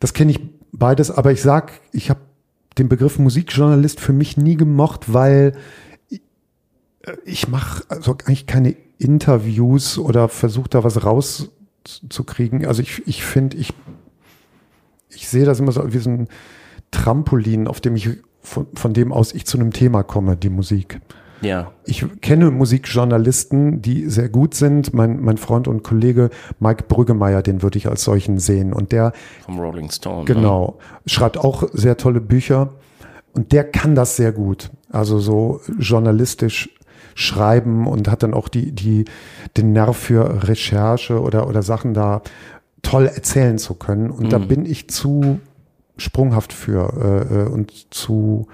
das 0.00 0.12
kenne 0.12 0.32
ich 0.32 0.40
beides, 0.72 1.10
aber 1.10 1.32
ich 1.32 1.40
sag, 1.40 1.72
ich 1.92 2.10
habe 2.10 2.20
den 2.78 2.88
Begriff 2.88 3.18
Musikjournalist 3.18 4.00
für 4.00 4.12
mich 4.12 4.36
nie 4.36 4.56
gemocht, 4.56 5.12
weil 5.12 5.56
ich, 6.08 6.20
äh, 7.02 7.12
ich 7.24 7.48
mache 7.48 7.84
also 7.88 8.12
eigentlich 8.12 8.46
keine 8.46 8.74
Interviews 8.98 9.98
oder 9.98 10.28
versuche 10.28 10.68
da 10.68 10.82
was 10.82 11.04
rauszukriegen. 11.04 12.66
Also 12.66 12.82
ich, 12.82 13.06
ich 13.06 13.24
finde, 13.24 13.56
ich, 13.56 13.72
ich 15.10 15.28
sehe 15.28 15.44
das 15.44 15.60
immer 15.60 15.72
so 15.72 15.92
wie 15.92 15.98
so 15.98 16.10
ein 16.10 16.28
Trampolin, 16.90 17.68
auf 17.68 17.80
dem 17.80 17.94
ich 17.96 18.08
von, 18.46 18.66
von 18.74 18.94
dem 18.94 19.12
aus 19.12 19.34
ich 19.34 19.44
zu 19.44 19.58
einem 19.58 19.72
Thema 19.72 20.02
komme, 20.02 20.36
die 20.36 20.50
Musik. 20.50 21.00
Ja. 21.42 21.72
Ich 21.84 22.04
kenne 22.22 22.50
Musikjournalisten, 22.50 23.82
die 23.82 24.08
sehr 24.08 24.28
gut 24.28 24.54
sind. 24.54 24.94
Mein, 24.94 25.20
mein 25.20 25.36
Freund 25.36 25.68
und 25.68 25.82
Kollege 25.82 26.30
Mike 26.60 26.84
Brüggemeier, 26.88 27.42
den 27.42 27.62
würde 27.62 27.76
ich 27.76 27.88
als 27.88 28.04
solchen 28.04 28.38
sehen. 28.38 28.72
Und 28.72 28.92
der, 28.92 29.12
Vom 29.44 29.58
Rolling 29.58 29.90
Stone. 29.90 30.20
ne? 30.20 30.24
genau, 30.24 30.78
schreibt 31.04 31.38
auch 31.38 31.64
sehr 31.72 31.96
tolle 31.96 32.20
Bücher. 32.20 32.70
Und 33.32 33.52
der 33.52 33.64
kann 33.64 33.94
das 33.94 34.16
sehr 34.16 34.32
gut. 34.32 34.70
Also 34.90 35.18
so 35.18 35.60
journalistisch 35.78 36.70
schreiben 37.14 37.86
und 37.86 38.08
hat 38.08 38.22
dann 38.22 38.32
auch 38.32 38.48
die, 38.48 38.72
die, 38.72 39.04
den 39.56 39.72
Nerv 39.72 39.96
für 39.96 40.48
Recherche 40.48 41.20
oder, 41.20 41.48
oder 41.48 41.62
Sachen 41.62 41.92
da 41.92 42.22
toll 42.82 43.06
erzählen 43.06 43.58
zu 43.58 43.74
können. 43.74 44.10
Und 44.10 44.32
da 44.32 44.38
bin 44.38 44.64
ich 44.64 44.88
zu 44.88 45.40
sprunghaft 45.96 46.52
für 46.52 47.26
äh, 47.30 47.34
äh, 47.44 47.48
und 47.48 47.92
zu 47.94 48.46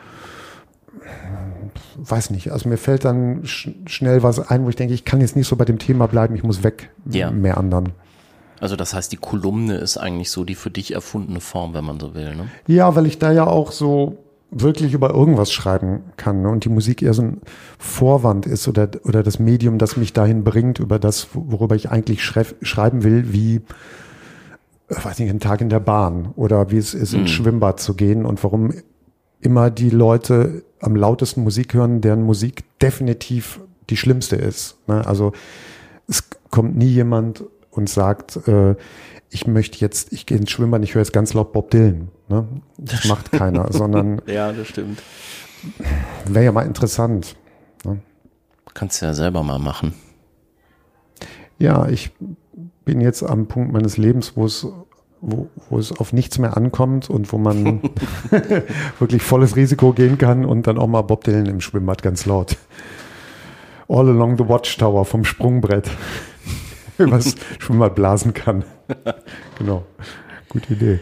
weiß 1.96 2.30
nicht, 2.30 2.50
also 2.52 2.68
mir 2.68 2.76
fällt 2.76 3.04
dann 3.04 3.44
sch 3.44 3.70
schnell 3.86 4.22
was 4.22 4.38
ein, 4.38 4.64
wo 4.64 4.68
ich 4.68 4.76
denke, 4.76 4.94
ich 4.94 5.04
kann 5.04 5.20
jetzt 5.20 5.36
nicht 5.36 5.48
so 5.48 5.56
bei 5.56 5.64
dem 5.64 5.78
Thema 5.78 6.06
bleiben, 6.06 6.34
ich 6.34 6.42
muss 6.42 6.62
weg, 6.62 6.90
Ja. 7.10 7.30
mehr 7.30 7.58
anderen. 7.58 7.90
Also 8.60 8.76
das 8.76 8.94
heißt, 8.94 9.10
die 9.10 9.16
Kolumne 9.16 9.76
ist 9.76 9.96
eigentlich 9.96 10.30
so 10.30 10.44
die 10.44 10.54
für 10.54 10.70
dich 10.70 10.94
erfundene 10.94 11.40
Form, 11.40 11.74
wenn 11.74 11.84
man 11.84 11.98
so 11.98 12.14
will. 12.14 12.36
Ne? 12.36 12.48
Ja, 12.68 12.94
weil 12.94 13.06
ich 13.06 13.18
da 13.18 13.32
ja 13.32 13.46
auch 13.46 13.72
so 13.72 14.18
wirklich 14.52 14.92
über 14.92 15.10
irgendwas 15.10 15.50
schreiben 15.50 16.02
kann 16.16 16.42
ne? 16.42 16.48
und 16.48 16.64
die 16.64 16.68
Musik 16.68 17.02
eher 17.02 17.14
so 17.14 17.22
ein 17.22 17.40
Vorwand 17.78 18.46
ist 18.46 18.68
oder, 18.68 18.88
oder 19.04 19.22
das 19.22 19.38
Medium, 19.38 19.78
das 19.78 19.96
mich 19.96 20.12
dahin 20.12 20.44
bringt, 20.44 20.78
über 20.78 20.98
das, 20.98 21.28
worüber 21.32 21.74
ich 21.74 21.90
eigentlich 21.90 22.22
schreib, 22.22 22.54
schreiben 22.62 23.02
will, 23.02 23.32
wie, 23.32 23.62
äh, 24.94 25.04
weiß 25.04 25.18
nicht, 25.18 25.30
ein 25.30 25.40
Tag 25.40 25.60
in 25.60 25.68
der 25.68 25.80
Bahn 25.80 26.32
oder 26.36 26.70
wie 26.70 26.78
es 26.78 26.94
ist, 26.94 27.14
ins 27.14 27.30
Schwimmbad 27.30 27.80
zu 27.80 27.94
gehen 27.94 28.24
und 28.24 28.42
warum 28.44 28.72
immer 29.40 29.70
die 29.70 29.90
Leute 29.90 30.64
am 30.80 30.96
lautesten 30.96 31.42
Musik 31.42 31.74
hören, 31.74 32.00
deren 32.00 32.22
Musik 32.22 32.64
definitiv 32.80 33.60
die 33.90 33.96
schlimmste 33.96 34.36
ist. 34.36 34.76
Ne? 34.86 35.06
Also 35.06 35.32
es 36.08 36.24
kommt 36.50 36.76
nie 36.76 36.86
jemand 36.88 37.44
und 37.70 37.88
sagt, 37.88 38.46
äh, 38.48 38.76
ich 39.30 39.46
möchte 39.46 39.78
jetzt, 39.78 40.12
ich 40.12 40.26
gehe 40.26 40.36
ins 40.36 40.50
Schwimmbad, 40.50 40.84
ich 40.84 40.94
höre 40.94 41.02
jetzt 41.02 41.12
ganz 41.12 41.32
laut 41.34 41.52
Bob 41.52 41.70
Dylan. 41.70 42.08
Ne? 42.28 42.46
Das 42.78 43.06
macht 43.06 43.32
keiner, 43.32 43.72
sondern 43.72 44.20
Ja, 44.26 44.52
das 44.52 44.68
stimmt. 44.68 45.02
wäre 46.26 46.44
ja 46.44 46.52
mal 46.52 46.66
interessant. 46.66 47.36
Kannst 48.74 49.02
du 49.02 49.06
ja 49.06 49.14
selber 49.14 49.42
mal 49.42 49.58
machen. 49.58 49.94
Ja, 51.58 51.88
ich 51.88 52.10
bin 52.84 53.00
jetzt 53.00 53.22
am 53.22 53.46
Punkt 53.46 53.72
meines 53.72 53.96
Lebens, 53.96 54.36
wo 54.36 54.44
es, 54.44 54.66
wo, 55.20 55.48
wo 55.68 55.78
es 55.78 55.92
auf 55.92 56.12
nichts 56.12 56.38
mehr 56.38 56.56
ankommt 56.56 57.10
und 57.10 57.32
wo 57.32 57.38
man 57.38 57.82
wirklich 58.98 59.22
volles 59.22 59.56
Risiko 59.56 59.92
gehen 59.92 60.18
kann 60.18 60.44
und 60.44 60.66
dann 60.66 60.78
auch 60.78 60.88
mal 60.88 61.02
Bob 61.02 61.24
Dylan 61.24 61.46
im 61.46 61.60
Schwimmbad 61.60 62.02
ganz 62.02 62.26
laut. 62.26 62.56
All 63.88 64.08
along 64.08 64.38
the 64.38 64.48
Watchtower 64.48 65.04
vom 65.04 65.24
Sprungbrett 65.24 65.90
übers 66.98 67.34
Schwimmbad 67.58 67.94
blasen 67.94 68.32
kann. 68.32 68.64
genau. 69.58 69.84
Gute 70.48 70.74
Idee. 70.74 71.00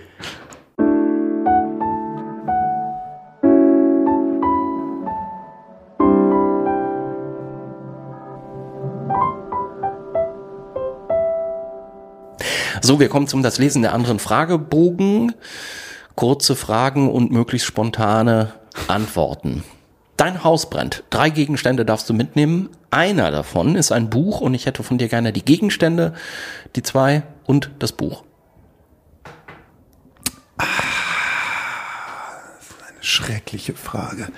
So, 12.83 12.99
wir 12.99 13.11
kommen 13.11 13.27
zum 13.27 13.43
das 13.43 13.59
Lesen 13.59 13.83
der 13.83 13.93
anderen 13.93 14.19
Fragebogen. 14.19 15.35
Kurze 16.15 16.57
Fragen 16.57 17.11
und 17.11 17.31
möglichst 17.31 17.69
spontane 17.69 18.55
Antworten. 18.89 19.65
Dein 20.17 20.45
Haus 20.45 20.71
brennt. 20.71 21.05
Drei 21.11 21.31
Gegenstände 21.31 21.85
darfst 21.85 22.09
du 22.09 22.15
mitnehmen. 22.15 22.71
Einer 22.91 23.31
davon 23.31 23.77
ist 23.77 23.93
ein 23.93 24.09
Buch 24.09 24.41
und 24.41 24.55
ich 24.55 24.67
hätte 24.67 24.83
von 24.83 24.97
dir 24.97 25.09
gerne 25.09 25.33
die 25.33 25.45
Gegenstände, 25.45 26.15
die 26.75 26.83
zwei 26.83 27.23
und 27.47 27.71
das 27.79 27.93
Buch. 27.93 28.25
Schreckliche 33.01 33.75
Frage. 33.75 34.29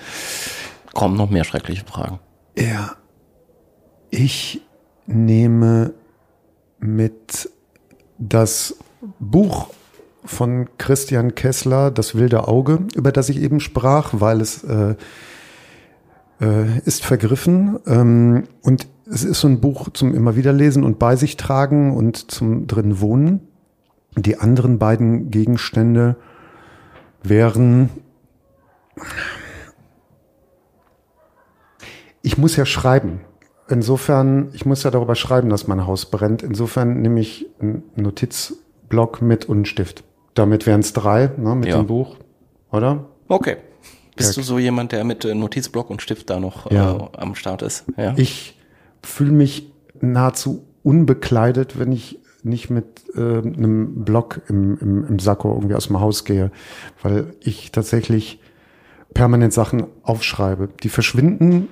Kommen 0.94 1.16
noch 1.16 1.30
mehr 1.30 1.44
schreckliche 1.44 1.84
Fragen. 1.84 2.18
Ja. 2.56 2.96
Ich 4.10 4.60
nehme 5.06 5.94
mit 6.78 7.48
das 8.28 8.76
Buch 9.18 9.70
von 10.24 10.68
Christian 10.78 11.34
Kessler, 11.34 11.90
Das 11.90 12.14
wilde 12.14 12.46
Auge, 12.46 12.86
über 12.94 13.10
das 13.10 13.28
ich 13.28 13.40
eben 13.40 13.60
sprach, 13.60 14.10
weil 14.12 14.40
es 14.40 14.62
äh, 14.64 14.94
äh, 16.40 16.78
ist 16.84 17.04
vergriffen. 17.04 17.78
Ähm, 17.86 18.44
und 18.62 18.86
es 19.06 19.24
ist 19.24 19.40
so 19.40 19.48
ein 19.48 19.60
Buch 19.60 19.88
zum 19.92 20.14
immer 20.14 20.36
wieder 20.36 20.52
lesen 20.52 20.84
und 20.84 20.98
bei 20.98 21.16
sich 21.16 21.36
tragen 21.36 21.96
und 21.96 22.30
zum 22.30 22.66
drin 22.66 23.00
wohnen. 23.00 23.40
Die 24.16 24.38
anderen 24.38 24.78
beiden 24.78 25.30
Gegenstände 25.30 26.16
wären 27.22 27.90
ich 32.22 32.38
muss 32.38 32.54
ja 32.56 32.64
schreiben. 32.64 33.20
Insofern, 33.68 34.50
ich 34.52 34.66
muss 34.66 34.82
ja 34.82 34.90
darüber 34.90 35.14
schreiben, 35.14 35.48
dass 35.48 35.66
mein 35.68 35.86
Haus 35.86 36.06
brennt. 36.06 36.42
Insofern 36.42 37.00
nehme 37.00 37.20
ich 37.20 37.46
einen 37.60 37.82
Notizblock 37.96 39.22
mit 39.22 39.46
und 39.46 39.56
einen 39.58 39.64
Stift. 39.66 40.04
Damit 40.34 40.66
wären 40.66 40.80
es 40.80 40.92
drei, 40.92 41.30
ne, 41.36 41.54
mit 41.54 41.68
Ja. 41.68 41.76
dem 41.78 41.86
Buch, 41.86 42.16
oder? 42.70 43.04
Okay. 43.28 43.56
Bist 44.16 44.36
Ja. 44.36 44.42
du 44.42 44.46
so 44.46 44.58
jemand, 44.58 44.92
der 44.92 45.04
mit 45.04 45.24
äh, 45.24 45.34
Notizblock 45.34 45.90
und 45.90 46.02
Stift 46.02 46.28
da 46.28 46.40
noch 46.40 46.70
Ja. 46.70 46.96
äh, 46.96 47.08
am 47.16 47.34
Start 47.34 47.62
ist? 47.62 47.84
Ja. 47.96 48.14
Ich 48.16 48.58
fühle 49.02 49.32
mich 49.32 49.72
nahezu 50.00 50.64
unbekleidet, 50.82 51.78
wenn 51.78 51.92
ich 51.92 52.18
nicht 52.42 52.68
mit 52.70 53.04
äh, 53.14 53.20
einem 53.38 54.04
Block 54.04 54.40
im, 54.48 54.76
im, 54.78 55.06
im 55.06 55.18
Sakko 55.18 55.54
irgendwie 55.54 55.76
aus 55.76 55.86
dem 55.86 56.00
Haus 56.00 56.24
gehe, 56.24 56.50
weil 57.02 57.34
ich 57.40 57.70
tatsächlich 57.70 58.40
permanent 59.14 59.52
Sachen 59.52 59.84
aufschreibe. 60.02 60.68
Die 60.82 60.88
verschwinden 60.88 61.68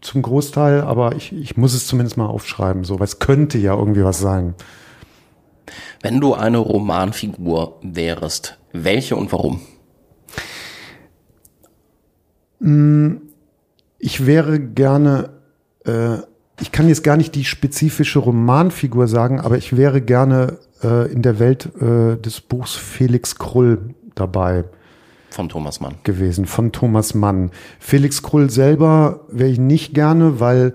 zum 0.00 0.22
Großteil, 0.22 0.82
aber 0.82 1.16
ich, 1.16 1.32
ich 1.32 1.56
muss 1.56 1.74
es 1.74 1.86
zumindest 1.86 2.16
mal 2.16 2.26
aufschreiben, 2.26 2.84
so, 2.84 2.98
weil 2.98 3.06
es 3.06 3.18
könnte 3.18 3.58
ja 3.58 3.74
irgendwie 3.74 4.04
was 4.04 4.20
sein. 4.20 4.54
Wenn 6.00 6.20
du 6.20 6.34
eine 6.34 6.58
Romanfigur 6.58 7.78
wärst, 7.82 8.58
welche 8.72 9.16
und 9.16 9.32
warum? 9.32 9.60
Ich 13.98 14.26
wäre 14.26 14.60
gerne, 14.60 15.30
äh, 15.84 16.18
ich 16.60 16.72
kann 16.72 16.88
jetzt 16.88 17.04
gar 17.04 17.16
nicht 17.16 17.34
die 17.34 17.44
spezifische 17.44 18.18
Romanfigur 18.18 19.08
sagen, 19.08 19.40
aber 19.40 19.58
ich 19.58 19.76
wäre 19.76 20.00
gerne 20.00 20.58
äh, 20.82 21.10
in 21.12 21.22
der 21.22 21.38
Welt 21.38 21.70
äh, 21.80 22.16
des 22.16 22.40
Buchs 22.40 22.74
Felix 22.74 23.36
Krull 23.36 23.94
dabei 24.14 24.64
Von 25.30 25.48
Thomas 25.48 25.80
Mann. 25.80 25.94
gewesen, 26.04 26.46
von 26.46 26.72
Thomas 26.72 27.14
Mann. 27.14 27.50
Felix 27.78 28.22
Krull 28.22 28.50
selber 28.50 29.20
wäre 29.30 29.50
ich 29.50 29.58
nicht 29.58 29.94
gerne, 29.94 30.40
weil 30.40 30.74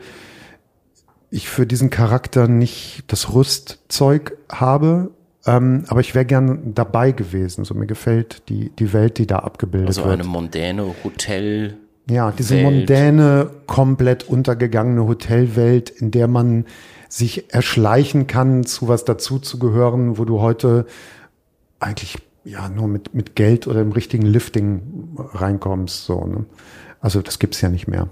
ich 1.30 1.50
für 1.50 1.66
diesen 1.66 1.90
Charakter 1.90 2.48
nicht 2.48 3.04
das 3.08 3.34
Rüstzeug 3.34 4.38
habe. 4.52 5.10
Ähm, 5.46 5.84
aber 5.88 6.00
ich 6.00 6.16
wäre 6.16 6.26
gern 6.26 6.74
dabei 6.76 7.12
gewesen. 7.12 7.66
So 7.66 7.74
mir 7.74 7.88
gefällt 7.88 8.44
die, 8.50 8.70
die 8.70 8.94
Welt, 8.94 9.18
die 9.18 9.28
da 9.28 9.40
abgebildet 9.40 9.90
Also 9.90 10.04
wird. 10.04 10.14
eine 10.14 10.24
mondäne 10.24 10.94
Hotel. 11.04 11.78
Ja, 12.10 12.32
diese 12.32 12.56
Welt. 12.56 12.64
mondäne, 12.64 13.50
komplett 13.66 14.28
untergegangene 14.30 15.06
Hotelwelt, 15.08 15.90
in 15.90 16.12
der 16.12 16.28
man 16.28 16.66
sich 17.10 17.54
erschleichen 17.54 18.28
kann, 18.28 18.66
zu 18.66 18.88
was 18.88 19.04
dazuzugehören, 19.06 20.18
wo 20.18 20.26
du 20.26 20.40
heute 20.42 20.86
eigentlich 21.80 22.18
ja 22.44 22.70
nur 22.70 22.88
mit, 22.88 23.14
mit 23.14 23.36
Geld 23.36 23.68
oder 23.68 23.82
im 23.82 23.92
richtigen 23.92 24.26
Lifting 24.26 25.18
reinkommst. 25.18 26.06
So, 26.06 26.26
ne? 26.26 26.46
Also 27.00 27.22
das 27.22 27.40
gibt's 27.40 27.62
ja 27.62 27.70
nicht 27.70 27.88
mehr. 27.88 28.10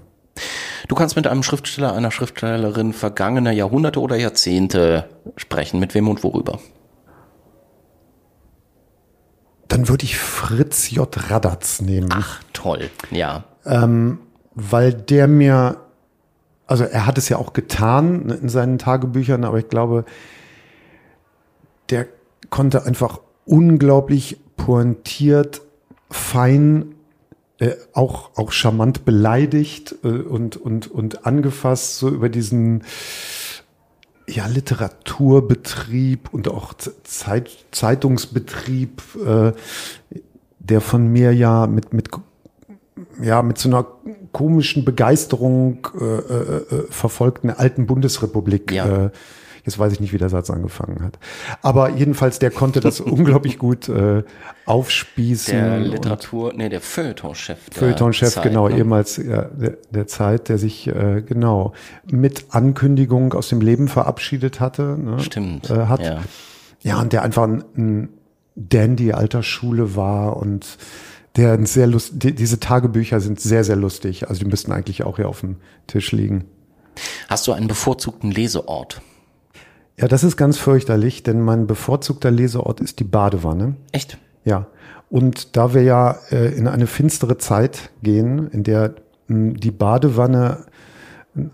Du 0.88 0.94
kannst 0.94 1.16
mit 1.16 1.26
einem 1.26 1.42
Schriftsteller, 1.42 1.94
einer 1.94 2.10
Schriftstellerin 2.10 2.92
vergangener 2.92 3.52
Jahrhunderte 3.52 4.00
oder 4.00 4.16
Jahrzehnte 4.16 5.08
sprechen. 5.36 5.78
Mit 5.80 5.94
wem 5.94 6.08
und 6.08 6.24
worüber? 6.24 6.58
Dann 9.68 9.88
würde 9.88 10.04
ich 10.04 10.18
Fritz 10.18 10.90
J. 10.90 11.08
Radatz 11.30 11.80
nehmen. 11.80 12.10
Ach, 12.12 12.42
toll. 12.52 12.90
Ja. 13.10 13.44
weil 14.54 14.92
der 14.92 15.28
mir, 15.28 15.76
also 16.66 16.84
er 16.84 17.06
hat 17.06 17.16
es 17.16 17.28
ja 17.28 17.38
auch 17.38 17.52
getan 17.52 18.26
ne, 18.26 18.34
in 18.34 18.48
seinen 18.48 18.78
Tagebüchern, 18.78 19.44
aber 19.44 19.58
ich 19.58 19.68
glaube, 19.68 20.04
der 21.90 22.06
konnte 22.50 22.84
einfach 22.84 23.20
unglaublich 23.44 24.38
pointiert, 24.56 25.62
fein, 26.10 26.94
äh, 27.58 27.72
auch, 27.92 28.30
auch 28.36 28.52
charmant 28.52 29.04
beleidigt 29.04 29.96
äh, 30.04 30.08
und, 30.08 30.56
und, 30.56 30.90
und 30.90 31.26
angefasst, 31.26 31.98
so 31.98 32.08
über 32.08 32.28
diesen 32.28 32.84
ja, 34.28 34.46
Literaturbetrieb 34.46 36.32
und 36.32 36.48
auch 36.48 36.74
Zeit, 36.74 37.50
Zeitungsbetrieb, 37.70 39.02
äh, 39.24 39.52
der 40.58 40.80
von 40.80 41.08
mir 41.08 41.34
ja 41.34 41.66
mit, 41.66 41.92
mit 41.92 42.10
ja, 43.20 43.42
mit 43.42 43.58
so 43.58 43.68
einer 43.68 43.86
komischen 44.32 44.84
Begeisterung 44.84 45.86
äh, 45.98 46.04
äh, 46.04 46.56
äh, 46.56 46.86
verfolgten 46.90 47.50
alten 47.50 47.86
Bundesrepublik. 47.86 48.70
Ja. 48.70 49.06
Äh, 49.06 49.10
jetzt 49.64 49.78
weiß 49.78 49.92
ich 49.92 50.00
nicht, 50.00 50.12
wie 50.12 50.18
der 50.18 50.28
Satz 50.28 50.50
angefangen 50.50 51.02
hat. 51.02 51.18
Aber 51.62 51.90
jedenfalls, 51.90 52.38
der 52.38 52.50
konnte 52.50 52.80
das 52.80 53.00
unglaublich 53.00 53.58
gut 53.58 53.88
äh, 53.88 54.22
aufspießen. 54.66 55.54
Der 55.54 55.80
Literatur, 55.80 56.52
nee, 56.54 56.68
der 56.68 56.80
Feuilletonchef. 56.80 57.58
Feuilletonchef, 57.70 58.40
genau, 58.42 58.68
ne? 58.68 58.78
ehemals 58.78 59.16
ja, 59.16 59.42
der, 59.42 59.78
der 59.90 60.06
Zeit, 60.06 60.48
der 60.48 60.58
sich 60.58 60.88
äh, 60.88 61.22
genau 61.22 61.72
mit 62.10 62.46
Ankündigung 62.50 63.34
aus 63.34 63.48
dem 63.48 63.60
Leben 63.60 63.88
verabschiedet 63.88 64.60
hatte. 64.60 64.98
Ne? 64.98 65.20
Stimmt. 65.20 65.70
Äh, 65.70 65.86
hat. 65.86 66.04
Ja. 66.04 66.20
Ja, 66.80 67.00
und 67.00 67.12
der 67.12 67.22
einfach 67.22 67.44
ein, 67.44 67.64
ein 67.76 68.08
Dandy 68.56 69.12
alter 69.12 69.42
Schule 69.42 69.94
war 69.94 70.36
und 70.36 70.78
der 71.36 71.52
ein 71.52 71.66
sehr 71.66 71.86
lust, 71.86 72.14
die, 72.16 72.34
diese 72.34 72.60
Tagebücher 72.60 73.20
sind 73.20 73.40
sehr, 73.40 73.64
sehr 73.64 73.76
lustig. 73.76 74.28
Also 74.28 74.40
die 74.40 74.50
müssten 74.50 74.72
eigentlich 74.72 75.04
auch 75.04 75.16
hier 75.16 75.28
auf 75.28 75.40
dem 75.40 75.56
Tisch 75.86 76.12
liegen. 76.12 76.44
Hast 77.28 77.46
du 77.46 77.52
einen 77.52 77.68
bevorzugten 77.68 78.30
Leseort? 78.30 79.00
Ja, 79.98 80.08
das 80.08 80.24
ist 80.24 80.36
ganz 80.36 80.58
fürchterlich, 80.58 81.22
denn 81.22 81.40
mein 81.40 81.66
bevorzugter 81.66 82.30
Leseort 82.30 82.80
ist 82.80 82.98
die 82.98 83.04
Badewanne. 83.04 83.76
Echt? 83.92 84.18
Ja. 84.44 84.66
Und 85.10 85.56
da 85.56 85.74
wir 85.74 85.82
ja 85.82 86.16
äh, 86.30 86.54
in 86.54 86.66
eine 86.66 86.86
finstere 86.86 87.36
Zeit 87.36 87.90
gehen, 88.02 88.48
in 88.48 88.62
der 88.62 88.94
mh, 89.28 89.54
die 89.58 89.70
Badewanne 89.70 90.64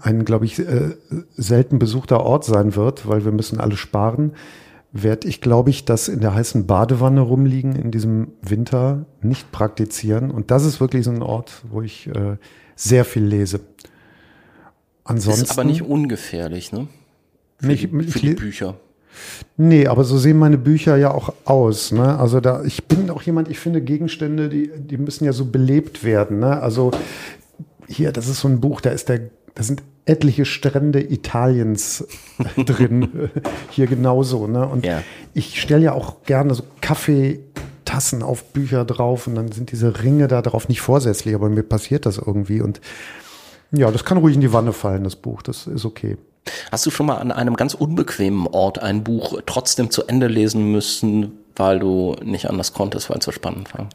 ein, 0.01 0.25
glaube 0.25 0.45
ich, 0.45 0.59
äh, 0.59 0.97
selten 1.37 1.79
besuchter 1.79 2.21
Ort 2.21 2.45
sein 2.45 2.75
wird, 2.75 3.09
weil 3.09 3.25
wir 3.25 3.33
müssen 3.33 3.61
alle 3.61 3.77
sparen, 3.77 4.33
werde 4.93 5.29
ich, 5.29 5.41
glaube 5.41 5.71
ich, 5.71 5.85
das 5.85 6.09
in 6.09 6.21
der 6.21 6.35
heißen 6.35 6.67
Badewanne 6.67 7.21
rumliegen 7.21 7.77
in 7.77 7.91
diesem 7.91 8.29
Winter 8.43 9.05
nicht 9.21 9.53
praktizieren. 9.53 10.31
Und 10.31 10.51
das 10.51 10.65
ist 10.65 10.81
wirklich 10.81 11.05
so 11.05 11.11
ein 11.11 11.23
Ort, 11.23 11.63
wo 11.69 11.83
ich 11.83 12.09
äh, 12.09 12.37
sehr 12.75 13.05
viel 13.05 13.25
lese. 13.25 13.61
Ansonsten. 15.05 15.45
Ist 15.45 15.53
aber 15.53 15.65
nicht 15.65 15.83
ungefährlich, 15.83 16.73
ne? 16.73 16.89
Für, 17.59 17.67
Nicht- 17.67 17.91
die, 17.93 18.03
für 18.05 18.19
die 18.21 18.35
Bücher. 18.35 18.75
Nee, 19.57 19.89
aber 19.89 20.05
so 20.05 20.17
sehen 20.17 20.39
meine 20.39 20.59
Bücher 20.59 20.97
ja 20.97 21.11
auch 21.13 21.33
aus. 21.45 21.91
Ne? 21.91 22.19
Also 22.19 22.41
da, 22.41 22.63
ich 22.63 22.85
bin 22.85 23.11
auch 23.11 23.23
jemand, 23.23 23.49
ich 23.49 23.59
finde 23.59 23.81
Gegenstände, 23.81 24.49
die, 24.49 24.71
die 24.77 24.97
müssen 24.97 25.25
ja 25.25 25.33
so 25.33 25.45
belebt 25.47 26.05
werden. 26.05 26.39
Ne? 26.39 26.61
Also 26.63 26.93
hier, 27.89 28.13
das 28.13 28.29
ist 28.29 28.41
so 28.41 28.49
ein 28.49 28.61
Buch, 28.61 28.81
da 28.81 28.91
ist 28.91 29.09
der, 29.09 29.23
da 29.57 29.63
sind 29.65 29.83
etliche 30.05 30.45
Strände 30.45 31.03
Italiens 31.03 32.07
drin. 32.57 33.31
hier 33.71 33.89
genauso. 33.89 34.47
Ne? 34.47 34.65
Und 34.69 34.87
Ja. 34.87 35.03
ich 35.35 35.61
stelle 35.61 35.83
ja 35.87 35.93
auch 35.95 36.23
gerne 36.23 36.55
so 36.55 36.63
Kaffeetassen 36.81 38.23
auf 38.23 38.45
Bücher 38.53 38.85
drauf 38.85 39.27
und 39.27 39.35
dann 39.35 39.51
sind 39.51 39.73
diese 39.73 40.03
Ringe 40.05 40.29
da 40.29 40.43
drauf 40.43 40.69
nicht 40.69 40.81
vorsätzlich, 40.81 41.35
aber 41.35 41.49
mir 41.49 41.63
passiert 41.65 42.07
das 42.07 42.19
irgendwie. 42.19 42.61
Und 42.61 42.81
ja, 43.73 43.91
das 43.91 44.05
kann 44.05 44.19
ruhig 44.19 44.35
in 44.37 44.41
die 44.41 44.53
Wanne 44.53 44.73
fallen, 44.73 45.05
das 45.05 45.17
Buch. 45.17 45.43
Das 45.43 45.67
ist 45.67 45.85
okay. 45.85 46.17
Hast 46.71 46.87
du 46.87 46.91
schon 46.91 47.07
mal 47.07 47.17
an 47.17 47.33
einem 47.33 47.55
ganz 47.55 47.75
unbequemen 47.75 48.47
Ort 48.47 48.79
ein 48.81 49.05
Buch 49.05 49.41
trotzdem 49.47 49.91
zu 49.91 50.07
Ende 50.07 50.29
lesen 50.29 50.71
müssen, 50.71 51.33
weil 51.57 51.79
du 51.79 52.17
nicht 52.23 52.49
anders 52.49 52.73
konntest, 52.73 53.11
weil 53.11 53.19
es 53.19 53.25
so 53.25 53.33
spannend 53.33 53.73
war? 53.75 53.89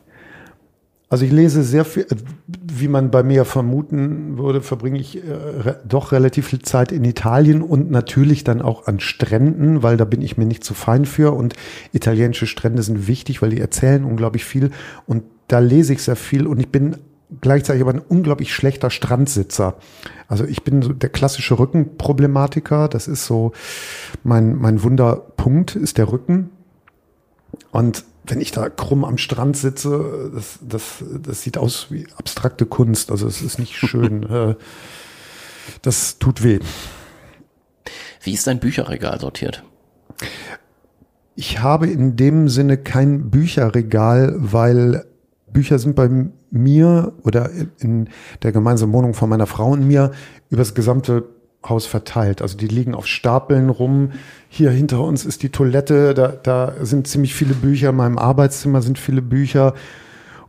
Also 1.13 1.25
ich 1.25 1.31
lese 1.31 1.61
sehr 1.63 1.85
viel, 1.85 2.07
wie 2.47 2.87
man 2.87 3.11
bei 3.11 3.21
mir 3.21 3.45
vermuten 3.45 4.39
würde, 4.39 4.61
verbringe 4.61 4.99
ich 4.99 5.17
äh, 5.17 5.75
doch 5.87 6.11
relativ 6.11 6.47
viel 6.47 6.63
Zeit 6.63 6.91
in 6.91 7.03
Italien 7.03 7.61
und 7.61 7.91
natürlich 7.91 8.43
dann 8.43 8.63
auch 8.63 8.87
an 8.87 8.99
Stränden, 8.99 9.83
weil 9.83 9.95
da 9.95 10.05
bin 10.05 10.23
ich 10.23 10.37
mir 10.37 10.45
nicht 10.45 10.63
zu 10.63 10.73
fein 10.73 11.05
für. 11.05 11.33
Und 11.33 11.53
italienische 11.91 12.47
Strände 12.47 12.81
sind 12.81 13.07
wichtig, 13.07 13.43
weil 13.43 13.51
die 13.51 13.59
erzählen 13.59 14.05
unglaublich 14.05 14.43
viel. 14.43 14.71
Und 15.05 15.21
da 15.49 15.59
lese 15.59 15.93
ich 15.93 16.01
sehr 16.01 16.15
viel. 16.15 16.47
Und 16.47 16.59
ich 16.59 16.69
bin 16.69 16.97
gleichzeitig 17.41 17.81
aber 17.81 17.93
ein 17.93 17.99
unglaublich 17.99 18.53
schlechter 18.53 18.89
Strandsitzer. 18.89 19.75
Also 20.27 20.45
ich 20.45 20.63
bin 20.63 20.81
so 20.81 20.93
der 20.93 21.09
klassische 21.09 21.57
Rückenproblematiker, 21.57 22.87
das 22.87 23.07
ist 23.07 23.25
so 23.25 23.51
mein, 24.23 24.55
mein 24.55 24.83
Wunderpunkt 24.83 25.75
ist 25.75 25.97
der 25.97 26.11
Rücken. 26.11 26.51
Und 27.71 28.03
wenn 28.25 28.41
ich 28.41 28.51
da 28.51 28.69
krumm 28.69 29.03
am 29.03 29.17
Strand 29.17 29.57
sitze, 29.57 30.31
das, 30.33 30.59
das, 30.61 31.03
das 31.21 31.41
sieht 31.41 31.57
aus 31.57 31.87
wie 31.89 32.07
abstrakte 32.17 32.65
Kunst. 32.65 33.11
Also 33.11 33.27
es 33.27 33.41
ist 33.41 33.59
nicht 33.59 33.75
schön. 33.75 34.23
Äh, 34.33 34.55
das 35.81 36.17
tut 36.17 36.43
weh. 36.43 36.59
Wie 38.21 38.33
ist 38.33 38.47
dein 38.47 38.59
Bücherregal 38.59 39.19
sortiert? 39.19 39.63
Ich 41.35 41.59
habe 41.59 41.87
in 41.87 42.15
dem 42.15 42.49
Sinne 42.49 42.77
kein 42.77 43.29
Bücherregal, 43.29 44.35
weil 44.37 45.05
Bücher 45.53 45.79
sind 45.79 45.95
bei 45.95 46.09
mir 46.51 47.13
oder 47.23 47.49
in 47.79 48.09
der 48.41 48.51
gemeinsamen 48.51 48.93
Wohnung 48.93 49.13
von 49.13 49.29
meiner 49.29 49.47
Frau 49.47 49.71
und 49.71 49.87
mir 49.87 50.11
übers 50.49 50.73
gesamte 50.73 51.23
Haus 51.67 51.85
verteilt. 51.85 52.41
Also 52.41 52.57
die 52.57 52.67
liegen 52.67 52.93
auf 52.93 53.07
Stapeln 53.07 53.69
rum. 53.69 54.11
Hier 54.49 54.71
hinter 54.71 55.01
uns 55.01 55.25
ist 55.25 55.43
die 55.43 55.49
Toilette, 55.49 56.13
da, 56.13 56.27
da 56.27 56.73
sind 56.81 57.07
ziemlich 57.07 57.33
viele 57.33 57.53
Bücher. 57.53 57.89
In 57.89 57.95
meinem 57.95 58.17
Arbeitszimmer 58.17 58.81
sind 58.81 58.99
viele 58.99 59.21
Bücher. 59.21 59.73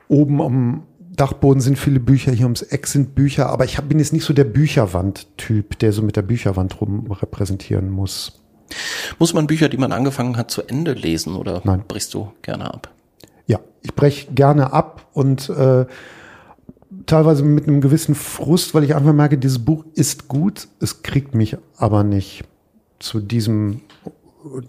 Oben 0.09 0.43
am 0.43 0.83
Dachboden 1.17 1.61
sind 1.61 1.79
viele 1.79 2.01
Bücher, 2.01 2.33
hier 2.33 2.47
ums 2.47 2.63
Eck 2.63 2.89
sind 2.89 3.15
Bücher. 3.15 3.51
Aber 3.51 3.65
ich 3.65 3.79
hab, 3.79 3.89
bin 3.89 4.01
jetzt 4.01 4.13
nicht 4.13 4.25
so 4.25 4.33
der 4.33 4.45
Bücherwand-Typ, 4.45 5.79
der 5.79 5.93
so 5.93 6.03
mit 6.03 6.17
der 6.17 6.23
Bücherwand 6.23 6.81
rum 6.81 7.11
repräsentieren 7.11 7.91
muss. 7.91 8.41
Muss 9.19 9.35
man 9.35 9.47
Bücher, 9.47 9.69
die 9.69 9.77
man 9.77 9.93
angefangen 9.93 10.37
hat, 10.37 10.51
zu 10.51 10.63
Ende 10.63 10.93
lesen 10.93 11.37
oder 11.37 11.61
Nein. 11.65 11.85
brichst 11.87 12.13
du 12.15 12.33
gerne 12.43 12.73
ab? 12.73 12.94
Ja, 13.47 13.61
ich 13.83 13.95
breche 13.95 14.33
gerne 14.33 14.73
ab 14.73 15.07
und 15.13 15.49
äh, 15.51 15.87
teilweise 17.07 17.43
mit 17.45 17.67
einem 17.67 17.81
gewissen 17.81 18.15
Frust, 18.15 18.75
weil 18.75 18.85
ich 18.85 18.95
einfach 18.95 19.13
merke, 19.13 19.39
dieses 19.39 19.65
Buch 19.65 19.85
ist 19.95 20.29
gut, 20.29 20.69
es 20.81 21.03
kriegt 21.03 21.35
mich 21.35 21.57
aber 21.77 22.05
nicht 22.05 22.45
zu 22.99 23.21
diesem 23.21 23.81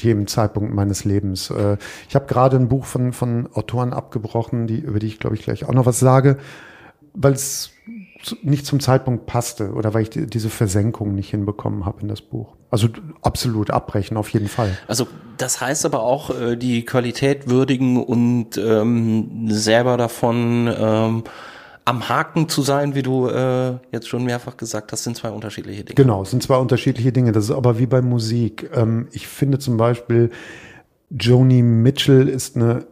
jedem 0.02 0.26
Zeitpunkt 0.28 0.74
meines 0.74 1.04
Lebens. 1.04 1.50
Äh, 1.50 1.78
ich 2.08 2.16
habe 2.16 2.28
gerade 2.28 2.56
ein 2.56 2.70
Buch 2.70 2.86
von, 2.86 3.12
von 3.14 3.50
Autoren 3.54 3.94
abgebrochen, 3.94 4.68
die, 4.68 4.80
über 4.80 5.00
die 5.00 5.08
ich 5.08 5.20
glaube 5.20 5.36
ich 5.36 5.44
gleich 5.44 5.66
auch 5.66 5.74
noch 5.74 5.86
was 5.86 6.00
sage. 6.00 6.38
weil 7.14 7.34
es 7.34 7.72
nicht 8.42 8.66
zum 8.66 8.80
Zeitpunkt 8.80 9.26
passte 9.26 9.74
oder 9.74 9.94
weil 9.94 10.04
ich 10.04 10.10
die, 10.10 10.28
diese 10.28 10.50
Versenkung 10.50 11.14
nicht 11.14 11.30
hinbekommen 11.30 11.86
habe 11.86 12.02
in 12.02 12.08
das 12.08 12.22
Buch. 12.22 12.56
Also 12.76 12.90
absolut 13.22 13.72
abbrechen, 13.72 14.18
auf 14.18 14.28
jeden 14.28 14.50
Fall. 14.50 14.78
Also 14.90 15.08
das 15.38 15.62
heißt 15.62 15.86
aber 15.86 16.02
auch 16.02 16.30
äh, 16.30 16.58
die 16.58 16.84
Qualität 16.84 17.50
würdigen 17.50 18.04
und 18.04 18.58
ähm, 18.58 19.48
selber 19.50 19.96
davon 19.96 20.70
ähm, 20.78 21.24
am 21.86 22.10
Haken 22.10 22.50
zu 22.50 22.64
sein, 22.64 22.94
wie 22.94 23.02
du 23.02 23.30
äh, 23.30 23.76
jetzt 23.94 24.10
schon 24.10 24.26
mehrfach 24.26 24.58
gesagt 24.58 24.92
hast, 24.92 25.06
sind 25.06 25.16
zwei 25.16 25.30
unterschiedliche 25.30 25.86
Dinge. 25.86 25.96
Genau, 25.96 26.26
sind 26.26 26.44
zwei 26.44 26.58
unterschiedliche 26.58 27.14
Dinge. 27.14 27.32
Das 27.32 27.46
ist 27.46 27.52
aber 27.52 27.80
wie 27.80 27.86
bei 27.86 28.02
Musik. 28.02 28.70
Ähm, 28.76 29.08
ich 29.14 29.26
finde 29.26 29.58
zum 29.58 29.78
Beispiel, 29.78 30.32
Joni 31.10 31.62
Mitchell 31.62 32.28
ist 32.28 32.58
eine 32.58 32.88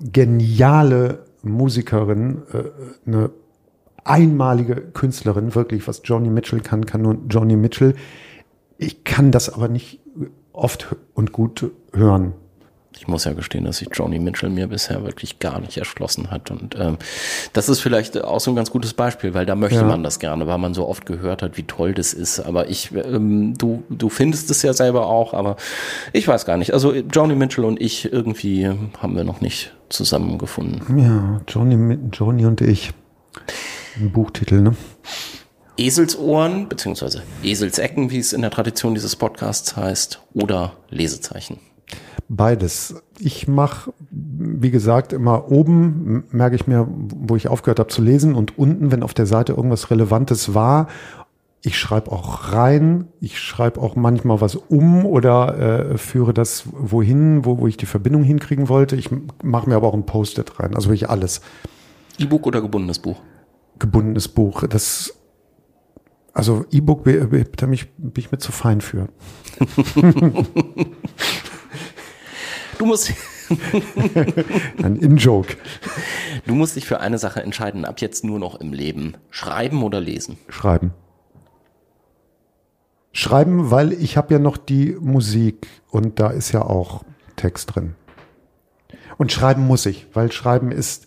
geniale 0.00 1.20
Musikerin, 1.44 2.42
äh, 2.52 3.08
eine 3.08 3.30
einmalige 4.02 4.74
Künstlerin, 4.80 5.54
wirklich, 5.54 5.86
was 5.86 6.02
Joni 6.02 6.28
Mitchell 6.28 6.60
kann, 6.60 6.86
kann 6.86 7.02
nur 7.02 7.18
Joni 7.30 7.54
Mitchell. 7.54 7.94
Ich 8.78 9.04
kann 9.04 9.30
das 9.30 9.52
aber 9.52 9.68
nicht 9.68 10.00
oft 10.52 10.96
und 11.14 11.32
gut 11.32 11.70
hören. 11.92 12.32
Ich 12.98 13.06
muss 13.06 13.24
ja 13.24 13.34
gestehen, 13.34 13.64
dass 13.64 13.76
sich 13.76 13.88
Joni 13.92 14.18
Mitchell 14.18 14.48
mir 14.48 14.68
bisher 14.68 15.04
wirklich 15.04 15.38
gar 15.38 15.60
nicht 15.60 15.76
erschlossen 15.76 16.30
hat. 16.30 16.50
Und 16.50 16.76
ähm, 16.80 16.96
das 17.52 17.68
ist 17.68 17.80
vielleicht 17.80 18.22
auch 18.24 18.40
so 18.40 18.50
ein 18.50 18.56
ganz 18.56 18.70
gutes 18.70 18.94
Beispiel, 18.94 19.34
weil 19.34 19.44
da 19.44 19.54
möchte 19.54 19.80
ja. 19.80 19.84
man 19.84 20.02
das 20.02 20.18
gerne, 20.18 20.46
weil 20.46 20.56
man 20.56 20.72
so 20.72 20.88
oft 20.88 21.04
gehört 21.04 21.42
hat, 21.42 21.58
wie 21.58 21.64
toll 21.64 21.92
das 21.92 22.14
ist. 22.14 22.40
Aber 22.40 22.70
ich, 22.70 22.92
ähm, 22.94 23.56
du, 23.58 23.82
du 23.90 24.08
findest 24.08 24.50
es 24.50 24.62
ja 24.62 24.72
selber 24.72 25.08
auch, 25.08 25.34
aber 25.34 25.56
ich 26.14 26.26
weiß 26.26 26.46
gar 26.46 26.56
nicht. 26.56 26.72
Also 26.72 26.94
Joni 26.94 27.34
Mitchell 27.34 27.66
und 27.66 27.80
ich 27.80 28.10
irgendwie 28.10 28.66
haben 28.98 29.14
wir 29.14 29.24
noch 29.24 29.42
nicht 29.42 29.74
zusammengefunden. 29.90 30.98
Ja, 30.98 31.42
Joni, 31.48 31.98
Joni 32.12 32.46
und 32.46 32.62
ich. 32.62 32.92
Ein 33.98 34.10
Buchtitel, 34.10 34.62
ne? 34.62 34.74
Eselsohren, 35.76 36.68
beziehungsweise 36.68 37.22
Eselsecken, 37.42 38.10
wie 38.10 38.18
es 38.18 38.32
in 38.32 38.42
der 38.42 38.50
Tradition 38.50 38.94
dieses 38.94 39.16
Podcasts 39.16 39.76
heißt, 39.76 40.22
oder 40.34 40.72
Lesezeichen. 40.90 41.58
Beides. 42.28 43.02
Ich 43.18 43.46
mache, 43.46 43.92
wie 44.10 44.70
gesagt, 44.70 45.12
immer 45.12 45.50
oben 45.50 46.24
merke 46.30 46.56
ich 46.56 46.66
mir, 46.66 46.88
wo 46.88 47.36
ich 47.36 47.48
aufgehört 47.48 47.78
habe 47.78 47.88
zu 47.88 48.02
lesen 48.02 48.34
und 48.34 48.58
unten, 48.58 48.90
wenn 48.90 49.02
auf 49.02 49.14
der 49.14 49.26
Seite 49.26 49.52
irgendwas 49.52 49.90
Relevantes 49.90 50.52
war. 50.52 50.88
Ich 51.62 51.78
schreibe 51.78 52.12
auch 52.12 52.52
rein, 52.52 53.08
ich 53.20 53.38
schreibe 53.38 53.80
auch 53.80 53.96
manchmal 53.96 54.40
was 54.40 54.56
um 54.56 55.04
oder 55.06 55.92
äh, 55.92 55.98
führe 55.98 56.34
das 56.34 56.64
wohin, 56.72 57.44
wo, 57.44 57.58
wo 57.58 57.66
ich 57.66 57.76
die 57.76 57.86
Verbindung 57.86 58.22
hinkriegen 58.22 58.68
wollte. 58.68 58.96
Ich 58.96 59.10
mache 59.42 59.68
mir 59.68 59.76
aber 59.76 59.88
auch 59.88 59.94
ein 59.94 60.06
Post-it 60.06 60.58
rein, 60.58 60.74
also 60.74 60.88
wirklich 60.88 61.08
alles. 61.08 61.40
E-Book 62.18 62.46
oder 62.46 62.60
gebundenes 62.60 62.98
Buch? 62.98 63.20
Gebundenes 63.78 64.28
Buch. 64.28 64.64
Das 64.66 65.14
also 66.36 66.66
E-Book 66.70 67.04
bin 67.04 67.32
ich, 67.72 67.88
bin 67.96 68.12
ich 68.16 68.30
mir 68.30 68.38
zu 68.38 68.52
fein 68.52 68.82
für. 68.82 69.08
Du 72.78 72.84
musst. 72.84 73.12
Ein 74.82 74.96
In-Joke. 74.96 75.56
Du 76.46 76.54
musst 76.54 76.76
dich 76.76 76.84
für 76.84 77.00
eine 77.00 77.16
Sache 77.18 77.42
entscheiden, 77.42 77.84
ab 77.84 78.00
jetzt 78.00 78.24
nur 78.24 78.38
noch 78.38 78.56
im 78.60 78.72
Leben. 78.72 79.14
Schreiben 79.30 79.82
oder 79.82 80.00
lesen? 80.00 80.36
Schreiben. 80.48 80.92
Schreiben, 83.12 83.70
weil 83.70 83.92
ich 83.94 84.18
habe 84.18 84.34
ja 84.34 84.38
noch 84.38 84.58
die 84.58 84.96
Musik 85.00 85.66
und 85.90 86.20
da 86.20 86.28
ist 86.28 86.52
ja 86.52 86.62
auch 86.62 87.02
Text 87.36 87.74
drin. 87.74 87.94
Und 89.16 89.32
schreiben 89.32 89.66
muss 89.66 89.86
ich, 89.86 90.06
weil 90.12 90.30
schreiben 90.32 90.70
ist, 90.70 91.06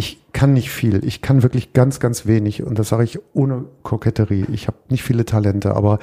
ich 0.00 0.18
kann 0.32 0.54
nicht 0.54 0.70
viel. 0.70 1.04
Ich 1.04 1.20
kann 1.20 1.42
wirklich 1.42 1.74
ganz, 1.74 2.00
ganz 2.00 2.24
wenig. 2.24 2.62
Und 2.62 2.78
das 2.78 2.88
sage 2.88 3.04
ich 3.04 3.18
ohne 3.34 3.66
Koketterie. 3.82 4.46
Ich 4.50 4.66
habe 4.66 4.78
nicht 4.88 5.02
viele 5.02 5.26
Talente, 5.26 5.76
aber 5.76 5.98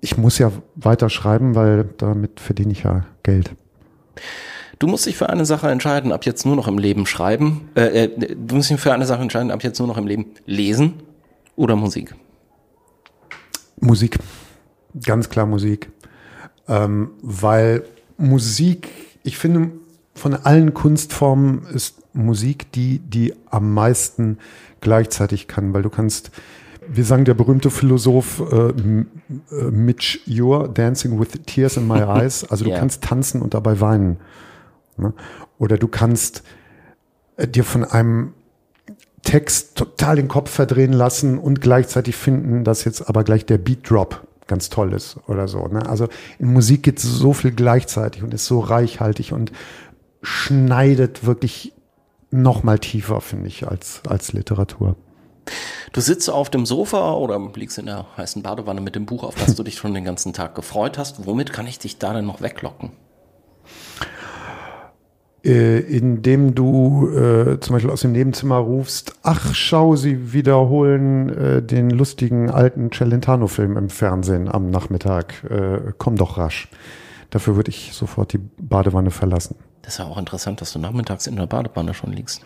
ich 0.00 0.18
muss 0.18 0.38
ja 0.38 0.50
weiter 0.74 1.08
schreiben, 1.08 1.54
weil 1.54 1.88
damit 1.98 2.40
verdiene 2.40 2.72
ich 2.72 2.82
ja 2.82 3.06
Geld. 3.22 3.52
Du 4.80 4.88
musst 4.88 5.06
dich 5.06 5.16
für 5.16 5.30
eine 5.30 5.46
Sache 5.46 5.70
entscheiden, 5.70 6.10
ab 6.10 6.26
jetzt 6.26 6.44
nur 6.44 6.56
noch 6.56 6.66
im 6.66 6.78
Leben 6.78 7.06
schreiben. 7.06 7.68
Äh, 7.76 8.06
äh, 8.06 8.34
du 8.34 8.56
musst 8.56 8.70
dich 8.70 8.80
für 8.80 8.92
eine 8.92 9.06
Sache 9.06 9.22
entscheiden, 9.22 9.52
ab 9.52 9.62
jetzt 9.62 9.78
nur 9.78 9.86
noch 9.86 9.98
im 9.98 10.08
Leben 10.08 10.26
lesen 10.44 10.94
oder 11.54 11.76
Musik. 11.76 12.12
Musik, 13.78 14.18
ganz 15.04 15.28
klar 15.28 15.46
Musik, 15.46 15.92
ähm, 16.66 17.10
weil 17.22 17.84
Musik, 18.16 18.88
ich 19.22 19.38
finde, 19.38 19.70
von 20.14 20.34
allen 20.34 20.74
Kunstformen 20.74 21.66
ist 21.72 22.02
Musik 22.16 22.72
die, 22.72 22.98
die 22.98 23.34
am 23.50 23.72
meisten 23.74 24.38
gleichzeitig 24.80 25.48
kann, 25.48 25.74
weil 25.74 25.82
du 25.82 25.90
kannst 25.90 26.30
wir 26.88 27.04
sagen 27.04 27.24
der 27.24 27.34
berühmte 27.34 27.70
Philosoph 27.70 28.40
äh, 28.52 28.68
äh 28.68 29.70
Mitch 29.70 30.20
Ure, 30.28 30.68
Dancing 30.68 31.18
with 31.18 31.30
Tears 31.46 31.76
in 31.76 31.88
My 31.88 31.98
Eyes. 32.02 32.48
Also 32.48 32.64
du 32.64 32.70
yeah. 32.70 32.78
kannst 32.78 33.02
tanzen 33.02 33.42
und 33.42 33.54
dabei 33.54 33.80
weinen. 33.80 34.18
Ne? 34.96 35.12
Oder 35.58 35.78
du 35.78 35.88
kannst 35.88 36.42
äh, 37.36 37.48
dir 37.48 37.64
von 37.64 37.84
einem 37.84 38.34
Text 39.22 39.76
total 39.76 40.16
den 40.16 40.28
Kopf 40.28 40.50
verdrehen 40.50 40.92
lassen 40.92 41.38
und 41.38 41.60
gleichzeitig 41.60 42.14
finden, 42.14 42.62
dass 42.62 42.84
jetzt 42.84 43.08
aber 43.08 43.24
gleich 43.24 43.44
der 43.44 43.58
Beat 43.58 43.90
Drop 43.90 44.26
ganz 44.46 44.68
toll 44.68 44.92
ist 44.92 45.18
oder 45.26 45.48
so. 45.48 45.66
Ne? 45.66 45.88
Also 45.88 46.08
in 46.38 46.52
Musik 46.52 46.84
geht 46.84 47.00
so 47.00 47.32
viel 47.32 47.50
gleichzeitig 47.50 48.22
und 48.22 48.32
ist 48.32 48.46
so 48.46 48.60
reichhaltig 48.60 49.32
und 49.32 49.50
schneidet 50.22 51.26
wirklich 51.26 51.72
noch 52.36 52.62
mal 52.62 52.78
tiefer, 52.78 53.20
finde 53.20 53.48
ich, 53.48 53.66
als, 53.66 54.02
als 54.08 54.32
Literatur. 54.32 54.96
Du 55.92 56.00
sitzt 56.00 56.28
auf 56.28 56.50
dem 56.50 56.66
Sofa 56.66 57.14
oder 57.14 57.40
liegst 57.54 57.78
in 57.78 57.86
der 57.86 58.06
heißen 58.16 58.42
Badewanne 58.42 58.80
mit 58.80 58.94
dem 58.96 59.06
Buch, 59.06 59.22
auf 59.22 59.34
das 59.36 59.54
du 59.54 59.62
dich 59.62 59.76
schon 59.76 59.94
den 59.94 60.04
ganzen 60.04 60.32
Tag 60.32 60.54
gefreut 60.54 60.98
hast. 60.98 61.26
Womit 61.26 61.52
kann 61.52 61.66
ich 61.66 61.78
dich 61.78 61.98
da 61.98 62.12
denn 62.12 62.26
noch 62.26 62.42
weglocken? 62.42 62.90
Äh, 65.44 65.78
indem 65.78 66.56
du 66.56 67.08
äh, 67.08 67.60
zum 67.60 67.74
Beispiel 67.74 67.92
aus 67.92 68.00
dem 68.00 68.10
Nebenzimmer 68.10 68.56
rufst, 68.56 69.14
ach, 69.22 69.54
schau, 69.54 69.94
sie 69.94 70.32
wiederholen 70.32 71.28
äh, 71.28 71.62
den 71.62 71.90
lustigen 71.90 72.50
alten 72.50 72.90
Celentano-Film 72.90 73.76
im 73.76 73.88
Fernsehen 73.88 74.48
am 74.48 74.70
Nachmittag. 74.70 75.44
Äh, 75.48 75.92
komm 75.98 76.16
doch 76.16 76.36
rasch. 76.36 76.68
Dafür 77.30 77.54
würde 77.54 77.70
ich 77.70 77.92
sofort 77.92 78.32
die 78.32 78.40
Badewanne 78.60 79.12
verlassen. 79.12 79.54
Das 79.86 79.94
ist 79.94 79.98
ja 79.98 80.06
auch 80.06 80.18
interessant, 80.18 80.60
dass 80.60 80.72
du 80.72 80.80
nachmittags 80.80 81.28
in 81.28 81.36
der 81.36 81.46
Badewanne 81.46 81.94
schon 81.94 82.12
liegst. 82.12 82.42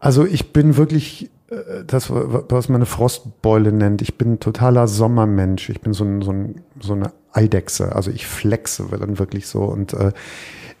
Also 0.00 0.26
ich 0.26 0.52
bin 0.52 0.76
wirklich 0.76 1.30
äh, 1.48 1.82
das, 1.86 2.10
was 2.10 2.68
man 2.68 2.76
eine 2.76 2.86
Frostbeule 2.86 3.72
nennt. 3.72 4.02
Ich 4.02 4.18
bin 4.18 4.38
totaler 4.38 4.86
Sommermensch. 4.86 5.70
Ich 5.70 5.80
bin 5.80 5.94
so, 5.94 6.04
ein, 6.04 6.20
so, 6.20 6.30
ein, 6.30 6.60
so 6.78 6.92
eine 6.92 7.12
Eidechse. 7.32 7.96
Also 7.96 8.10
ich 8.10 8.26
flexe 8.26 8.84
dann 8.90 9.18
wirklich 9.18 9.46
so. 9.46 9.62
Und 9.62 9.94
äh, 9.94 10.12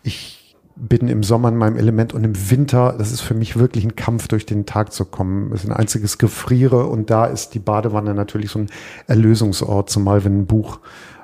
ich 0.02 0.56
bin 0.76 1.08
im 1.08 1.22
Sommer 1.22 1.48
in 1.48 1.56
meinem 1.56 1.78
Element 1.78 2.12
und 2.12 2.22
im 2.22 2.50
Winter, 2.50 2.94
das 2.98 3.10
ist 3.10 3.22
für 3.22 3.34
mich 3.34 3.58
wirklich 3.58 3.84
ein 3.84 3.96
Kampf, 3.96 4.28
durch 4.28 4.44
den 4.44 4.66
Tag 4.66 4.92
zu 4.92 5.06
kommen. 5.06 5.52
Es 5.54 5.64
ist 5.64 5.70
ein 5.70 5.76
einziges 5.76 6.18
Gefriere 6.18 6.84
und 6.84 7.08
da 7.08 7.24
ist 7.24 7.54
die 7.54 7.60
Badewanne 7.60 8.12
natürlich 8.12 8.50
so 8.50 8.58
ein 8.58 8.70
Erlösungsort, 9.06 9.88
zumal 9.88 10.22
wenn 10.22 10.40
ein 10.40 10.46
Buch 10.46 10.80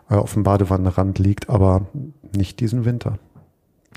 äh, 0.08 0.14
auf 0.14 0.32
dem 0.32 0.42
Badewannenrand 0.42 1.18
liegt, 1.18 1.50
aber 1.50 1.86
nicht 2.34 2.60
diesen 2.60 2.86
Winter. 2.86 3.18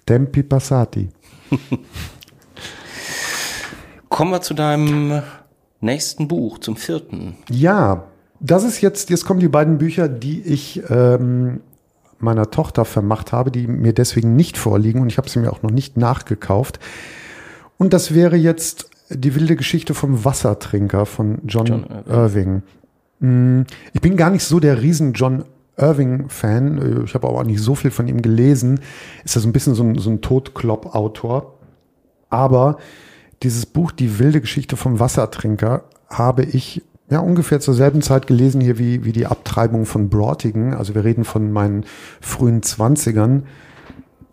Tempi 0.10 0.42
passati. 0.42 1.08
Kommen 4.10 4.32
wir 4.32 4.42
zu 4.42 4.56
deinem 4.56 5.22
nächsten 5.82 6.28
Buch, 6.28 6.58
zum 6.58 6.78
vierten. 6.78 7.38
Ja, 7.52 8.06
das 8.40 8.64
ist 8.64 8.82
jetzt, 8.82 9.12
jetzt 9.12 9.26
kommen 9.26 9.40
die 9.40 9.48
beiden 9.48 9.78
Bücher, 9.78 10.10
die 10.10 10.42
ich 10.42 10.82
ähm, 10.90 11.62
meiner 12.18 12.50
Tochter 12.50 12.86
vermacht 12.86 13.32
habe, 13.32 13.52
die 13.52 13.68
mir 13.68 13.94
deswegen 13.94 14.36
nicht 14.36 14.58
vorliegen 14.58 15.00
und 15.02 15.10
ich 15.10 15.20
habe 15.20 15.30
sie 15.30 15.38
mir 15.38 15.54
auch 15.54 15.62
noch 15.62 15.70
nicht 15.70 15.96
nachgekauft. 15.96 16.80
Und 17.78 17.94
das 17.94 18.16
wäre 18.16 18.36
jetzt 18.36 18.90
die 19.12 19.36
wilde 19.36 19.56
Geschichte 19.56 19.94
vom 19.94 20.26
Wassertrinker 20.26 21.06
von 21.06 21.38
John, 21.46 21.68
John 21.68 21.86
Irving. 22.08 22.64
Irving. 23.20 23.60
Mm, 23.60 23.62
ich 23.94 24.02
bin 24.02 24.18
gar 24.18 24.32
nicht 24.32 24.44
so 24.44 24.60
der 24.60 24.82
riesen 24.82 25.14
John 25.14 25.46
Irving-Fan. 25.80 27.04
Ich 27.06 27.14
habe 27.14 27.28
aber 27.28 27.40
auch 27.40 27.44
nicht 27.44 27.62
so 27.62 27.76
viel 27.76 27.92
von 27.92 28.08
ihm 28.08 28.22
gelesen. 28.22 28.80
Ist 29.24 29.36
ja 29.36 29.42
so 29.42 29.48
ein 29.48 29.54
bisschen 29.54 29.76
so 29.76 29.84
ein, 29.84 29.96
so 29.96 30.10
ein 30.10 30.22
Totklopp-Autor. 30.22 31.56
Aber 32.30 32.78
dieses 33.44 33.66
Buch 33.66 33.92
Die 33.92 34.20
wilde 34.20 34.42
Geschichte 34.42 34.78
vom 34.78 35.00
Wassertrinker 35.00 35.84
habe 36.10 36.44
ich 36.44 36.84
ja 37.10 37.20
ungefähr 37.20 37.60
zur 37.60 37.74
selben 37.74 38.02
Zeit 38.02 38.28
gelesen 38.28 38.62
hier 38.62 38.78
wie, 38.78 39.04
wie 39.04 39.12
die 39.12 39.26
Abtreibung 39.26 39.86
von 39.86 40.10
Broughtigan. 40.10 40.74
Also 40.74 40.96
wir 40.96 41.04
reden 41.04 41.24
von 41.24 41.52
meinen 41.52 41.86
frühen 42.22 42.62
Zwanzigern. 42.62 43.48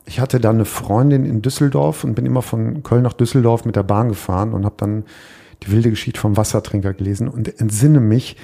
Ich 0.05 0.21
hatte 0.21 0.41
da 0.41 0.51
eine 0.51 0.65
Freundin 0.65 1.25
in 1.25 1.43
Düsseldorf 1.43 2.05
und 2.05 2.15
bin 2.15 2.27
immer 2.27 2.43
von 2.43 2.83
Köln 2.83 3.03
nach 3.03 3.13
Düsseldorf 3.13 3.65
mit 3.65 3.77
der 3.77 3.83
Bahn 3.83 4.09
gefahren 4.09 4.53
und 4.53 4.65
habe 4.65 4.77
dann 4.79 5.05
die 5.63 5.73
wilde 5.73 5.91
Geschichte 5.91 6.21
vom 6.21 6.37
Wassertrinker 6.37 6.93
gelesen 6.93 7.29
und 7.29 7.61
entsinne 7.61 8.01
mich, 8.01 8.37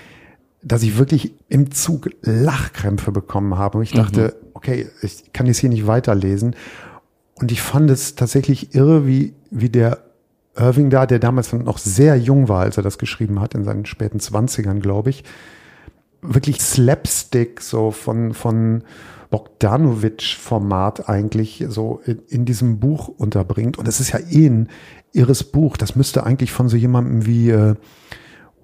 dass 0.63 0.83
ich 0.83 0.99
wirklich 0.99 1.35
im 1.49 1.71
Zug 1.73 2.11
Lachkrämpfe 2.23 3.13
bekommen 3.13 3.59
habe. 3.59 3.79
Und 3.79 3.85
ich 3.85 3.93
dachte, 3.93 4.37
mhm. 4.41 4.49
okay, 4.55 4.89
ich 5.03 5.33
kann 5.33 5.47
jetzt 5.47 5.59
hier 5.59 5.71
nicht 5.71 5.87
weiterlesen. 5.87 6.55
Und 7.35 7.51
ich 7.51 7.61
fand 7.61 7.91
es 7.91 8.15
tatsächlich 8.15 8.75
irre, 8.75 9.07
wie, 9.07 9.35
wie 9.51 9.69
der 9.69 9.99
Irving 10.57 10.91
da, 10.91 11.07
der 11.07 11.19
damals 11.19 11.53
noch 11.53 11.79
sehr 11.79 12.17
jung 12.17 12.49
war, 12.49 12.61
als 12.61 12.77
er 12.77 12.83
das 12.83 12.99
geschrieben 12.99 13.41
hat, 13.41 13.55
in 13.55 13.65
seinen 13.65 13.87
späten 13.87 14.21
Zwanzigern, 14.21 14.81
glaube 14.81 15.11
ich, 15.11 15.25
wirklich 16.21 16.61
Slapstick 16.61 17.61
so 17.61 17.91
von, 17.91 18.33
von 18.33 18.85
Bogdanovich-Format 19.31 21.09
eigentlich 21.09 21.65
so 21.69 22.01
in, 22.05 22.21
in, 22.29 22.45
diesem 22.45 22.79
Buch 22.79 23.09
unterbringt. 23.09 23.79
Und 23.79 23.89
es 23.89 23.99
ist 23.99 24.13
ja 24.13 24.21
eh 24.21 24.47
ein 24.47 24.69
irres 25.13 25.43
Buch. 25.43 25.77
Das 25.77 25.97
müsste 25.97 26.25
eigentlich 26.25 26.53
von 26.53 26.69
so 26.69 26.77
jemandem 26.77 27.27
wie 27.27 27.51
äh, 27.51 27.75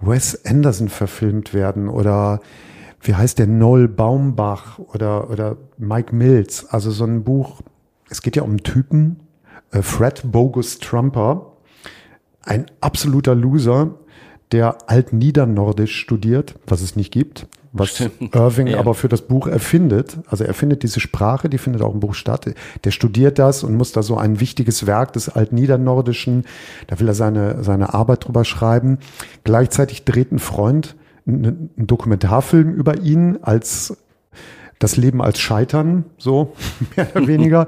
Wes 0.01 0.45
Anderson 0.45 0.89
verfilmt 0.89 1.55
werden 1.55 1.89
oder 1.89 2.41
wie 3.01 3.15
heißt 3.15 3.39
der 3.39 3.47
Noel 3.47 3.89
Baumbach 3.89 4.79
oder, 4.79 5.31
oder 5.31 5.57
Mike 5.77 6.15
Mills. 6.15 6.67
Also 6.67 6.91
so 6.91 7.05
ein 7.05 7.25
Buch, 7.25 7.61
es 8.11 8.23
geht 8.23 8.37
ja 8.37 8.43
um 8.43 8.51
einen 8.51 8.63
Typen, 8.63 9.21
äh, 9.71 9.83
Fred 9.83 10.23
Bogus 10.25 10.79
Trumper, 10.79 11.53
ein 12.43 12.67
absoluter 12.81 13.35
Loser, 13.35 13.95
der 14.53 14.79
Altniedernordisch 14.89 15.97
studiert, 15.97 16.55
was 16.67 16.81
es 16.81 16.97
nicht 16.97 17.13
gibt, 17.13 17.47
was 17.73 17.91
Stimmt. 17.91 18.35
Irving 18.35 18.69
ja. 18.69 18.79
aber 18.79 18.95
für 18.95 19.09
das 19.09 19.23
Buch 19.23 19.47
erfindet. 19.47 20.19
Also 20.29 20.45
er 20.45 20.55
findet 20.55 20.83
diese 20.83 21.01
Sprache, 21.01 21.49
die 21.49 21.59
findet 21.59 21.83
auch 21.83 21.93
im 21.93 22.01
Buch 22.01 22.15
statt. 22.15 22.51
Der 22.85 22.91
studiert 22.91 23.39
das 23.39 23.63
und 23.63 23.75
muss 23.75 23.93
da 23.93 24.03
so 24.03 24.17
ein 24.17 24.41
wichtiges 24.41 24.87
Werk 24.87 25.13
des 25.13 25.29
Altniedernordischen, 25.29 26.45
da 26.87 26.99
will 27.01 27.09
er 27.09 27.15
seine, 27.15 27.63
seine 27.63 27.95
Arbeit 27.95 28.27
drüber 28.27 28.45
schreiben. 28.45 28.99
Gleichzeitig 29.45 30.05
dreht 30.05 30.33
ein 30.33 30.39
Freund 30.39 30.97
einen 31.27 31.71
Dokumentarfilm 31.77 32.73
über 32.73 32.99
ihn 32.99 33.39
als 33.43 33.97
das 34.79 34.97
Leben 34.97 35.21
als 35.21 35.39
Scheitern, 35.41 36.05
so 36.17 36.55
mehr 36.97 37.09
oder 37.15 37.27
weniger. 37.27 37.67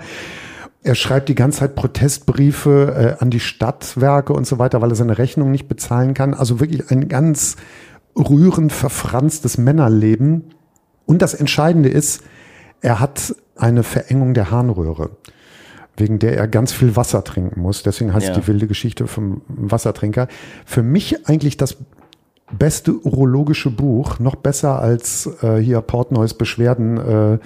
Er 0.82 0.94
schreibt 0.94 1.28
die 1.28 1.34
ganze 1.34 1.59
Zeit 1.61 1.74
Protestbriefe 1.74 3.16
äh, 3.18 3.22
an 3.22 3.30
die 3.30 3.40
Stadtwerke 3.40 4.32
und 4.32 4.46
so 4.46 4.59
weiter, 4.59 4.80
weil 4.80 4.90
er 4.90 4.96
seine 4.96 5.18
Rechnung 5.18 5.51
nicht 5.51 5.68
bezahlen 5.68 6.14
kann. 6.14 6.32
Also 6.32 6.59
wirklich 6.59 6.90
ein 6.90 7.09
ganz 7.09 7.57
rührend 8.16 8.72
verfranstes 8.72 9.58
Männerleben. 9.58 10.54
Und 11.06 11.22
das 11.22 11.34
Entscheidende 11.34 11.88
ist, 11.88 12.22
er 12.80 13.00
hat 13.00 13.34
eine 13.56 13.82
Verengung 13.82 14.34
der 14.34 14.50
Harnröhre, 14.50 15.11
wegen 15.96 16.18
der 16.18 16.36
er 16.36 16.48
ganz 16.48 16.72
viel 16.72 16.96
Wasser 16.96 17.24
trinken 17.24 17.61
muss. 17.61 17.82
Deswegen 17.82 18.12
heißt 18.12 18.28
ja. 18.28 18.34
die 18.34 18.46
wilde 18.46 18.66
Geschichte 18.66 19.06
vom 19.06 19.42
Wassertrinker. 19.48 20.28
Für 20.64 20.82
mich 20.82 21.28
eigentlich 21.28 21.56
das 21.56 21.76
beste 22.50 22.94
urologische 22.94 23.70
Buch, 23.70 24.18
noch 24.18 24.34
besser 24.34 24.80
als 24.80 25.28
äh, 25.42 25.58
hier 25.58 25.80
Portnoys 25.82 26.34
Beschwerden 26.34 26.96
äh, 26.96 27.38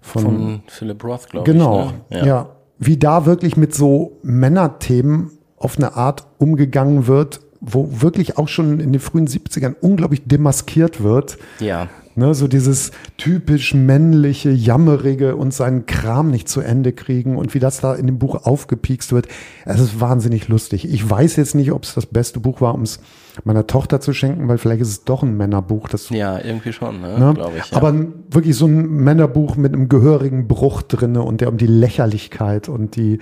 von, 0.00 0.22
von 0.22 0.62
Philip 0.66 1.02
Roth, 1.04 1.28
glaube 1.30 1.50
genau, 1.50 1.80
ich. 1.80 1.86
Genau, 1.86 1.98
ne? 2.10 2.18
ja. 2.18 2.26
ja. 2.26 2.48
Wie 2.78 2.96
da 2.96 3.26
wirklich 3.26 3.56
mit 3.56 3.74
so 3.74 4.18
Männerthemen 4.22 5.32
auf 5.56 5.76
eine 5.76 5.96
Art 5.96 6.26
umgegangen 6.38 7.08
wird, 7.08 7.40
wo 7.60 8.00
wirklich 8.00 8.38
auch 8.38 8.48
schon 8.48 8.80
in 8.80 8.92
den 8.92 9.00
frühen 9.00 9.26
70ern 9.26 9.74
unglaublich 9.80 10.22
demaskiert 10.24 11.02
wird. 11.02 11.38
Ja. 11.60 11.88
Ne, 12.14 12.34
so 12.34 12.48
dieses 12.48 12.90
typisch 13.16 13.74
männliche, 13.74 14.50
jammerige 14.50 15.36
und 15.36 15.54
seinen 15.54 15.86
Kram 15.86 16.32
nicht 16.32 16.48
zu 16.48 16.60
Ende 16.60 16.92
kriegen 16.92 17.36
und 17.36 17.54
wie 17.54 17.60
das 17.60 17.80
da 17.80 17.94
in 17.94 18.06
dem 18.06 18.18
Buch 18.18 18.44
aufgepiekst 18.44 19.12
wird. 19.12 19.28
Es 19.64 19.78
ist 19.78 20.00
wahnsinnig 20.00 20.48
lustig. 20.48 20.92
Ich 20.92 21.08
weiß 21.08 21.36
jetzt 21.36 21.54
nicht, 21.54 21.70
ob 21.70 21.84
es 21.84 21.94
das 21.94 22.06
beste 22.06 22.40
Buch 22.40 22.60
war, 22.60 22.74
um 22.74 22.82
es 22.82 22.98
meiner 23.44 23.68
Tochter 23.68 24.00
zu 24.00 24.12
schenken, 24.12 24.48
weil 24.48 24.58
vielleicht 24.58 24.80
ist 24.80 24.88
es 24.88 25.04
doch 25.04 25.22
ein 25.22 25.36
Männerbuch. 25.36 25.88
Das, 25.88 26.10
ja, 26.10 26.40
irgendwie 26.44 26.72
schon, 26.72 27.00
ne? 27.00 27.20
ne? 27.20 27.34
glaube 27.34 27.52
ich. 27.56 27.70
Ja. 27.70 27.76
Aber 27.76 27.94
wirklich 28.30 28.56
so 28.56 28.66
ein 28.66 28.88
Männerbuch 28.88 29.54
mit 29.54 29.72
einem 29.72 29.88
gehörigen 29.88 30.48
Bruch 30.48 30.82
drinne 30.82 31.22
und 31.22 31.40
der 31.40 31.48
um 31.48 31.56
die 31.56 31.68
Lächerlichkeit 31.68 32.68
und 32.68 32.96
die, 32.96 33.20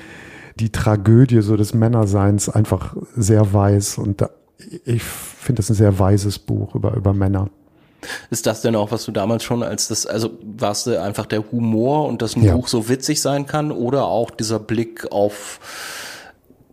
die 0.57 0.71
Tragödie 0.71 1.43
so 1.43 1.57
des 1.57 1.75
Männerseins 1.75 2.49
einfach 2.49 2.97
sehr 3.17 3.53
weiß. 3.53 3.99
Und 3.99 4.21
da, 4.21 4.31
ich 4.85 5.03
finde 5.03 5.61
das 5.61 5.71
ein 5.71 5.75
sehr 5.75 5.99
weises 5.99 6.39
Buch 6.39 6.75
über, 6.75 6.95
über 6.95 7.13
Männer. 7.13 7.51
Ist 8.31 8.47
das 8.47 8.63
denn 8.63 8.77
auch, 8.77 8.91
was 8.93 9.05
du 9.05 9.13
damals 9.13 9.43
schon 9.43 9.63
als 9.63 9.89
das, 9.89 10.07
also 10.07 10.31
warst 10.43 10.87
du 10.87 11.01
einfach 11.01 11.27
der 11.27 11.51
Humor 11.51 12.07
und 12.07 12.23
dass 12.23 12.37
ein 12.37 12.43
ja. 12.43 12.55
Buch 12.55 12.69
so 12.69 12.89
witzig 12.89 13.21
sein 13.21 13.47
kann 13.47 13.73
oder 13.73 14.05
auch 14.07 14.31
dieser 14.31 14.59
Blick 14.59 15.11
auf 15.11 15.61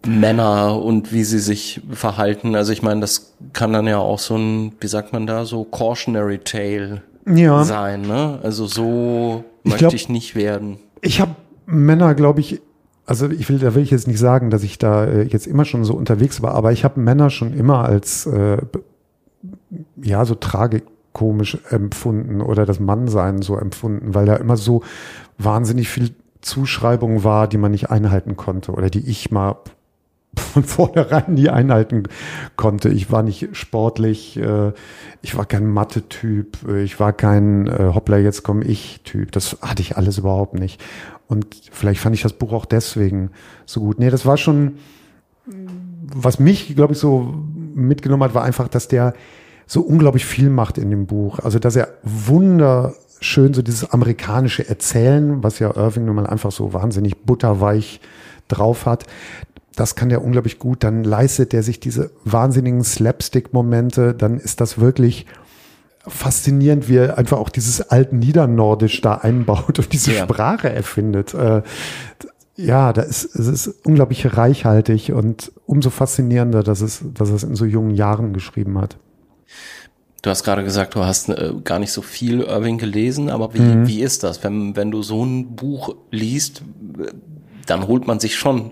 Männer 0.06 0.82
und 0.82 1.12
wie 1.12 1.24
sie 1.24 1.40
sich 1.40 1.82
verhalten? 1.92 2.56
Also 2.56 2.72
ich 2.72 2.82
meine, 2.82 3.02
das 3.02 3.34
kann 3.54 3.74
dann 3.74 3.88
ja 3.88 3.98
auch 3.98 4.20
so 4.20 4.36
ein, 4.36 4.74
wie 4.80 4.88
sagt 4.88 5.14
man 5.14 5.26
da, 5.26 5.46
so 5.46 5.64
cautionary 5.64 6.40
tale 6.40 7.02
ja. 7.26 7.64
sein, 7.64 8.02
ne? 8.02 8.40
Also 8.44 8.68
so 8.68 9.44
ich 9.64 9.72
möchte 9.72 9.86
glaub, 9.86 9.94
ich 9.94 10.10
nicht 10.10 10.36
werden. 10.36 10.78
Ich 11.02 11.22
habe 11.22 11.36
Männer, 11.66 12.16
glaube 12.16 12.42
ich, 12.42 12.62
also 13.06 13.30
ich 13.30 13.50
will, 13.50 13.60
da 13.60 13.76
will 13.76 13.84
ich 13.84 13.92
jetzt 13.92 14.08
nicht 14.08 14.20
sagen, 14.20 14.50
dass 14.50 14.64
ich 14.64 14.78
da 14.78 15.06
äh, 15.06 15.24
jetzt 15.24 15.48
immer 15.48 15.66
schon 15.66 15.84
so 15.84 15.94
unterwegs 15.94 16.42
war, 16.42 16.56
aber 16.56 16.72
ich 16.72 16.84
habe 16.84 17.00
Männer 17.00 17.30
schon 17.30 17.54
immer 17.54 17.84
als 17.86 18.26
äh, 18.26 18.58
ja 20.02 20.26
so 20.26 20.36
tragik 20.36 20.84
komisch 21.12 21.58
empfunden 21.70 22.42
oder 22.42 22.66
das 22.66 22.80
Mannsein 22.80 23.42
so 23.42 23.58
empfunden, 23.58 24.16
weil 24.16 24.26
da 24.26 24.36
immer 24.36 24.58
so 24.58 24.84
wahnsinnig 25.38 25.90
viel 25.90 26.12
Zuschreibung 26.42 27.24
war, 27.24 27.48
die 27.48 27.58
man 27.58 27.72
nicht 27.72 27.90
einhalten 27.90 28.36
konnte 28.36 28.72
oder 28.72 28.90
die 28.90 29.08
ich 29.08 29.32
mal 29.32 29.58
von 30.36 30.64
vornherein 30.64 31.34
nie 31.34 31.50
einhalten 31.50 32.04
konnte. 32.56 32.90
Ich 32.90 33.12
war 33.12 33.24
nicht 33.24 33.50
sportlich, 33.56 34.38
äh, 34.38 34.72
ich 35.22 35.38
war 35.38 35.46
kein 35.46 35.68
Mathe-Typ, 35.68 36.68
ich 36.70 37.00
war 37.00 37.14
kein 37.14 37.68
äh, 37.68 37.92
Hoppla, 37.94 38.18
jetzt 38.18 38.44
komme 38.44 38.64
ich-Typ. 38.64 39.32
Das 39.32 39.58
hatte 39.62 39.82
ich 39.82 39.98
alles 39.98 40.18
überhaupt 40.18 40.56
nicht. 40.56 40.82
Und 41.28 41.48
vielleicht 41.72 42.00
fand 42.00 42.16
ich 42.16 42.22
das 42.22 42.34
Buch 42.34 42.54
auch 42.54 42.66
deswegen 42.66 43.32
so 43.66 43.80
gut. 43.80 44.00
Nee, 44.00 44.10
das 44.10 44.26
war 44.26 44.38
schon, 44.38 44.76
was 45.46 46.40
mich, 46.40 46.76
glaube 46.76 46.94
ich, 46.94 47.00
so 47.00 47.34
mitgenommen 47.74 48.24
hat, 48.24 48.34
war 48.34 48.44
einfach, 48.44 48.68
dass 48.68 48.88
der 48.88 49.14
so 49.66 49.82
unglaublich 49.82 50.26
viel 50.26 50.50
macht 50.50 50.78
in 50.78 50.90
dem 50.90 51.08
Buch. 51.08 51.40
Also, 51.40 51.60
dass 51.60 51.76
er 51.76 51.90
wunderschön 52.04 53.54
so 53.54 53.62
dieses 53.62 53.90
amerikanische 53.92 54.68
Erzählen, 54.68 55.44
was 55.44 55.60
ja 55.60 55.76
Irving 55.76 56.06
nun 56.06 56.16
mal 56.16 56.28
einfach 56.28 56.52
so 56.52 56.74
wahnsinnig 56.74 57.26
butterweich 57.26 58.02
drauf 58.48 58.86
hat, 58.86 59.06
das 59.76 59.96
kann 59.96 60.10
der 60.10 60.24
unglaublich 60.24 60.60
gut. 60.60 60.84
Dann 60.84 61.04
leistet 61.04 61.54
er 61.54 61.64
sich 61.64 61.80
diese 61.80 62.12
wahnsinnigen 62.26 62.84
Slapstick-Momente. 62.84 64.14
Dann 64.14 64.38
ist 64.38 64.62
das 64.62 64.80
wirklich 64.80 65.26
faszinierend, 66.08 66.90
wie 66.90 66.98
er 66.98 67.18
einfach 67.18 67.38
auch 67.38 67.50
dieses 67.50 67.82
alten 67.82 68.20
Niedernordisch 68.20 69.02
da 69.02 69.16
einbaut 69.16 69.80
und 69.80 69.94
diese 69.94 70.14
ja. 70.14 70.24
Sprache 70.24 70.70
erfindet. 70.70 71.34
Äh, 71.34 71.62
ja, 72.56 72.94
da 72.94 73.02
ist, 73.02 73.36
es 73.36 73.48
ist 73.48 73.86
unglaublich 73.86 74.38
reichhaltig 74.38 75.12
und 75.12 75.52
umso 75.66 75.90
faszinierender, 75.90 76.62
dass 76.62 76.82
es, 76.82 77.04
dass 77.14 77.30
es 77.30 77.44
in 77.44 77.56
so 77.56 77.66
jungen 77.66 77.96
Jahren 77.96 78.34
geschrieben 78.34 78.80
hat. 78.80 78.98
Du 80.22 80.30
hast 80.30 80.44
gerade 80.44 80.64
gesagt, 80.64 80.96
du 80.96 81.04
hast 81.04 81.30
äh, 81.30 81.54
gar 81.64 81.80
nicht 81.80 81.92
so 81.92 82.02
viel 82.02 82.42
Irving 82.42 82.78
gelesen, 82.78 83.30
aber 83.30 83.54
wie, 83.54 83.60
mhm. 83.60 83.88
wie 83.88 84.02
ist 84.02 84.24
das? 84.24 84.44
Wenn, 84.44 84.76
wenn 84.76 84.92
du 84.92 85.02
so 85.02 85.26
ein 85.26 85.56
Buch 85.56 85.96
liest, 86.12 86.62
dann 87.66 87.88
holt 87.88 88.08
man 88.08 88.20
sich 88.20 88.36
schon 88.36 88.72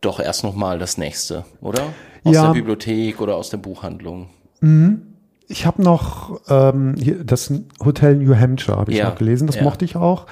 doch 0.00 0.20
erst 0.20 0.44
nochmal 0.44 0.78
das 0.78 0.96
nächste, 0.96 1.44
oder? 1.60 1.82
Aus 2.22 2.34
ja. 2.34 2.46
der 2.46 2.52
Bibliothek 2.52 3.20
oder 3.20 3.36
aus 3.36 3.50
der 3.50 3.58
Buchhandlung. 3.58 4.28
Mhm. 4.60 5.13
Ich 5.48 5.66
habe 5.66 5.82
noch 5.82 6.40
ähm, 6.48 6.94
hier, 6.98 7.22
das 7.24 7.52
Hotel 7.84 8.16
New 8.16 8.34
Hampshire 8.34 8.76
habe 8.76 8.92
ich 8.92 8.98
ja. 8.98 9.10
noch 9.10 9.16
gelesen, 9.16 9.46
das 9.46 9.56
ja. 9.56 9.62
mochte 9.62 9.84
ich 9.84 9.96
auch. 9.96 10.26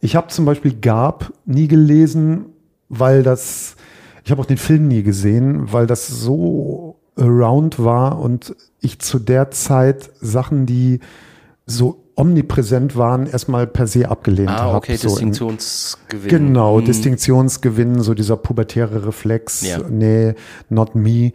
Ich 0.00 0.16
habe 0.16 0.28
zum 0.28 0.44
Beispiel 0.44 0.74
Gab 0.74 1.32
nie 1.44 1.68
gelesen, 1.68 2.46
weil 2.88 3.22
das, 3.22 3.76
ich 4.24 4.30
habe 4.30 4.40
auch 4.40 4.46
den 4.46 4.56
Film 4.56 4.88
nie 4.88 5.02
gesehen, 5.02 5.72
weil 5.72 5.86
das 5.86 6.08
so 6.08 6.96
around 7.16 7.82
war 7.82 8.18
und 8.18 8.54
ich 8.80 8.98
zu 8.98 9.18
der 9.18 9.50
Zeit 9.50 10.10
Sachen, 10.20 10.66
die 10.66 11.00
so 11.66 12.02
omnipräsent 12.20 12.96
waren, 12.96 13.26
erstmal 13.26 13.66
per 13.66 13.86
se 13.86 14.08
abgelehnt 14.08 14.50
ah, 14.50 14.76
okay, 14.76 14.96
So 14.96 15.08
Distinktionsgewinn. 15.08 16.28
Genau, 16.28 16.78
hm. 16.78 16.84
Distinktionsgewinn, 16.84 18.00
so 18.00 18.14
dieser 18.14 18.36
pubertäre 18.36 19.06
Reflex, 19.06 19.62
ja. 19.62 19.78
nee, 19.88 20.34
not 20.68 20.94
me. 20.94 21.32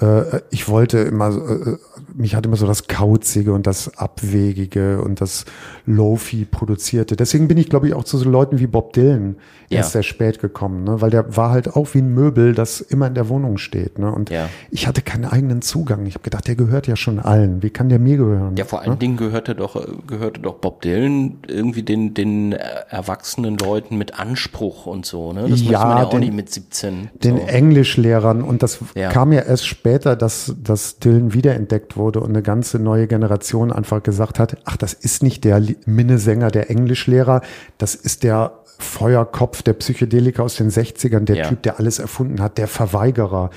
Äh, 0.00 0.40
ich 0.50 0.68
wollte 0.68 0.98
immer, 0.98 1.28
äh, 1.30 1.76
mich 2.14 2.34
hat 2.34 2.44
immer 2.44 2.56
so 2.56 2.66
das 2.66 2.86
Kauzige 2.86 3.52
und 3.52 3.66
das 3.66 3.96
Abwegige 3.96 5.00
und 5.00 5.20
das 5.20 5.46
Lofi 5.86 6.44
produzierte. 6.44 7.16
Deswegen 7.16 7.48
bin 7.48 7.56
ich, 7.56 7.70
glaube 7.70 7.88
ich, 7.88 7.94
auch 7.94 8.04
zu 8.04 8.18
so 8.18 8.28
Leuten 8.28 8.58
wie 8.58 8.66
Bob 8.66 8.92
Dylan 8.92 9.36
ja. 9.68 9.78
erst 9.78 9.92
sehr 9.92 10.02
spät 10.02 10.40
gekommen, 10.40 10.84
ne? 10.84 11.00
weil 11.00 11.10
der 11.10 11.36
war 11.36 11.50
halt 11.50 11.74
auch 11.74 11.94
wie 11.94 11.98
ein 11.98 12.12
Möbel, 12.12 12.54
das 12.54 12.80
immer 12.80 13.06
in 13.06 13.14
der 13.14 13.28
Wohnung 13.28 13.56
steht. 13.56 13.98
Ne? 13.98 14.12
Und 14.12 14.30
ja. 14.30 14.48
ich 14.70 14.86
hatte 14.86 15.00
keinen 15.00 15.24
eigenen 15.24 15.62
Zugang. 15.62 16.04
Ich 16.06 16.14
habe 16.14 16.24
gedacht, 16.24 16.46
der 16.46 16.56
gehört 16.56 16.86
ja 16.86 16.96
schon 16.96 17.18
allen. 17.18 17.62
Wie 17.62 17.70
kann 17.70 17.88
der 17.88 17.98
mir 17.98 18.18
gehören? 18.18 18.56
Ja, 18.56 18.66
vor 18.66 18.80
allen 18.80 18.90
ne? 18.92 18.96
Dingen 18.96 19.16
gehört 19.16 19.48
er 19.48 19.54
doch, 19.54 19.76
gehörte 20.26 20.40
doch 20.40 20.54
Bob 20.56 20.82
Dylan 20.82 21.38
irgendwie 21.46 21.82
den, 21.82 22.12
den 22.12 22.52
erwachsenen 22.52 23.56
Leuten 23.56 23.96
mit 23.96 24.18
Anspruch 24.18 24.86
und 24.86 25.06
so, 25.06 25.32
ne? 25.32 25.46
Das 25.48 25.62
ja, 25.62 25.84
man 25.84 25.98
ja 25.98 26.04
den, 26.04 26.16
auch 26.16 26.18
nicht 26.18 26.32
mit 26.32 26.50
17. 26.50 27.10
Den 27.14 27.36
so. 27.38 27.42
Englischlehrern 27.44 28.42
und 28.42 28.62
das 28.62 28.80
Ja. 28.94 29.10
kam 29.10 29.32
ja 29.32 29.42
erst 29.42 29.66
später, 29.66 30.16
dass, 30.16 30.54
dass 30.62 30.98
Dylan 30.98 31.32
wiederentdeckt 31.32 31.96
wurde 31.96 32.20
und 32.20 32.30
eine 32.30 32.42
ganze 32.42 32.78
neue 32.78 33.06
Generation 33.06 33.70
einfach 33.70 34.02
gesagt 34.02 34.38
hat, 34.38 34.56
ach, 34.64 34.76
das 34.76 34.92
ist 34.94 35.22
nicht 35.22 35.44
der 35.44 35.62
Minnesänger, 35.86 36.50
der 36.50 36.70
Englischlehrer, 36.70 37.40
das 37.78 37.94
ist 37.94 38.24
der 38.24 38.52
Feuerkopf, 38.78 39.62
der 39.62 39.74
Psychedelika 39.74 40.42
aus 40.42 40.56
den 40.56 40.70
60ern, 40.70 41.20
der 41.20 41.36
Ja. 41.36 41.48
Typ, 41.48 41.62
der 41.62 41.78
alles 41.78 41.98
erfunden 41.98 42.42
hat, 42.42 42.58
der 42.58 42.66
Verweigerer. 42.68 43.50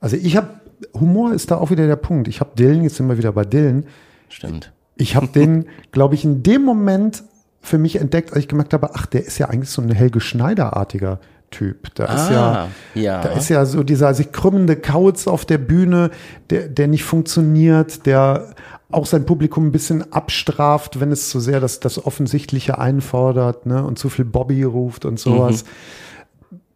Also 0.00 0.16
ich 0.16 0.36
habe, 0.36 0.48
Humor 0.94 1.32
ist 1.32 1.50
da 1.50 1.56
auch 1.56 1.70
wieder 1.70 1.86
der 1.86 1.96
Punkt. 1.96 2.28
Ich 2.28 2.40
habe 2.40 2.50
Dylan, 2.56 2.84
jetzt 2.84 2.96
sind 2.96 3.08
wir 3.08 3.18
wieder 3.18 3.32
bei 3.32 3.44
Dylan, 3.44 3.84
Stimmt. 4.28 4.72
Ich 4.96 5.16
habe 5.16 5.28
den, 5.28 5.66
glaube 5.92 6.14
ich, 6.14 6.24
in 6.24 6.42
dem 6.42 6.62
Moment 6.64 7.24
für 7.60 7.78
mich 7.78 7.96
entdeckt, 7.96 8.30
als 8.32 8.40
ich 8.40 8.48
gemerkt 8.48 8.74
habe, 8.74 8.90
ach, 8.94 9.06
der 9.06 9.24
ist 9.24 9.38
ja 9.38 9.48
eigentlich 9.48 9.70
so 9.70 9.80
ein 9.80 9.90
Helge 9.90 10.20
Schneider-artiger 10.20 11.18
Typ. 11.50 11.94
Da 11.94 12.06
ist 12.06 12.30
ja, 12.30 12.52
Ah, 12.52 12.68
ja. 12.94 13.22
da 13.22 13.28
ist 13.30 13.48
ja 13.48 13.64
so 13.64 13.84
dieser 13.84 14.12
sich 14.12 14.32
krümmende 14.32 14.76
Kauz 14.76 15.28
auf 15.28 15.44
der 15.44 15.58
Bühne, 15.58 16.10
der, 16.50 16.68
der 16.68 16.88
nicht 16.88 17.04
funktioniert, 17.04 18.06
der 18.06 18.54
auch 18.90 19.06
sein 19.06 19.24
Publikum 19.24 19.66
ein 19.66 19.72
bisschen 19.72 20.12
abstraft, 20.12 21.00
wenn 21.00 21.12
es 21.12 21.30
zu 21.30 21.40
sehr 21.40 21.60
das, 21.60 21.80
das 21.80 22.04
Offensichtliche 22.04 22.78
einfordert, 22.78 23.66
ne, 23.66 23.84
und 23.84 23.98
zu 23.98 24.08
viel 24.08 24.24
Bobby 24.24 24.62
ruft 24.64 25.04
und 25.04 25.18
sowas. 25.20 25.64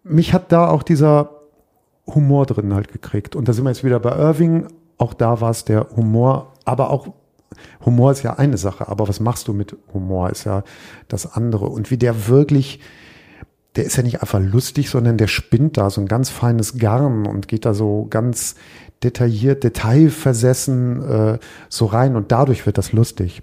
Mich 0.04 0.32
hat 0.32 0.52
da 0.52 0.68
auch 0.68 0.82
dieser 0.82 1.30
Humor 2.06 2.46
drin 2.46 2.74
halt 2.74 2.92
gekriegt. 2.92 3.36
Und 3.36 3.48
da 3.48 3.52
sind 3.52 3.64
wir 3.64 3.70
jetzt 3.70 3.84
wieder 3.84 4.00
bei 4.00 4.16
Irving. 4.16 4.68
Auch 4.96 5.12
da 5.14 5.40
war 5.40 5.50
es 5.50 5.64
der 5.64 5.88
Humor, 5.96 6.52
aber 6.64 6.90
auch 6.90 7.08
Humor 7.84 8.12
ist 8.12 8.22
ja 8.22 8.34
eine 8.34 8.56
Sache, 8.56 8.88
aber 8.88 9.08
was 9.08 9.20
machst 9.20 9.48
du 9.48 9.52
mit 9.52 9.76
Humor 9.92 10.30
ist 10.30 10.44
ja 10.44 10.64
das 11.08 11.32
andere. 11.32 11.66
Und 11.66 11.90
wie 11.90 11.96
der 11.98 12.28
wirklich, 12.28 12.80
der 13.76 13.84
ist 13.84 13.96
ja 13.96 14.02
nicht 14.02 14.20
einfach 14.20 14.40
lustig, 14.40 14.90
sondern 14.90 15.16
der 15.16 15.28
spinnt 15.28 15.76
da 15.76 15.90
so 15.90 16.00
ein 16.00 16.08
ganz 16.08 16.30
feines 16.30 16.78
Garn 16.78 17.26
und 17.26 17.48
geht 17.48 17.64
da 17.64 17.74
so 17.74 18.06
ganz 18.10 18.56
detailliert, 19.02 19.64
detailversessen 19.64 21.02
äh, 21.02 21.38
so 21.68 21.86
rein 21.86 22.16
und 22.16 22.32
dadurch 22.32 22.66
wird 22.66 22.78
das 22.78 22.92
lustig. 22.92 23.42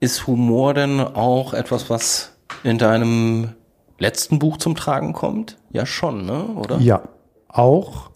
Ist 0.00 0.26
Humor 0.26 0.74
denn 0.74 1.00
auch 1.00 1.54
etwas, 1.54 1.88
was 1.88 2.36
in 2.62 2.78
deinem 2.78 3.54
letzten 3.98 4.38
Buch 4.38 4.58
zum 4.58 4.74
Tragen 4.74 5.12
kommt? 5.12 5.56
Ja, 5.70 5.86
schon, 5.86 6.26
ne? 6.26 6.44
Oder? 6.56 6.78
Ja, 6.78 7.02
auch. 7.48 8.10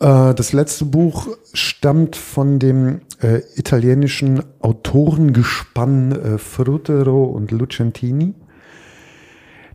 Äh, 0.00 0.34
das 0.34 0.52
letzte 0.52 0.84
Buch 0.84 1.28
stammt 1.52 2.16
von 2.16 2.58
dem 2.58 3.00
äh, 3.22 3.40
italienischen 3.56 4.42
Autorengespann 4.60 6.12
äh, 6.12 6.38
Fruttero 6.38 7.24
und 7.24 7.50
Lucentini. 7.50 8.34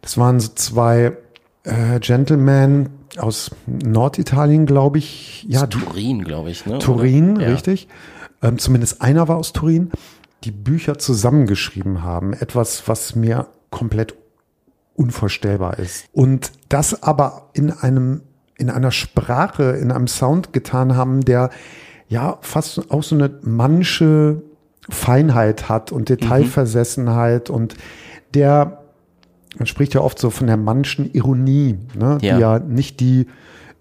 Das 0.02 0.18
waren 0.18 0.40
so 0.40 0.50
zwei 0.56 1.18
äh, 1.64 2.00
Gentlemen 2.00 2.90
aus 3.18 3.52
Norditalien, 3.68 4.66
glaube 4.66 4.98
ich. 4.98 5.46
Ja, 5.48 5.66
die, 5.66 5.78
Turin, 5.78 6.24
glaube 6.24 6.50
ich, 6.50 6.66
ne? 6.66 6.80
Turin? 6.80 7.40
Ja. 7.40 7.50
richtig. 7.50 7.88
Ähm, 8.42 8.58
zumindest 8.58 9.02
einer 9.02 9.28
war 9.28 9.38
aus 9.38 9.54
Turin, 9.54 9.92
die 10.44 10.52
Bücher 10.52 10.98
zusammengeschrieben 10.98 12.04
haben. 12.04 12.34
Etwas, 12.34 12.88
was 12.88 13.16
mir 13.16 13.48
komplett 13.70 14.16
unvorstellbar 14.96 15.80
ist. 15.80 16.06
Und 16.12 16.52
das 16.70 17.02
aber 17.02 17.50
in 17.54 17.72
einem, 17.72 18.22
in 18.64 18.70
einer 18.70 18.92
Sprache, 18.92 19.64
in 19.74 19.92
einem 19.92 20.08
Sound 20.08 20.54
getan 20.54 20.96
haben, 20.96 21.22
der 21.22 21.50
ja 22.08 22.38
fast 22.42 22.90
auch 22.92 23.04
so 23.04 23.16
eine 23.16 23.30
manche 23.42 24.42
Feinheit 24.90 25.68
hat 25.70 25.92
und 25.92 26.10
Detailversessenheit 26.10 27.50
und 27.50 27.76
der, 28.34 28.84
man 29.58 29.66
spricht 29.68 29.94
ja 29.94 30.02
oft 30.02 30.18
so 30.18 30.30
von 30.30 30.48
der 30.48 30.58
manchen 30.58 31.14
Ironie, 31.14 31.78
ne, 31.98 32.18
Ja. 32.22 32.36
die 32.36 32.42
ja 32.42 32.60
nicht 32.60 33.00
die, 33.00 33.28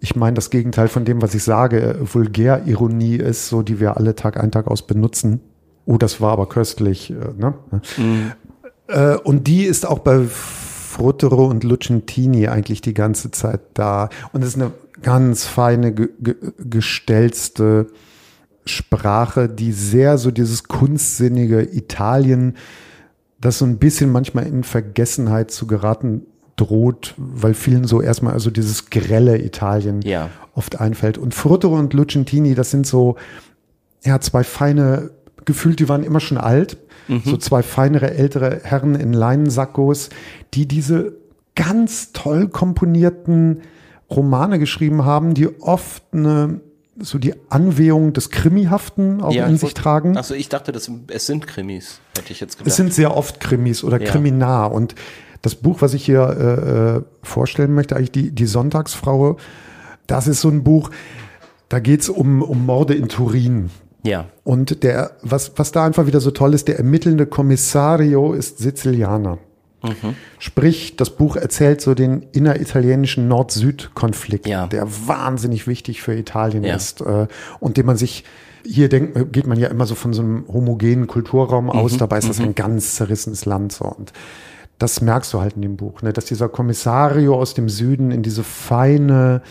ich 0.01 0.17
meine 0.17 0.35
das 0.35 0.51
Gegenteil 0.51 0.89
von 0.89 1.05
dem, 1.05 1.23
was 1.23 1.35
ich 1.35 1.45
sage, 1.45 1.81
äh, 1.81 1.95
Vulgärironie 2.15 3.17
ist, 3.17 3.49
so 3.49 3.63
die 3.63 3.79
wir 3.81 3.97
alle 3.97 4.15
Tag 4.17 4.37
ein, 4.39 4.51
Tag 4.51 4.67
aus 4.67 4.87
benutzen. 4.87 5.41
Oh, 5.87 5.97
das 5.97 6.21
war 6.21 6.33
aber 6.33 6.49
köstlich. 6.49 7.11
äh, 7.11 7.15
Ne? 7.39 7.55
Äh, 8.89 9.17
und 9.17 9.47
die 9.47 9.65
ist 9.65 9.87
auch 9.87 10.01
bei 10.01 10.21
Fruttero 10.93 11.47
und 11.47 11.65
Lucentini 11.65 12.49
eigentlich 12.49 12.83
die 12.83 12.93
ganze 12.93 13.31
Zeit 13.31 13.61
da. 13.75 14.11
Und 14.33 14.43
es 14.43 14.51
ist 14.51 14.61
eine 14.61 14.73
ganz 15.01 15.47
feine, 15.47 15.93
ge 15.93 16.11
ge 16.21 16.37
gestelzte 16.59 17.87
Sprache, 18.67 19.49
die 19.49 19.73
sehr 19.73 20.19
so 20.19 20.31
dieses 20.31 20.65
kunstsinnige 20.65 21.63
Italien, 21.63 22.57
das 23.41 23.59
so 23.59 23.65
ein 23.65 23.79
bisschen 23.79 24.13
manchmal 24.13 24.47
in 24.47 24.65
Vergessenheit 24.65 25.51
zu 25.51 25.67
geraten 25.67 26.27
droht, 26.57 27.15
weil 27.17 27.55
vielen 27.55 27.85
so 27.85 28.03
erstmal 28.03 28.35
also 28.35 28.51
dieses 28.51 28.91
grelle 28.91 29.43
Italien 29.43 30.03
Ja. 30.03 30.29
oft 30.55 30.79
einfällt. 30.79 31.17
Und 31.17 31.35
Fruttero 31.35 31.79
und 31.79 31.95
Lucentini, 31.95 32.55
das 32.55 32.71
sind 32.71 32.87
so, 32.87 33.17
ja, 34.05 34.21
zwei 34.21 34.45
feine, 34.45 35.11
gefühlt, 35.45 35.79
die 35.81 35.89
waren 35.89 36.03
immer 36.03 36.21
schon 36.21 36.39
alt, 36.39 36.77
so 37.25 37.37
zwei 37.37 37.63
feinere 37.63 38.15
ältere 38.15 38.61
Herren 38.63 38.95
in 38.95 39.13
Leinensackos, 39.13 40.09
die 40.55 40.67
diese 40.67 41.17
ganz 41.55 42.13
toll 42.13 42.49
komponierten 42.49 43.63
Romane 44.11 44.59
geschrieben 44.59 45.05
haben, 45.05 45.35
die 45.35 45.49
oft 45.61 46.03
eine, 46.13 46.61
so 46.99 47.19
die 47.19 47.35
Anwehung 47.51 48.13
des 48.13 48.31
Krimihaften 48.31 49.21
auch 49.21 49.35
in 49.35 49.55
ich 49.55 49.61
sich 49.61 49.75
tragen. 49.75 50.17
Also 50.17 50.35
ich 50.35 50.49
dachte, 50.49 50.73
das, 50.73 50.91
es 51.09 51.27
sind 51.27 51.47
Krimis, 51.47 52.01
hätte 52.17 52.33
ich 52.33 52.41
jetzt 52.41 52.57
gedacht. 52.59 52.69
Es 52.69 52.77
sind 52.77 52.95
sehr 52.95 53.17
oft 53.17 53.41
Krimis 53.41 53.85
oder 53.85 54.01
Ja. 54.01 54.11
Kriminar. 54.11 54.73
Und 54.73 54.95
das 55.43 55.55
Buch, 55.57 55.83
was 55.83 55.95
ich 55.95 56.05
hier 56.05 56.23
äh, 56.23 56.97
äh, 56.99 57.03
vorstellen 57.23 57.75
möchte, 57.75 57.97
eigentlich 57.97 58.13
die, 58.13 58.31
die 58.31 58.47
Sonntagsfrau, 58.47 59.37
das 60.07 60.29
ist 60.29 60.41
so 60.41 60.49
ein 60.49 60.63
Buch, 60.63 60.91
da 61.69 61.81
geht's 61.81 62.09
um, 62.09 62.43
um 62.43 62.65
Morde 62.65 62.95
in 62.95 63.09
Turin. 63.09 63.71
Ja. 64.03 64.27
Und 64.45 64.83
der, 64.83 65.13
was, 65.23 65.53
was 65.57 65.73
da 65.73 65.85
einfach 65.85 66.07
wieder 66.07 66.21
so 66.21 66.31
toll 66.31 66.55
ist, 66.55 66.69
der 66.69 66.79
ermittelnde 66.79 67.27
Kommissario 67.27 68.33
ist 68.33 68.59
Sizilianer. 68.59 69.39
Sprich, 70.39 70.95
das 70.97 71.11
Buch 71.11 71.35
erzählt 71.35 71.81
so 71.81 71.95
den 71.95 72.23
inneritalienischen 72.33 73.27
Nord-Süd-Konflikt, 73.27 74.47
Ja. 74.47 74.69
der 74.69 74.87
wahnsinnig 75.09 75.67
wichtig 75.67 76.03
für 76.03 76.15
Italien 76.15 76.63
Ja. 76.63 76.77
ist 76.77 77.01
äh, 77.01 77.27
und 77.59 77.77
den 77.77 77.87
man 77.87 77.97
sich 77.97 78.25
hier 78.65 78.89
denkt, 78.89 79.33
geht 79.33 79.49
man 79.49 79.59
ja 79.59 79.67
immer 79.67 79.87
so 79.87 79.97
von 79.97 80.13
so 80.13 80.23
einem 80.23 80.45
homogenen 80.47 81.09
Kulturraum 81.09 81.69
aus, 81.69 81.97
dabei 81.97 82.19
ist 82.19 82.29
das 82.29 82.39
ein 82.39 82.55
ganz 82.55 82.95
zerrissenes 82.95 83.45
Land 83.45 83.73
so 83.73 83.87
und 83.87 84.13
das 84.79 85.01
merkst 85.01 85.33
du 85.33 85.41
halt 85.41 85.55
in 85.57 85.63
dem 85.63 85.77
Buch, 85.77 86.01
ne, 86.03 86.13
dass 86.13 86.27
dieser 86.27 86.49
Kommissario 86.49 87.35
aus 87.35 87.55
dem 87.55 87.69
Süden 87.69 88.13
in 88.13 88.23
diese 88.23 88.45
feine 88.45 89.43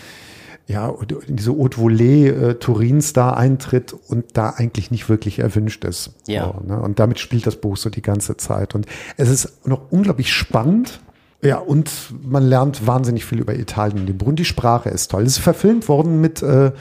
ja, 0.68 0.94
in 1.28 1.36
diese 1.36 1.52
Haute 1.52 1.80
Volée 1.80 2.28
äh, 2.28 2.54
Turins 2.56 3.14
da 3.14 3.32
eintritt 3.32 3.94
und 3.94 4.38
da 4.38 4.52
eigentlich 4.52 4.92
nicht 4.92 5.10
wirklich 5.10 5.40
erwünscht 5.40 5.84
ist. 5.84 6.14
Ja. 6.28 6.46
So, 6.46 6.66
ne? 6.66 6.82
Und 6.82 7.00
damit 7.00 7.20
spielt 7.20 7.46
das 7.46 7.58
Buch 7.58 7.78
so 7.78 7.90
die 7.90 8.02
ganze 8.02 8.38
Zeit. 8.38 8.76
Und 8.76 8.86
es 9.18 9.30
ist 9.30 9.68
noch 9.68 9.92
unglaublich 9.92 10.32
spannend. 10.32 11.02
Ja, 11.44 11.58
und 11.58 11.90
man 12.24 12.44
lernt 12.44 12.86
wahnsinnig 12.86 13.26
viel 13.26 13.40
über 13.40 13.56
Italien 13.56 14.00
in 14.00 14.06
dem 14.06 14.18
Buch. 14.18 14.28
Und 14.28 14.38
die 14.38 14.46
Sprache 14.46 14.90
ist 14.90 15.10
toll. 15.10 15.24
Es 15.24 15.34
ist 15.34 15.40
verfilmt 15.40 15.90
worden 15.90 16.22
mit 16.22 16.44
äh, 16.44 16.72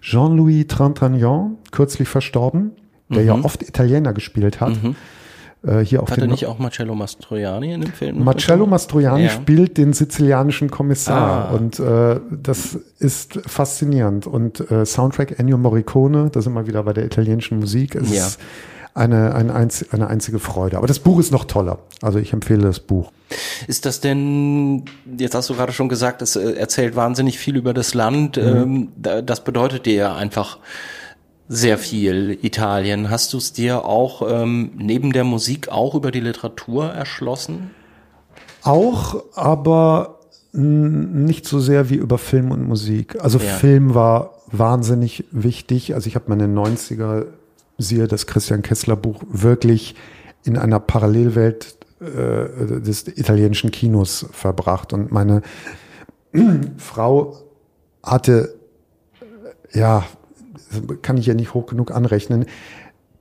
Jean-Louis 0.00 0.68
Trantagnan, 0.68 1.56
kürzlich 1.72 2.08
verstorben, 2.08 2.72
der 3.08 3.24
ja 3.24 3.34
oft 3.34 3.62
Italiener 3.62 4.12
gespielt 4.12 4.60
hat. 4.60 4.76
Äh, 5.66 5.80
hier 5.80 6.02
auf 6.02 6.10
Hatte 6.10 6.20
den 6.22 6.30
nicht 6.30 6.46
auch 6.46 6.58
Marcello 6.58 6.94
Mastroianni 6.94 7.72
in 7.72 7.80
dem 7.80 7.92
Film? 7.92 8.22
Marcello 8.22 8.66
Mastroianni 8.66 9.24
Ja. 9.24 9.30
spielt 9.30 9.76
den 9.76 9.92
sizilianischen 9.92 10.70
Kommissar 10.70 11.48
Ah. 11.50 11.54
und 11.54 11.80
äh, 11.80 12.20
das 12.30 12.78
ist 13.00 13.40
faszinierend. 13.46 14.26
Und 14.26 14.70
äh, 14.70 14.86
Soundtrack 14.86 15.38
Ennio 15.40 15.58
Morricone, 15.58 16.30
da 16.30 16.40
sind 16.42 16.52
wir 16.52 16.66
wieder 16.68 16.82
bei 16.84 16.92
der 16.92 17.04
italienischen 17.04 17.58
Musik, 17.58 17.96
es 17.96 18.14
Ja. 18.14 18.26
ist 18.26 18.40
eine, 18.94 19.34
eine, 19.34 19.54
einz 19.54 19.84
eine 19.92 20.08
einzige 20.08 20.38
Freude. 20.38 20.76
Aber 20.76 20.86
das 20.86 20.98
Buch 21.00 21.18
ist 21.20 21.30
noch 21.32 21.44
toller. 21.44 21.78
Also 22.02 22.18
ich 22.18 22.32
empfehle 22.32 22.62
das 22.62 22.80
Buch. 22.80 23.12
Ist 23.66 23.84
das 23.84 24.00
denn, 24.00 24.84
jetzt 25.18 25.34
hast 25.34 25.50
du 25.50 25.54
gerade 25.54 25.72
schon 25.72 25.88
gesagt, 25.88 26.22
es 26.22 26.34
äh, 26.36 26.52
erzählt 26.52 26.96
wahnsinnig 26.96 27.38
viel 27.38 27.56
über 27.56 27.74
das 27.74 27.94
Land. 27.94 28.36
Mhm. 28.36 28.42
Ähm, 28.42 28.88
da- 28.96 29.22
das 29.22 29.44
bedeutet 29.44 29.86
dir 29.86 29.94
ja 29.94 30.14
einfach 30.16 30.58
sehr 31.48 31.78
viel 31.78 32.38
Italien. 32.42 33.10
Hast 33.10 33.32
du 33.32 33.38
es 33.38 33.52
dir 33.52 33.84
auch 33.84 34.22
ähm, 34.28 34.72
neben 34.76 35.12
der 35.12 35.24
Musik 35.24 35.70
auch 35.70 35.94
über 35.94 36.10
die 36.10 36.20
Literatur 36.20 36.92
erschlossen? 36.92 37.70
Auch, 38.62 39.22
aber 39.34 40.18
nicht 40.52 41.46
so 41.46 41.60
sehr 41.60 41.90
wie 41.90 41.94
über 41.94 42.18
Film 42.18 42.50
und 42.50 42.66
Musik. 42.66 43.22
Also 43.22 43.38
Ja. 43.38 43.44
Film 43.44 43.94
war 43.94 44.34
wahnsinnig 44.50 45.24
wichtig. 45.30 45.94
Also 45.94 46.08
ich 46.08 46.14
habe 46.14 46.26
meine 46.28 46.46
90er, 46.46 47.26
siehe 47.78 48.08
das 48.08 48.26
Christian 48.26 48.62
Kessler 48.62 48.96
Buch, 48.96 49.22
wirklich 49.28 49.94
in 50.44 50.56
einer 50.56 50.80
Parallelwelt 50.80 51.76
äh, 52.00 52.80
des 52.80 53.08
italienischen 53.08 53.70
Kinos 53.70 54.26
verbracht. 54.32 54.92
Und 54.92 55.12
meine 55.12 55.42
Frau 56.78 57.36
hatte, 58.02 58.54
äh, 59.72 59.78
ja, 59.78 60.04
kann 61.02 61.16
ich 61.16 61.26
ja 61.26 61.34
nicht 61.34 61.54
hoch 61.54 61.66
genug 61.66 61.90
anrechnen, 61.90 62.46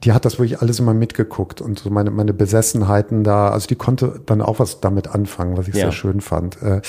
die 0.03 0.11
hat 0.11 0.25
das 0.25 0.37
wirklich 0.37 0.61
alles 0.61 0.79
immer 0.79 0.93
mitgeguckt 0.93 1.59
und 1.59 1.79
so 1.79 1.89
meine, 1.89 2.11
meine 2.11 2.33
Besessenheiten 2.33 3.23
da, 3.23 3.49
also 3.49 3.67
die 3.67 3.75
konnte 3.75 4.21
dann 4.25 4.41
auch 4.41 4.59
was 4.59 4.79
damit 4.79 5.07
anfangen, 5.07 5.57
was 5.57 5.67
ich 5.67 5.75
ja. 5.75 5.85
sehr 5.85 5.91
schön 5.91 6.21
fand. 6.21 6.61
Äh, 6.61 6.81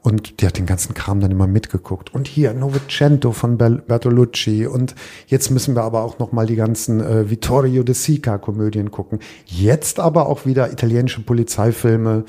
und 0.00 0.40
die 0.40 0.46
hat 0.46 0.56
den 0.56 0.64
ganzen 0.64 0.94
Kram 0.94 1.20
dann 1.20 1.32
immer 1.32 1.48
mitgeguckt. 1.48 2.14
Und 2.14 2.28
hier 2.28 2.54
Novecento 2.54 3.32
von 3.32 3.58
Bertolucci. 3.58 4.66
Und 4.66 4.94
jetzt 5.26 5.50
müssen 5.50 5.74
wir 5.74 5.82
aber 5.82 6.02
auch 6.02 6.18
noch 6.20 6.30
mal 6.32 6.46
die 6.46 6.54
ganzen 6.54 7.00
äh, 7.00 7.28
Vittorio 7.28 7.82
De 7.82 7.94
Sica 7.94 8.38
Komödien 8.38 8.92
gucken. 8.92 9.18
Jetzt 9.44 9.98
aber 9.98 10.28
auch 10.28 10.46
wieder 10.46 10.72
italienische 10.72 11.20
Polizeifilme 11.20 12.24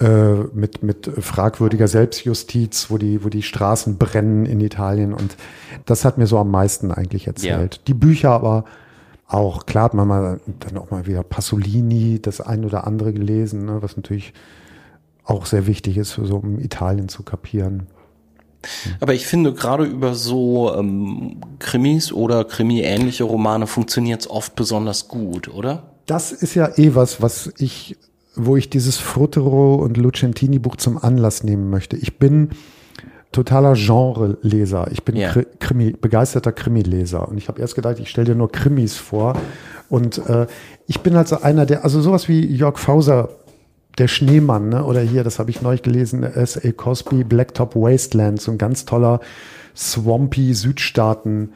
äh, 0.00 0.34
mit 0.52 0.82
mit 0.82 1.10
fragwürdiger 1.18 1.88
Selbstjustiz, 1.88 2.86
wo 2.90 2.98
die 2.98 3.24
wo 3.24 3.28
die 3.28 3.42
Straßen 3.42 3.98
brennen 3.98 4.46
in 4.46 4.60
Italien. 4.60 5.12
Und 5.12 5.36
das 5.84 6.04
hat 6.04 6.18
mir 6.18 6.26
so 6.26 6.38
am 6.38 6.50
meisten 6.50 6.92
eigentlich 6.92 7.26
erzählt. 7.26 7.74
Ja. 7.76 7.80
Die 7.86 7.94
Bücher 7.94 8.30
aber 8.30 8.64
auch 9.28 9.66
klar 9.66 9.84
hat 9.84 9.94
man 9.94 10.06
mal 10.06 10.40
dann 10.60 10.78
auch 10.78 10.90
mal 10.90 11.06
wieder 11.06 11.22
Pasolini 11.22 12.20
das 12.20 12.40
ein 12.40 12.64
oder 12.64 12.86
andere 12.86 13.12
gelesen, 13.12 13.64
ne, 13.64 13.82
was 13.82 13.96
natürlich 13.96 14.32
auch 15.24 15.46
sehr 15.46 15.66
wichtig 15.66 15.96
ist, 15.96 16.12
so 16.12 16.36
um 16.36 16.60
Italien 16.60 17.08
zu 17.08 17.24
kapieren. 17.24 17.88
Aber 19.00 19.14
ich 19.14 19.26
finde, 19.26 19.52
gerade 19.52 19.84
über 19.84 20.14
so 20.14 20.74
ähm, 20.74 21.40
Krimis 21.58 22.12
oder 22.12 22.44
Krimi-ähnliche 22.44 23.24
Romane 23.24 23.66
funktioniert 23.66 24.22
es 24.22 24.30
oft 24.30 24.54
besonders 24.54 25.08
gut, 25.08 25.48
oder? 25.48 25.94
Das 26.06 26.32
ist 26.32 26.54
ja 26.54 26.70
eh 26.76 26.94
was, 26.94 27.20
was 27.20 27.52
ich, 27.58 27.96
wo 28.36 28.56
ich 28.56 28.70
dieses 28.70 28.98
Fruttero 28.98 29.76
und 29.76 29.96
Lucentini-Buch 29.96 30.76
zum 30.76 30.98
Anlass 30.98 31.42
nehmen 31.42 31.70
möchte. 31.70 31.96
Ich 31.96 32.18
bin 32.18 32.50
totaler 33.32 33.74
Genre-Leser. 33.74 34.88
Ich 34.92 35.02
bin 35.02 35.16
ja. 35.16 35.34
Krimi, 35.58 35.92
begeisterter 35.92 36.52
Krimi-Leser. 36.52 37.28
Und 37.28 37.38
ich 37.38 37.48
habe 37.48 37.60
erst 37.60 37.74
gedacht, 37.74 37.98
ich 37.98 38.08
stelle 38.08 38.28
dir 38.28 38.34
nur 38.34 38.52
Krimis 38.52 38.96
vor. 38.96 39.34
Und 39.88 40.18
äh, 40.28 40.46
ich 40.86 41.00
bin 41.00 41.16
also 41.16 41.40
einer 41.40 41.66
der, 41.66 41.84
also 41.84 42.00
sowas 42.00 42.28
wie 42.28 42.44
Jörg 42.46 42.78
Fauser 42.78 43.30
der 43.98 44.08
Schneemann, 44.08 44.68
ne? 44.68 44.84
oder 44.84 45.00
hier, 45.00 45.24
das 45.24 45.38
habe 45.38 45.50
ich 45.50 45.62
neulich 45.62 45.82
gelesen, 45.82 46.22
S.A. 46.22 46.70
Cosby, 46.72 47.24
Blacktop 47.24 47.74
Wasteland, 47.74 48.40
so 48.40 48.52
ein 48.52 48.58
ganz 48.58 48.84
toller 48.84 49.20
Swampy 49.74 50.52
Südstaaten 50.52 51.52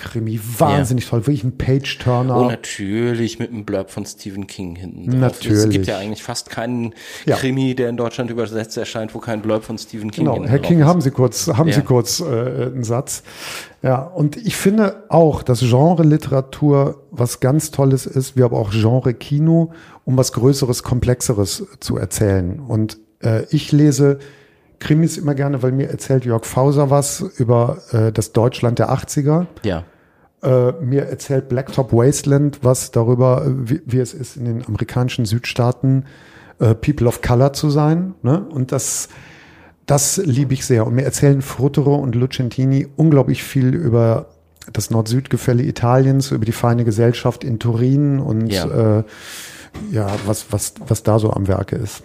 Krimi, 0.00 0.40
wahnsinnig 0.58 1.04
ja. 1.04 1.10
toll, 1.10 1.20
wirklich 1.20 1.44
ein 1.44 1.56
Page-Turner. 1.56 2.36
Oh, 2.36 2.48
natürlich, 2.48 3.38
mit 3.38 3.50
einem 3.50 3.64
Blurb 3.64 3.90
von 3.90 4.04
Stephen 4.06 4.46
King 4.46 4.76
hinten 4.76 5.10
drauf. 5.10 5.20
Natürlich. 5.20 5.64
Es 5.64 5.70
gibt 5.70 5.86
ja 5.86 5.98
eigentlich 5.98 6.22
fast 6.22 6.50
keinen 6.50 6.94
ja. 7.26 7.36
Krimi, 7.36 7.74
der 7.74 7.90
in 7.90 7.96
Deutschland 7.96 8.30
übersetzt 8.30 8.76
erscheint, 8.76 9.14
wo 9.14 9.18
kein 9.18 9.42
Blurb 9.42 9.64
von 9.64 9.78
Stephen 9.78 10.10
King 10.10 10.24
Genau, 10.24 10.44
Herr 10.44 10.58
King, 10.58 10.80
ist. 10.80 10.86
haben 10.86 11.00
Sie 11.00 11.10
kurz, 11.10 11.48
haben 11.48 11.68
ja. 11.68 11.74
Sie 11.74 11.82
kurz 11.82 12.20
äh, 12.20 12.24
einen 12.24 12.84
Satz. 12.84 13.22
Ja, 13.82 14.02
und 14.02 14.36
ich 14.36 14.56
finde 14.56 15.04
auch, 15.08 15.42
dass 15.42 15.60
Genre-Literatur 15.60 17.02
was 17.10 17.40
ganz 17.40 17.70
Tolles 17.70 18.06
ist, 18.06 18.36
wie 18.36 18.42
aber 18.42 18.58
auch 18.58 18.70
Genre-Kino, 18.70 19.72
um 20.04 20.16
was 20.16 20.32
Größeres, 20.32 20.82
Komplexeres 20.82 21.66
zu 21.80 21.96
erzählen. 21.96 22.60
Und 22.60 22.98
äh, 23.22 23.44
ich 23.50 23.72
lese 23.72 24.18
Krimis 24.80 25.16
immer 25.16 25.34
gerne, 25.34 25.62
weil 25.62 25.72
mir 25.72 25.90
erzählt 25.90 26.24
Jörg 26.24 26.44
Fauser 26.44 26.90
was 26.90 27.20
über 27.20 27.78
äh, 27.92 28.10
das 28.10 28.32
Deutschland 28.32 28.78
der 28.78 28.90
80er. 28.90 29.46
Ja. 29.62 29.84
Äh, 30.42 30.72
mir 30.82 31.04
erzählt 31.04 31.48
Blacktop 31.48 31.92
Wasteland 31.92 32.60
was 32.62 32.90
darüber, 32.90 33.44
wie, 33.46 33.82
wie 33.84 33.98
es 33.98 34.14
ist, 34.14 34.36
in 34.36 34.46
den 34.46 34.66
amerikanischen 34.66 35.26
Südstaaten 35.26 36.06
äh, 36.58 36.74
People 36.74 37.06
of 37.06 37.20
Color 37.20 37.52
zu 37.52 37.68
sein. 37.70 38.14
Ne? 38.22 38.40
Und 38.48 38.72
das, 38.72 39.10
das 39.84 40.16
liebe 40.16 40.54
ich 40.54 40.64
sehr. 40.64 40.86
Und 40.86 40.94
mir 40.94 41.04
erzählen 41.04 41.42
Fruttero 41.42 41.94
und 41.96 42.14
Lucentini 42.14 42.88
unglaublich 42.96 43.42
viel 43.42 43.74
über 43.74 44.26
das 44.72 44.90
Nord-Süd-Gefälle 44.90 45.62
Italiens, 45.62 46.30
über 46.30 46.44
die 46.44 46.52
feine 46.52 46.84
Gesellschaft 46.84 47.44
in 47.44 47.58
Turin 47.58 48.18
und 48.18 48.48
ja, 48.48 48.98
äh, 48.98 49.04
ja 49.90 50.08
was, 50.26 50.46
was, 50.52 50.74
was 50.86 51.02
da 51.02 51.18
so 51.18 51.30
am 51.32 51.48
Werke 51.48 51.76
ist. 51.76 52.02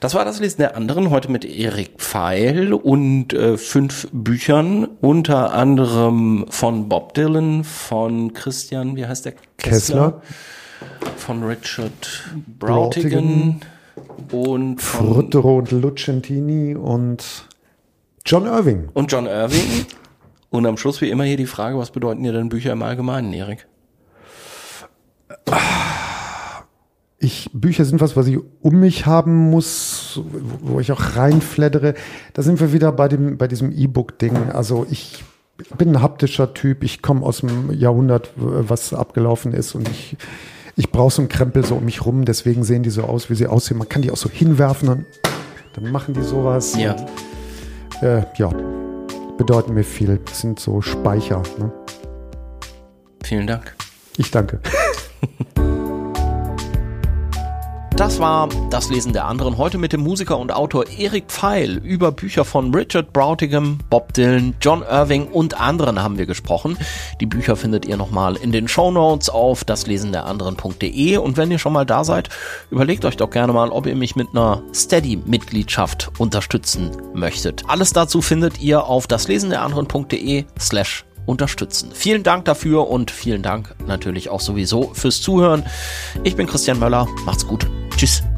Das 0.00 0.14
war 0.14 0.24
das 0.24 0.40
Lesen 0.40 0.58
der 0.58 0.76
anderen 0.76 1.10
heute 1.10 1.30
mit 1.30 1.44
Erik 1.44 1.98
Pfeil 1.98 2.72
und 2.72 3.32
äh, 3.32 3.56
fünf 3.56 4.08
Büchern, 4.12 4.88
unter 5.00 5.52
anderem 5.52 6.46
von 6.50 6.88
Bob 6.88 7.14
Dylan, 7.14 7.64
von 7.64 8.32
Christian, 8.32 8.96
wie 8.96 9.06
heißt 9.06 9.24
der? 9.24 9.34
Kessler. 9.58 10.20
Kessler. 10.20 10.22
Von 11.16 11.44
Richard 11.44 12.24
Brautigan, 12.58 13.60
und 14.30 14.80
von 14.80 15.14
Fruttero 15.14 15.58
und 15.58 15.70
Lucentini 15.70 16.74
und 16.74 17.46
John 18.24 18.46
Irving. 18.46 18.88
Und 18.94 19.10
John 19.12 19.26
Irving. 19.26 19.86
Und 20.50 20.66
am 20.66 20.76
Schluss 20.76 21.00
wie 21.00 21.10
immer 21.10 21.24
hier 21.24 21.36
die 21.36 21.46
Frage, 21.46 21.78
was 21.78 21.90
bedeuten 21.90 22.22
dir 22.22 22.32
denn 22.32 22.48
Bücher 22.48 22.72
im 22.72 22.82
Allgemeinen, 22.82 23.32
Erik? 23.32 23.66
Ich, 27.22 27.48
Bücher 27.52 27.84
sind 27.84 28.00
was, 28.00 28.16
was 28.16 28.26
ich 28.26 28.38
um 28.62 28.80
mich 28.80 29.06
haben 29.06 29.50
muss, 29.50 30.20
wo 30.60 30.80
ich 30.80 30.90
auch 30.90 31.16
reinfleddere. 31.16 31.94
Da 32.32 32.42
sind 32.42 32.58
wir 32.58 32.72
wieder 32.72 32.90
bei 32.90 33.06
dem, 33.06 33.38
bei 33.38 33.46
diesem 33.46 33.70
E-Book-Ding. 33.70 34.50
Also 34.50 34.84
ich 34.90 35.22
bin 35.78 35.90
ein 35.90 36.02
haptischer 36.02 36.52
Typ. 36.52 36.82
Ich 36.82 37.00
komme 37.00 37.24
aus 37.24 37.38
dem 37.38 37.72
Jahrhundert, 37.72 38.32
was 38.36 38.92
abgelaufen 38.92 39.52
ist 39.52 39.76
und 39.76 39.88
ich, 39.88 40.16
ich 40.76 40.90
brauche 40.90 41.12
so 41.12 41.22
einen 41.22 41.28
Krempel 41.28 41.64
so 41.64 41.76
um 41.76 41.84
mich 41.84 42.04
rum. 42.04 42.24
Deswegen 42.24 42.64
sehen 42.64 42.82
die 42.82 42.90
so 42.90 43.04
aus, 43.04 43.30
wie 43.30 43.36
sie 43.36 43.46
aussehen. 43.46 43.78
Man 43.78 43.88
kann 43.88 44.02
die 44.02 44.10
auch 44.10 44.16
so 44.16 44.28
hinwerfen 44.28 44.88
und 44.88 45.06
dann 45.74 45.92
machen 45.92 46.14
die 46.14 46.22
sowas. 46.22 46.76
Ja. 46.76 46.92
Und, 46.92 48.02
äh, 48.02 48.24
ja, 48.36 48.48
bedeuten 49.38 49.74
mir 49.74 49.84
viel. 49.84 50.18
Das 50.24 50.40
sind 50.40 50.58
so 50.58 50.80
Speicher. 50.80 51.44
Ne? 51.56 51.72
Vielen 53.22 53.46
Dank. 53.46 53.76
Ich 54.16 54.32
danke. 54.32 54.60
Das 57.96 58.18
war 58.18 58.48
das 58.70 58.88
Lesen 58.88 59.12
der 59.12 59.26
anderen. 59.26 59.58
Heute 59.58 59.76
mit 59.76 59.92
dem 59.92 60.00
Musiker 60.00 60.38
und 60.38 60.50
Autor 60.50 60.86
Erik 60.88 61.24
Pfeil 61.28 61.76
über 61.84 62.10
Bücher 62.10 62.44
von 62.44 62.74
Richard 62.74 63.12
Broughtingham, 63.12 63.78
Bob 63.90 64.14
Dylan, 64.14 64.54
John 64.60 64.82
Irving 64.82 65.26
und 65.26 65.60
anderen 65.60 66.02
haben 66.02 66.16
wir 66.16 66.26
gesprochen. 66.26 66.78
Die 67.20 67.26
Bücher 67.26 67.54
findet 67.54 67.84
ihr 67.84 67.96
nochmal 67.96 68.36
in 68.36 68.50
den 68.50 68.66
Show 68.66 68.90
Notes 68.90 69.28
auf 69.28 69.64
daslesenderanderen.de. 69.64 71.18
Und 71.18 71.36
wenn 71.36 71.50
ihr 71.50 71.58
schon 71.58 71.74
mal 71.74 71.84
da 71.84 72.02
seid, 72.02 72.30
überlegt 72.70 73.04
euch 73.04 73.16
doch 73.16 73.30
gerne 73.30 73.52
mal, 73.52 73.70
ob 73.70 73.86
ihr 73.86 73.96
mich 73.96 74.16
mit 74.16 74.28
einer 74.30 74.62
Steady-Mitgliedschaft 74.74 76.12
unterstützen 76.18 76.90
möchtet. 77.14 77.64
Alles 77.68 77.92
dazu 77.92 78.22
findet 78.22 78.60
ihr 78.60 78.84
auf 78.84 79.06
daslesenderanderen.de 79.06 80.44
slash 80.58 81.04
unterstützen. 81.26 81.90
Vielen 81.92 82.22
Dank 82.22 82.46
dafür 82.46 82.88
und 82.88 83.10
vielen 83.10 83.42
Dank 83.42 83.74
natürlich 83.86 84.28
auch 84.28 84.40
sowieso 84.40 84.92
fürs 84.94 85.20
Zuhören. 85.20 85.64
Ich 86.24 86.36
bin 86.36 86.46
Christian 86.46 86.78
Möller. 86.78 87.06
Macht's 87.24 87.46
gut. 87.46 87.68
Tschüss. 88.02 88.31